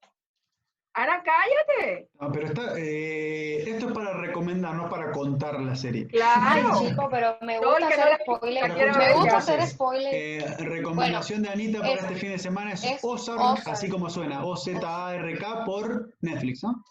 Ana, 0.94 1.22
cállate. 1.22 2.10
No, 2.20 2.30
pero 2.30 2.48
eh, 2.76 3.64
esto 3.66 3.88
es 3.88 3.92
para 3.94 4.12
recomendar, 4.12 4.74
no 4.74 4.90
para 4.90 5.10
contar 5.10 5.58
la 5.58 5.74
serie. 5.74 6.06
Claro. 6.08 6.70
Ay, 6.74 6.88
chico, 6.88 7.08
pero 7.10 7.38
me 7.40 7.58
gusta 7.58 7.88
hacer 7.88 8.20
spoiler. 8.20 8.72
Me 8.74 9.14
gusta 9.14 9.36
hacer 9.38 9.66
spoiler. 9.66 10.14
Eh, 10.14 10.56
recomendación 10.58 11.42
de 11.42 11.48
Anita 11.48 11.80
para 11.80 11.94
este 11.94 12.16
fin 12.16 12.32
de 12.32 12.38
semana 12.38 12.72
es, 12.72 12.84
Ozark, 13.00 13.66
así 13.66 13.88
como 13.88 14.10
suena, 14.10 14.44
O-Z-A-R-K 14.44 15.64
por 15.64 16.14
Netflix, 16.20 16.62
¿no? 16.62 16.84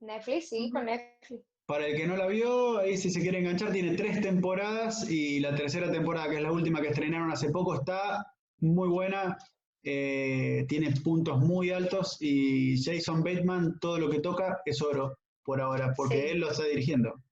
Netflix, 0.00 0.48
sí, 0.48 0.70
con 0.72 0.86
Netflix. 0.86 1.47
Para 1.68 1.86
el 1.86 1.94
que 1.98 2.06
no 2.06 2.16
la 2.16 2.26
vio, 2.26 2.78
ahí 2.78 2.96
si 2.96 3.10
se 3.10 3.20
quiere 3.20 3.40
enganchar, 3.40 3.70
tiene 3.72 3.94
tres 3.94 4.22
temporadas 4.22 5.10
y 5.10 5.38
la 5.38 5.54
tercera 5.54 5.92
temporada, 5.92 6.30
que 6.30 6.36
es 6.36 6.42
la 6.42 6.50
última 6.50 6.80
que 6.80 6.88
estrenaron 6.88 7.30
hace 7.30 7.50
poco, 7.50 7.74
está 7.74 8.34
muy 8.60 8.88
buena. 8.88 9.36
Eh, 9.82 10.64
tiene 10.66 10.90
puntos 11.04 11.38
muy 11.40 11.70
altos 11.70 12.16
y 12.20 12.82
Jason 12.82 13.22
Bateman 13.22 13.78
todo 13.80 13.98
lo 13.98 14.08
que 14.08 14.20
toca 14.20 14.62
es 14.64 14.80
oro 14.80 15.18
por 15.42 15.60
ahora, 15.60 15.92
porque 15.94 16.30
él 16.30 16.40
lo 16.40 16.50
está 16.50 16.64
dirigiendo. 16.64 17.22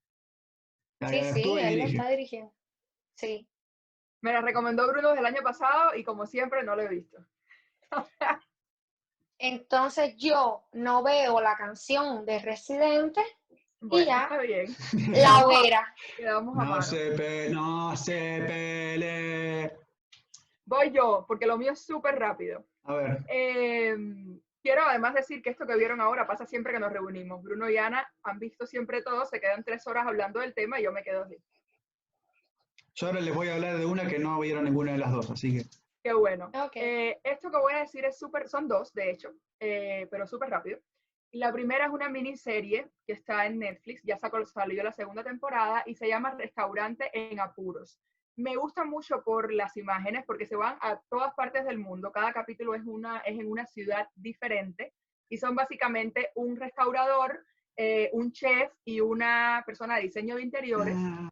Sí, 1.09 1.21
sí, 1.33 1.43
él 1.59 1.79
lo 1.79 1.85
está 1.87 2.11
dirigiendo. 2.11 2.53
Sí. 3.15 3.49
Me 4.21 4.35
la 4.35 4.43
recomendó 4.43 4.87
Bruno 4.87 5.15
del 5.15 5.25
año 5.25 5.41
pasado 5.43 5.95
y 5.97 6.05
como 6.05 6.27
siempre 6.27 6.63
no 6.63 6.77
lo 6.77 6.83
he 6.83 6.89
visto. 6.89 7.25
Entonces 9.39 10.15
yo 10.19 10.67
no 10.73 11.03
veo 11.03 11.41
la 11.41 11.57
canción 11.57 12.27
de 12.27 12.39
Residente 12.41 13.23
y 13.91 14.05
ya 14.05 14.23
está 14.25 14.39
bien. 14.39 14.75
la 15.13 15.47
hoguera. 15.47 15.95
no 16.23 16.83
se, 16.83 17.51
no 17.51 17.97
se 17.97 18.45
pele. 18.47 19.73
Voy 20.65 20.91
yo, 20.91 21.25
porque 21.29 21.47
lo 21.47 21.57
mío 21.57 21.73
es 21.73 21.85
súper 21.85 22.19
rápido. 22.19 22.65
A 22.85 22.95
ver. 22.95 23.19
Em, 23.29 24.41
quiero 24.63 24.83
además 24.83 25.15
decir 25.15 25.43
que 25.43 25.51
esto 25.51 25.67
que 25.67 25.77
vieron 25.77 26.01
ahora 26.01 26.27
pasa 26.27 26.45
siempre 26.45 26.73
que 26.73 26.81
nos 26.81 26.93
reunimos. 26.93 27.43
Bruno 27.43 27.71
y 27.71 27.77
Ana 27.77 28.07
han 28.23 28.39
visto 28.39 28.67
siempre 28.67 29.03
todo, 29.03 29.25
se 29.27 29.41
quedan 29.41 29.63
tres 29.63 29.87
horas 29.87 30.07
hablando 30.07 30.41
del 30.41 30.55
tema 30.55 30.81
y 30.81 30.85
yo 30.85 30.93
me 30.93 31.03
quedo 31.03 31.23
así. 31.23 31.37
Yo 32.95 33.09
ahora 33.09 33.21
les 33.21 33.35
voy 33.35 33.49
a 33.49 33.55
hablar 33.55 33.79
de 33.79 33.87
una 33.87 34.09
que 34.09 34.19
no 34.19 34.41
vieron 34.41 34.65
ninguna 34.65 34.93
de 34.93 34.99
las 34.99 35.13
dos, 35.13 35.31
así 35.31 35.59
que. 35.59 35.69
Qué 36.03 36.13
bueno. 36.13 36.51
Eh, 36.75 37.21
esto 37.23 37.51
que 37.51 37.59
voy 37.59 37.75
a 37.75 37.81
decir 37.81 38.05
es 38.05 38.19
súper, 38.19 38.49
son 38.49 38.69
dos, 38.69 38.93
de 38.93 39.11
hecho, 39.11 39.33
eh, 39.61 40.07
pero 40.11 40.27
súper 40.27 40.51
rápido. 40.51 40.79
La 41.33 41.53
primera 41.53 41.87
es 41.87 41.91
una 41.91 42.09
miniserie 42.09 42.91
que 43.07 43.13
está 43.13 43.47
en 43.47 43.59
Netflix, 43.59 44.03
ya 44.05 44.19
salió 44.19 44.83
la 44.83 44.93
segunda 44.93 45.23
temporada 45.23 45.83
y 45.87 45.95
se 45.95 46.09
llama 46.09 46.31
Restaurante 46.33 47.11
en 47.13 47.41
Apuros 47.41 47.99
me 48.37 48.55
gusta 48.57 48.85
mucho 48.85 49.23
por 49.23 49.53
las 49.53 49.77
imágenes 49.77 50.25
porque 50.27 50.47
se 50.47 50.57
van 50.57 50.77
a 50.81 51.01
todas 51.09 51.35
partes 51.35 51.65
del 51.65 51.79
mundo. 51.79 52.13
Cada 52.13 52.33
capítulo 52.33 52.75
es, 52.75 52.83
una, 52.85 53.19
es 53.21 53.39
en 53.39 53.51
una 53.51 53.67
ciudad 53.67 54.09
diferente 54.15 54.93
y 55.29 55.39
son 55.39 55.55
básicamente 55.55 56.31
un 56.35 56.57
restaurador, 56.57 57.45
eh, 57.77 58.11
un 58.13 58.33
chef 58.33 58.71
y 58.85 59.01
una 59.01 59.63
persona 59.67 59.97
de 59.97 60.03
diseño 60.03 60.37
de 60.37 60.43
interiores 60.43 60.95
ah. 60.99 61.31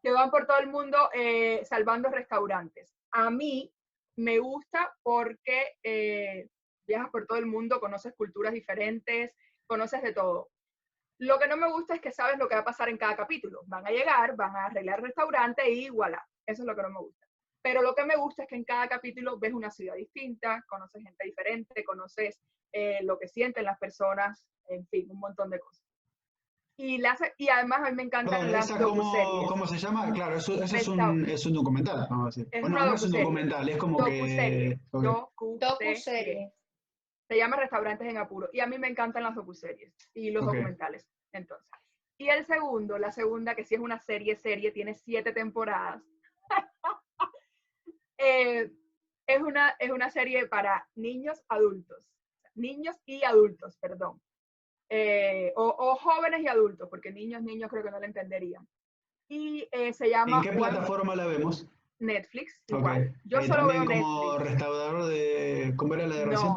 que 0.00 0.12
van 0.12 0.30
por 0.30 0.46
todo 0.46 0.58
el 0.58 0.68
mundo 0.68 1.10
eh, 1.12 1.62
salvando 1.64 2.08
restaurantes. 2.08 2.94
A 3.10 3.28
mí 3.30 3.72
me 4.16 4.38
gusta 4.38 4.94
porque 5.02 5.76
eh, 5.82 6.48
viajas 6.92 7.10
por 7.10 7.26
todo 7.26 7.38
el 7.38 7.46
mundo, 7.46 7.80
conoces 7.80 8.12
culturas 8.14 8.52
diferentes, 8.52 9.32
conoces 9.66 10.02
de 10.02 10.12
todo. 10.12 10.50
Lo 11.18 11.38
que 11.38 11.48
no 11.48 11.56
me 11.56 11.70
gusta 11.70 11.94
es 11.94 12.00
que 12.00 12.12
sabes 12.12 12.38
lo 12.38 12.48
que 12.48 12.54
va 12.54 12.60
a 12.60 12.64
pasar 12.64 12.88
en 12.88 12.98
cada 12.98 13.16
capítulo. 13.16 13.62
Van 13.66 13.86
a 13.86 13.90
llegar, 13.90 14.36
van 14.36 14.54
a 14.56 14.66
arreglar 14.66 14.98
el 14.98 15.06
restaurante 15.06 15.70
y 15.70 15.88
voilà. 15.88 16.22
Eso 16.44 16.62
es 16.62 16.66
lo 16.66 16.76
que 16.76 16.82
no 16.82 16.90
me 16.90 17.00
gusta. 17.00 17.26
Pero 17.62 17.80
lo 17.80 17.94
que 17.94 18.04
me 18.04 18.16
gusta 18.16 18.42
es 18.42 18.48
que 18.48 18.56
en 18.56 18.64
cada 18.64 18.88
capítulo 18.88 19.38
ves 19.38 19.52
una 19.54 19.70
ciudad 19.70 19.94
distinta, 19.94 20.64
conoces 20.68 21.02
gente 21.02 21.24
diferente, 21.24 21.84
conoces 21.84 22.40
eh, 22.72 22.98
lo 23.04 23.18
que 23.18 23.28
sienten 23.28 23.64
las 23.64 23.78
personas, 23.78 24.44
en 24.68 24.86
fin, 24.88 25.06
un 25.10 25.20
montón 25.20 25.48
de 25.48 25.60
cosas. 25.60 25.86
Y, 26.76 27.00
y 27.38 27.48
además 27.48 27.80
a 27.84 27.90
mí 27.90 27.96
me 27.96 28.02
encantan 28.02 28.50
las 28.50 28.70
cómo, 28.72 29.12
¿Cómo 29.46 29.66
se 29.66 29.78
llama? 29.78 30.10
Claro, 30.12 30.36
eso, 30.36 30.60
eso 30.60 30.76
es, 30.76 30.88
un, 30.88 31.28
es, 31.28 31.46
un, 31.46 31.52
documental, 31.52 32.06
vamos 32.10 32.24
a 32.24 32.28
decir. 32.30 32.48
Es 32.50 32.68
no 32.68 32.94
es 32.94 33.02
un 33.04 33.12
documental, 33.12 33.68
es 33.68 33.76
como 33.76 34.04
que... 34.04 34.80
Docu-serie. 34.90 36.52
Se 37.28 37.36
llama 37.36 37.56
Restaurantes 37.56 38.08
en 38.08 38.18
Apuro. 38.18 38.48
Y 38.52 38.60
a 38.60 38.66
mí 38.66 38.78
me 38.78 38.88
encantan 38.88 39.22
las 39.22 39.34
docuseries 39.34 39.94
y 40.14 40.30
los 40.30 40.44
documentales. 40.44 41.06
Entonces. 41.32 41.70
Y 42.18 42.28
el 42.28 42.46
segundo, 42.46 42.98
la 42.98 43.10
segunda, 43.10 43.54
que 43.54 43.64
sí 43.64 43.74
es 43.74 43.80
una 43.80 43.98
serie, 43.98 44.36
serie, 44.36 44.70
tiene 44.70 44.94
siete 44.94 45.32
temporadas. 45.32 46.02
Eh, 48.24 48.70
es, 49.26 49.42
una, 49.42 49.70
es 49.80 49.90
una 49.90 50.08
serie 50.08 50.46
para 50.46 50.88
niños 50.94 51.42
adultos. 51.48 52.06
Niños 52.54 52.94
y 53.04 53.24
adultos, 53.24 53.76
perdón. 53.78 54.22
Eh, 54.88 55.52
o, 55.56 55.96
jóvenes 55.96 56.42
y 56.42 56.46
adultos, 56.46 56.88
porque 56.88 57.10
niños, 57.10 57.42
niños 57.42 57.68
creo 57.68 57.82
que 57.82 57.90
no 57.90 57.98
la 57.98 58.06
entenderían. 58.06 58.68
Y 59.28 59.68
eh, 59.72 59.92
se 59.92 60.08
llama... 60.08 60.36
¿En 60.36 60.42
qué 60.42 60.52
plataforma 60.52 61.16
la 61.16 61.26
vemos? 61.26 61.66
Netflix, 61.98 62.62
igual. 62.68 63.12
Yo 63.24 63.42
solo 63.42 63.66
veo 63.66 63.84
como 63.86 64.38
restaurador 64.38 65.06
de... 65.06 65.74
¿Cómo 65.76 65.94
era 65.94 66.06
la 66.06 66.14
de 66.14 66.24
recién? 66.26 66.52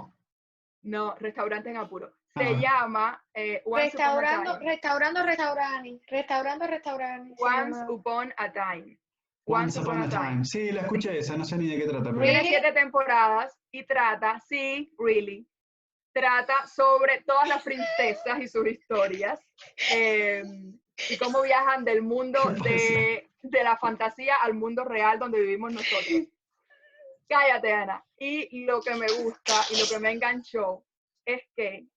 No, 0.86 1.15
restaurante 1.19 1.71
en 1.71 1.78
apuro. 1.78 2.13
Se 2.36 2.60
llama 2.60 3.19
eh, 3.34 3.63
restaurando, 3.65 4.60
restaurando, 4.60 5.24
restaurante, 5.24 6.00
restaurando, 6.08 6.67
restaurante. 6.67 7.36
Once 7.39 7.80
Upon 7.89 8.32
a 8.38 8.52
Time. 8.52 9.00
Once, 9.45 9.80
Upon, 9.80 10.04
a 10.04 10.10
time. 10.10 10.45
Sí, 10.45 10.71
la 10.71 10.82
escuché 10.82 11.17
esa, 11.17 11.38
no 11.38 11.45
sé 11.45 11.58
ni 11.58 11.67
de 11.67 11.78
qué 11.78 11.88
trata. 11.88 12.12
Tiene 12.12 12.43
siete 12.43 12.71
temporadas 12.71 13.58
y 13.71 13.84
trata, 13.86 14.39
sí, 14.48 14.93
really, 15.00 15.48
trata 16.13 16.67
sobre 16.67 17.24
todas 17.26 17.48
las 17.48 17.63
princesas 17.63 18.39
y 18.39 18.48
sus 18.48 18.67
historias 18.67 19.39
em, 19.91 20.80
y 21.10 21.17
cómo 21.17 21.41
viajan 21.41 21.84
del 21.84 22.02
mundo 22.04 22.39
de, 22.63 23.30
de 23.41 23.63
la 23.63 23.78
fantasía 23.78 24.36
al 24.36 24.54
mundo 24.54 24.84
real 24.84 25.17
donde 25.17 25.39
vivimos 25.39 25.74
nosotros. 25.74 26.28
Cállate, 27.27 27.73
Ana. 27.73 28.03
Y 28.17 28.65
lo 28.65 28.81
que 28.81 28.95
me 28.95 29.07
gusta 29.07 29.53
y 29.71 29.79
lo 29.79 29.88
que 29.89 29.99
me 29.99 30.11
enganchó 30.11 30.83
es 31.25 31.41
que 31.55 31.88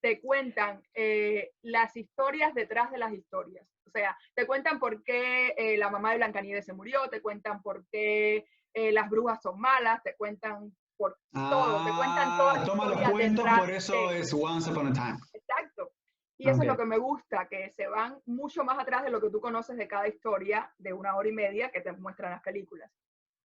te 0.00 0.20
cuentan 0.20 0.82
eh, 0.94 1.52
las 1.62 1.96
historias 1.96 2.54
detrás 2.54 2.90
de 2.90 2.98
las 2.98 3.12
historias. 3.12 3.66
O 3.86 3.90
sea, 3.90 4.16
te 4.34 4.46
cuentan 4.46 4.78
por 4.78 5.02
qué 5.02 5.54
eh, 5.56 5.76
la 5.78 5.90
mamá 5.90 6.10
de 6.10 6.18
Blancanieves 6.18 6.66
se 6.66 6.74
murió, 6.74 7.08
te 7.08 7.22
cuentan 7.22 7.62
por 7.62 7.86
qué 7.90 8.46
eh, 8.74 8.92
las 8.92 9.08
brujas 9.08 9.40
son 9.42 9.58
malas, 9.58 10.02
te 10.02 10.14
cuentan 10.14 10.76
por 10.96 11.16
todo, 11.32 11.84
te 11.84 11.90
cuentan 11.96 12.36
todas 12.36 12.56
las 12.58 12.66
Toma 12.66 12.86
los 12.86 13.10
cuentos, 13.10 13.46
por 13.58 13.70
eso 13.70 14.10
es 14.10 14.32
Once 14.34 14.70
Upon 14.70 14.88
a 14.88 14.92
Time. 14.92 15.18
Exacto. 15.32 15.92
Y 16.36 16.48
eso 16.48 16.60
es 16.62 16.68
lo 16.68 16.76
que 16.76 16.84
me 16.84 16.98
gusta, 16.98 17.48
que 17.48 17.70
se 17.70 17.88
van 17.88 18.20
mucho 18.26 18.62
más 18.62 18.78
atrás 18.78 19.02
de 19.04 19.10
lo 19.10 19.20
que 19.20 19.30
tú 19.30 19.40
conoces 19.40 19.76
de 19.76 19.88
cada 19.88 20.06
historia 20.06 20.72
de 20.78 20.92
una 20.92 21.16
hora 21.16 21.28
y 21.28 21.32
media 21.32 21.70
que 21.70 21.80
te 21.80 21.92
muestran 21.92 22.30
las 22.30 22.42
películas. 22.42 22.90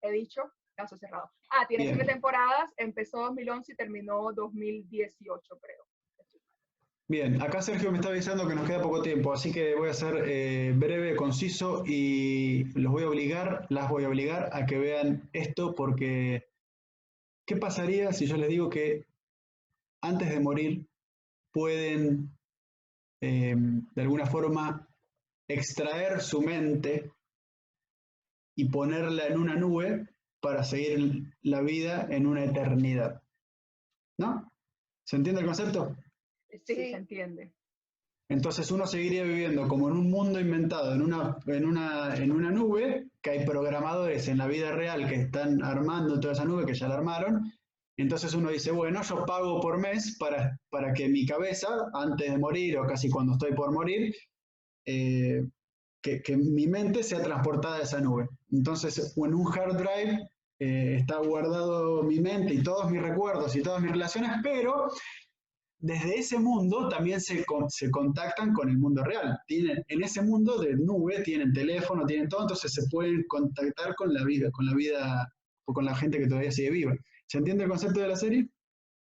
He 0.01 0.11
dicho, 0.11 0.51
caso 0.81 0.97
cerrado. 0.97 1.29
Ah, 1.49 1.65
tiene 1.67 1.85
siete 1.85 2.05
temporadas, 2.05 2.71
empezó 2.77 3.21
2011 3.21 3.73
y 3.73 3.75
terminó 3.75 4.31
2018, 4.33 5.59
creo. 5.59 5.85
Bien, 7.07 7.41
acá 7.41 7.61
Sergio 7.61 7.91
me 7.91 7.97
está 7.97 8.09
avisando 8.09 8.47
que 8.47 8.55
nos 8.55 8.65
queda 8.65 8.81
poco 8.81 9.01
tiempo, 9.01 9.33
así 9.33 9.51
que 9.51 9.75
voy 9.75 9.89
a 9.89 9.93
ser 9.93 10.23
eh, 10.27 10.71
breve, 10.73 11.17
conciso 11.17 11.83
y 11.85 12.63
los 12.79 12.89
voy 12.89 13.03
a 13.03 13.09
obligar, 13.09 13.67
las 13.69 13.89
voy 13.89 14.05
a 14.05 14.07
obligar 14.07 14.49
a 14.53 14.65
que 14.65 14.77
vean 14.77 15.29
esto 15.33 15.75
porque 15.75 16.47
¿qué 17.45 17.57
pasaría 17.57 18.13
si 18.13 18.27
yo 18.27 18.37
les 18.37 18.47
digo 18.47 18.69
que 18.69 19.05
antes 20.01 20.29
de 20.29 20.39
morir 20.39 20.87
pueden 21.51 22.31
eh, 23.19 23.55
de 23.57 24.01
alguna 24.01 24.25
forma 24.25 24.87
extraer 25.49 26.21
su 26.21 26.41
mente 26.41 27.11
y 28.55 28.69
ponerla 28.69 29.27
en 29.27 29.37
una 29.37 29.55
nube 29.55 30.07
para 30.41 30.63
seguir 30.63 31.23
la 31.41 31.61
vida 31.61 32.07
en 32.09 32.27
una 32.27 32.43
eternidad? 32.43 33.21
¿No? 34.17 34.51
¿Se 35.05 35.15
entiende 35.15 35.41
el 35.41 35.47
concepto? 35.47 35.95
Sí, 36.49 36.75
se 36.75 36.91
entiende. 36.91 37.53
Entonces 38.29 38.71
uno 38.71 38.87
seguiría 38.87 39.23
viviendo 39.23 39.67
como 39.67 39.89
en 39.89 39.97
un 39.97 40.09
mundo 40.09 40.39
inventado, 40.39 40.93
en 40.93 41.01
una, 41.01 41.37
en 41.47 41.65
una, 41.65 42.15
en 42.15 42.31
una 42.31 42.49
nube, 42.49 43.09
que 43.21 43.31
hay 43.31 43.45
programadores 43.45 44.29
en 44.29 44.37
la 44.37 44.47
vida 44.47 44.71
real 44.71 45.07
que 45.07 45.15
están 45.15 45.61
armando 45.61 46.19
toda 46.19 46.33
esa 46.33 46.45
nube, 46.45 46.65
que 46.65 46.73
ya 46.73 46.87
la 46.87 46.95
armaron. 46.95 47.51
Entonces 47.97 48.33
uno 48.33 48.49
dice, 48.49 48.71
bueno, 48.71 49.01
yo 49.03 49.25
pago 49.25 49.59
por 49.59 49.79
mes 49.79 50.15
para, 50.17 50.57
para 50.69 50.93
que 50.93 51.09
mi 51.09 51.25
cabeza, 51.25 51.67
antes 51.93 52.31
de 52.31 52.37
morir 52.37 52.77
o 52.77 52.87
casi 52.87 53.09
cuando 53.09 53.33
estoy 53.33 53.53
por 53.53 53.73
morir, 53.73 54.15
eh, 54.85 55.45
que, 56.01 56.21
que, 56.21 56.35
mi 56.35 56.67
mente 56.67 57.03
sea 57.03 57.21
transportada 57.21 57.77
a 57.77 57.81
esa 57.81 58.01
nube. 58.01 58.27
Entonces, 58.51 59.13
en 59.15 59.33
un 59.33 59.47
hard 59.47 59.77
drive 59.77 60.19
eh, 60.59 60.97
está 60.99 61.17
guardado 61.17 62.03
mi 62.03 62.19
mente 62.19 62.53
y 62.53 62.63
todos 62.63 62.89
mis 62.91 63.01
recuerdos 63.01 63.55
y 63.55 63.63
todas 63.63 63.81
mis 63.81 63.91
relaciones, 63.91 64.31
pero 64.43 64.89
desde 65.79 66.19
ese 66.19 66.37
mundo 66.37 66.87
también 66.89 67.19
se, 67.19 67.43
se 67.69 67.89
contactan 67.89 68.53
con 68.53 68.69
el 68.69 68.77
mundo 68.77 69.03
real. 69.03 69.39
Tienen, 69.47 69.83
en 69.87 70.03
ese 70.03 70.21
mundo 70.21 70.59
de 70.59 70.75
nube 70.75 71.23
tienen 71.23 71.51
teléfono, 71.53 72.05
tienen 72.05 72.29
todo, 72.29 72.41
entonces 72.41 72.71
se 72.73 72.87
pueden 72.89 73.23
contactar 73.27 73.95
con 73.95 74.13
la 74.13 74.23
vida, 74.23 74.51
con 74.51 74.67
la 74.67 74.75
vida 74.75 75.33
o 75.65 75.73
con 75.73 75.85
la 75.85 75.95
gente 75.95 76.19
que 76.19 76.27
todavía 76.27 76.51
sigue 76.51 76.69
viva. 76.69 76.93
¿Se 77.25 77.39
entiende 77.39 77.63
el 77.63 77.69
concepto 77.69 77.99
de 77.99 78.07
la 78.09 78.15
serie? 78.15 78.47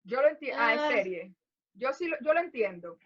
Yo 0.04 0.22
lo 0.22 0.28
entiendo. 0.28 0.58
Ah, 0.58 0.74
es 0.74 0.94
serie. 0.94 1.34
Yo 1.74 1.92
sí 1.92 2.08
lo, 2.08 2.16
yo 2.24 2.32
lo 2.32 2.40
entiendo. 2.40 2.96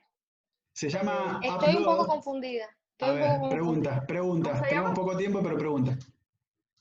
Se 0.72 0.88
llama. 0.88 1.40
Estoy 1.42 1.76
un 1.76 1.84
poco 1.84 2.06
confundida. 2.06 2.68
A 3.00 3.12
ver, 3.12 3.50
pregunta, 3.50 4.04
pregunta. 4.06 4.62
Tenemos 4.62 4.92
poco 4.92 5.16
tiempo, 5.16 5.42
pero 5.42 5.58
pregunta. 5.58 5.96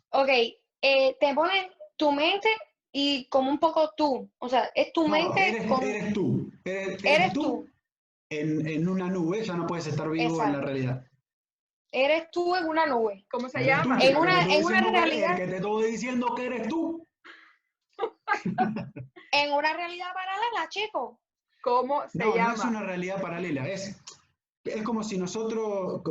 Ok, 0.09 0.29
eh, 0.81 1.17
te 1.19 1.33
ponen 1.33 1.71
tu 1.97 2.11
mente 2.11 2.49
y 2.91 3.25
como 3.29 3.49
un 3.49 3.59
poco 3.59 3.91
tú. 3.97 4.29
O 4.37 4.47
sea, 4.47 4.69
es 4.75 4.93
tu 4.93 5.07
mente. 5.07 5.49
Eres, 5.49 5.65
con... 5.65 5.83
eres 5.83 6.13
tú. 6.13 6.51
Eres, 6.63 7.03
eres 7.03 7.33
tú, 7.33 7.41
tú. 7.41 7.69
En, 8.29 8.67
en, 8.67 8.87
una 8.87 9.07
nube, 9.09 9.43
ya 9.43 9.55
no 9.55 9.65
puedes 9.65 9.87
estar 9.87 10.09
vivo 10.09 10.31
Exacto. 10.31 10.45
en 10.45 10.53
la 10.53 10.61
realidad. 10.61 11.07
Eres 11.91 12.31
tú 12.31 12.55
en 12.55 12.67
una 12.67 12.85
nube. 12.85 13.25
¿Cómo 13.29 13.49
se 13.49 13.63
llama? 13.63 13.97
Tú, 13.97 14.05
en 14.05 14.17
una, 14.17 14.41
en 14.45 14.65
una 14.65 14.81
realidad. 14.81 15.37
Que 15.37 15.47
te 15.47 15.55
estoy 15.57 15.91
diciendo 15.91 16.33
que 16.35 16.45
eres 16.45 16.67
tú. 16.67 17.07
en 19.31 19.53
una 19.53 19.73
realidad 19.73 20.13
paralela, 20.13 20.69
chico. 20.69 21.19
¿Cómo 21.61 22.07
se 22.09 22.17
no, 22.17 22.35
llama? 22.35 22.49
No 22.49 22.55
es 22.55 22.63
una 22.65 22.81
realidad 22.81 23.21
paralela, 23.21 23.67
es, 23.67 23.95
es 24.63 24.83
como 24.83 25.03
si 25.03 25.17
nosotros, 25.17 26.01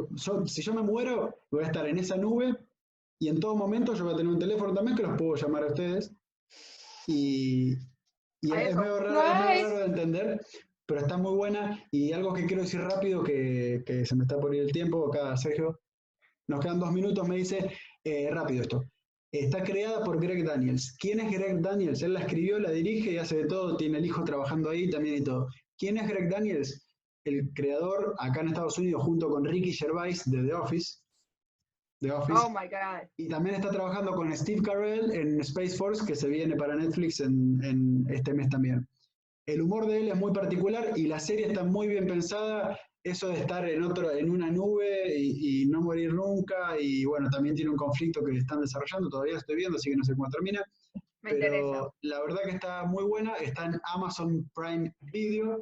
si 0.46 0.62
yo 0.62 0.74
me 0.74 0.82
muero, 0.82 1.34
voy 1.50 1.64
a 1.64 1.66
estar 1.66 1.86
en 1.86 1.98
esa 1.98 2.16
nube 2.16 2.57
y 3.18 3.28
en 3.28 3.40
todo 3.40 3.57
momento 3.57 3.94
yo 3.94 4.05
voy 4.05 4.14
a 4.14 4.16
tener 4.16 4.32
un 4.32 4.38
teléfono 4.38 4.74
también 4.74 4.96
que 4.96 5.05
los 5.05 5.16
puedo 5.16 5.36
llamar 5.36 5.64
a 5.64 5.68
ustedes. 5.68 6.12
Y, 7.07 7.72
y 8.40 8.53
es, 8.53 8.76
medio 8.76 8.98
raro, 8.98 9.12
no 9.12 9.22
es 9.22 9.40
medio 9.40 9.68
raro 9.68 9.78
de 9.78 9.84
entender, 9.86 10.40
pero 10.86 11.00
está 11.00 11.16
muy 11.16 11.34
buena. 11.34 11.84
Y 11.90 12.12
algo 12.12 12.32
que 12.32 12.46
quiero 12.46 12.62
decir 12.62 12.80
rápido, 12.80 13.22
que, 13.22 13.82
que 13.86 14.05
se 14.05 14.16
me 14.16 14.24
está 14.24 14.38
por 14.38 14.55
ir 14.55 14.62
el 14.62 14.72
tiempo, 14.72 15.09
acá 15.09 15.36
Sergio, 15.36 15.80
nos 16.48 16.61
quedan 16.61 16.80
dos 16.80 16.92
minutos, 16.92 17.26
me 17.26 17.36
dice, 17.36 17.70
eh, 18.05 18.28
rápido 18.30 18.62
esto. 18.62 18.84
Está 19.32 19.62
creada 19.62 20.05
por 20.05 20.20
Greg 20.20 20.44
Daniels. 20.44 20.94
¿Quién 20.98 21.20
es 21.20 21.32
Greg 21.32 21.62
Daniels? 21.62 22.03
Él 22.03 22.12
la 22.12 22.20
escribió, 22.20 22.59
la 22.59 22.70
dirige 22.70 23.12
y 23.12 23.18
hace 23.18 23.38
de 23.38 23.46
todo, 23.46 23.76
tiene 23.76 23.98
el 23.98 24.05
hijo 24.05 24.24
trabajando 24.24 24.68
ahí 24.68 24.90
también 24.90 25.16
y 25.16 25.24
todo. 25.24 25.48
¿Quién 25.78 25.96
es 25.96 26.07
Greg 26.07 26.28
Daniels? 26.28 26.81
El 27.24 27.52
creador 27.54 28.14
acá 28.18 28.40
en 28.40 28.48
Estados 28.48 28.78
Unidos 28.78 29.02
junto 29.04 29.28
con 29.28 29.44
Ricky 29.44 29.72
Gervais 29.72 30.28
de 30.30 30.42
The 30.42 30.54
Office. 30.54 30.98
The 32.00 32.10
Office. 32.10 32.40
Oh 32.44 32.48
my 32.48 32.66
God. 32.68 33.08
Y 33.16 33.28
también 33.28 33.56
está 33.56 33.70
trabajando 33.70 34.12
con 34.12 34.34
Steve 34.36 34.62
Carell 34.62 35.12
en 35.12 35.40
Space 35.40 35.76
Force, 35.76 36.04
que 36.04 36.16
se 36.16 36.28
viene 36.28 36.56
para 36.56 36.74
Netflix 36.74 37.20
en, 37.20 37.62
en 37.62 38.06
este 38.08 38.34
mes 38.34 38.48
también. 38.48 38.86
El 39.46 39.62
humor 39.62 39.86
de 39.86 39.98
él 39.98 40.08
es 40.08 40.16
muy 40.16 40.32
particular 40.32 40.92
y 40.96 41.06
la 41.06 41.20
serie 41.20 41.46
está 41.46 41.64
muy 41.64 41.88
bien 41.88 42.06
pensada 42.06 42.78
eso 43.04 43.28
de 43.28 43.40
estar 43.40 43.68
en 43.68 43.82
otro, 43.82 44.12
en 44.12 44.30
una 44.30 44.50
nube 44.50 45.16
y, 45.16 45.62
y, 45.62 45.66
no 45.66 45.80
morir 45.80 46.14
nunca, 46.14 46.78
y 46.80 47.04
bueno, 47.04 47.28
también 47.30 47.56
tiene 47.56 47.70
un 47.70 47.76
conflicto 47.76 48.22
que 48.22 48.36
están 48.36 48.60
desarrollando, 48.60 49.08
todavía 49.08 49.38
estoy 49.38 49.56
viendo, 49.56 49.76
así 49.76 49.90
que 49.90 49.96
no 49.96 50.04
sé 50.04 50.14
cómo 50.14 50.28
termina. 50.28 50.62
Me 51.22 51.34
pero 51.34 51.56
interesa. 51.56 51.88
la 52.02 52.20
verdad 52.20 52.40
que 52.44 52.50
está 52.50 52.84
muy 52.84 53.04
buena, 53.04 53.34
está 53.34 53.66
en 53.66 53.80
Amazon 53.94 54.48
Prime 54.54 54.92
Video 55.12 55.60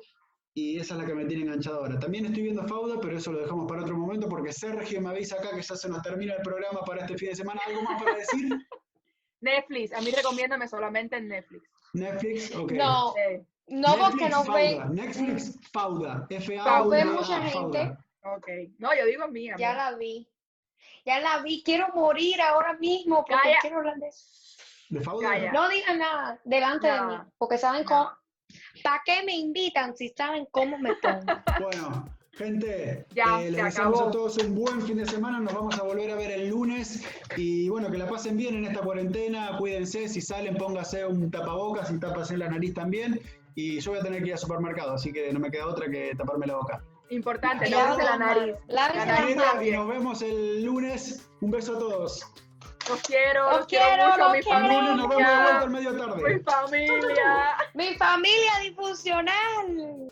y 0.54 0.78
esa 0.78 0.94
es 0.94 1.00
la 1.00 1.06
que 1.06 1.14
me 1.14 1.24
tiene 1.26 1.44
enganchado 1.44 1.78
ahora. 1.78 1.98
También 1.98 2.26
estoy 2.26 2.42
viendo 2.42 2.66
Fauda, 2.66 3.00
pero 3.00 3.16
eso 3.16 3.32
lo 3.32 3.38
dejamos 3.40 3.66
para 3.68 3.82
otro 3.82 3.96
momento 3.96 4.28
porque 4.28 4.52
Sergio 4.52 5.00
me 5.00 5.10
avisa 5.10 5.36
acá 5.36 5.50
que 5.54 5.62
ya 5.62 5.76
se 5.76 5.88
nos 5.88 6.02
termina 6.02 6.34
el 6.34 6.42
programa 6.42 6.80
para 6.82 7.02
este 7.02 7.16
fin 7.18 7.28
de 7.30 7.36
semana. 7.36 7.60
¿Algo 7.66 7.82
más 7.82 8.02
para 8.02 8.16
decir? 8.16 8.48
Netflix, 9.40 9.92
a 9.94 10.00
mí 10.02 10.10
recomiéndame 10.10 10.68
solamente 10.68 11.16
en 11.16 11.28
Netflix. 11.28 11.62
Netflix, 11.94 12.54
ok. 12.54 12.72
No. 12.72 13.14
No, 13.68 13.96
porque 13.98 14.28
nos 14.28 14.46
Fauda, 14.46 14.54
ven. 14.60 14.94
Netflix 14.94 15.58
Fauda, 15.72 16.26
f 16.28 16.58
a 16.58 16.64
Fauda 16.64 16.98
es 16.98 17.06
mucha 17.06 17.40
Fauda. 17.50 17.78
gente. 17.78 17.98
ok. 18.24 18.48
No, 18.78 18.90
yo 18.98 19.06
digo 19.06 19.28
mía. 19.28 19.54
Ya 19.58 19.74
la 19.74 19.96
vi. 19.96 20.28
Ya 21.06 21.20
la 21.20 21.40
vi. 21.42 21.62
Quiero 21.62 21.88
morir 21.94 22.40
ahora 22.42 22.74
mismo 22.74 23.24
porque 23.26 23.40
Calla. 23.44 23.58
quiero 23.60 23.76
hablar 23.78 23.96
de 23.98 24.08
eso. 24.08 24.24
¿De 24.88 25.00
Fauda? 25.00 25.28
Calla. 25.30 25.52
No 25.52 25.68
digan 25.68 25.98
nada 25.98 26.40
delante 26.44 26.88
de 26.88 26.96
No. 26.96 27.06
mí, 27.06 27.16
porque 27.38 27.58
saben 27.58 27.82
No. 27.84 27.88
cómo. 27.88 28.10
¿Para 28.82 29.02
qué 29.04 29.22
me 29.24 29.36
invitan 29.36 29.96
si 29.96 30.08
saben 30.08 30.46
cómo 30.50 30.78
me 30.78 30.94
pongo? 30.96 31.20
Bueno, 31.60 32.08
gente, 32.32 33.06
Ya, 33.14 33.42
eh, 33.42 33.50
les 33.50 33.56
se 33.60 33.64
deseamos 33.64 33.96
acabó. 34.00 34.08
a 34.08 34.12
todos 34.12 34.38
un 34.38 34.54
buen 34.54 34.80
fin 34.82 34.96
de 34.96 35.06
semana. 35.06 35.40
Nos 35.40 35.52
vamos 35.52 35.78
a 35.78 35.82
volver 35.82 36.10
a 36.10 36.14
ver 36.16 36.30
el 36.32 36.48
lunes. 36.48 37.04
Y 37.36 37.68
bueno, 37.68 37.90
que 37.90 37.98
la 37.98 38.08
pasen 38.08 38.36
bien 38.36 38.54
en 38.56 38.64
esta 38.66 38.80
cuarentena. 38.80 39.56
Cuídense. 39.58 40.08
Si 40.08 40.20
salen, 40.20 40.56
póngase 40.56 41.04
un 41.06 41.30
tapabocas 41.30 41.90
y 41.90 41.98
tápase 41.98 42.36
la 42.36 42.48
nariz 42.48 42.74
también. 42.74 43.20
Y 43.54 43.80
yo 43.80 43.90
voy 43.90 44.00
a 44.00 44.02
tener 44.02 44.20
que 44.22 44.28
ir 44.28 44.32
al 44.34 44.38
supermercado, 44.38 44.92
así 44.94 45.12
que 45.12 45.32
no 45.32 45.40
me 45.40 45.50
queda 45.50 45.66
otra 45.66 45.90
que 45.90 46.14
taparme 46.16 46.46
la 46.46 46.56
boca. 46.56 46.82
Importante, 47.10 47.66
Y 47.66 47.70
lávense 47.72 48.04
la 48.04 48.16
nariz. 48.16 48.54
La 48.68 49.04
nariz 49.04 49.36
y 49.66 49.70
nos 49.72 49.88
vemos 49.88 50.22
el 50.22 50.64
lunes. 50.64 51.28
Un 51.40 51.50
beso 51.50 51.74
a 51.76 51.78
todos. 51.80 52.24
Los 52.88 53.00
quiero, 53.02 53.50
Los 53.50 53.66
quiero 53.66 53.84
quiero, 53.86 54.06
mucho, 54.08 54.18
los 54.18 54.32
mi 54.32 54.40
quiero. 54.42 54.60
Lunes 54.60 54.96
nos 54.96 55.08
vemos 55.08 55.26
de 55.26 55.36
vuelta 55.36 55.60
al 55.60 55.60
familia. 55.60 55.68
medio 55.68 55.96
tarde. 55.96 56.34
Mi 56.34 56.40
familia. 56.44 57.56
Mi 57.74 57.94
familia 57.96 58.52
disfuncional. 58.62 60.10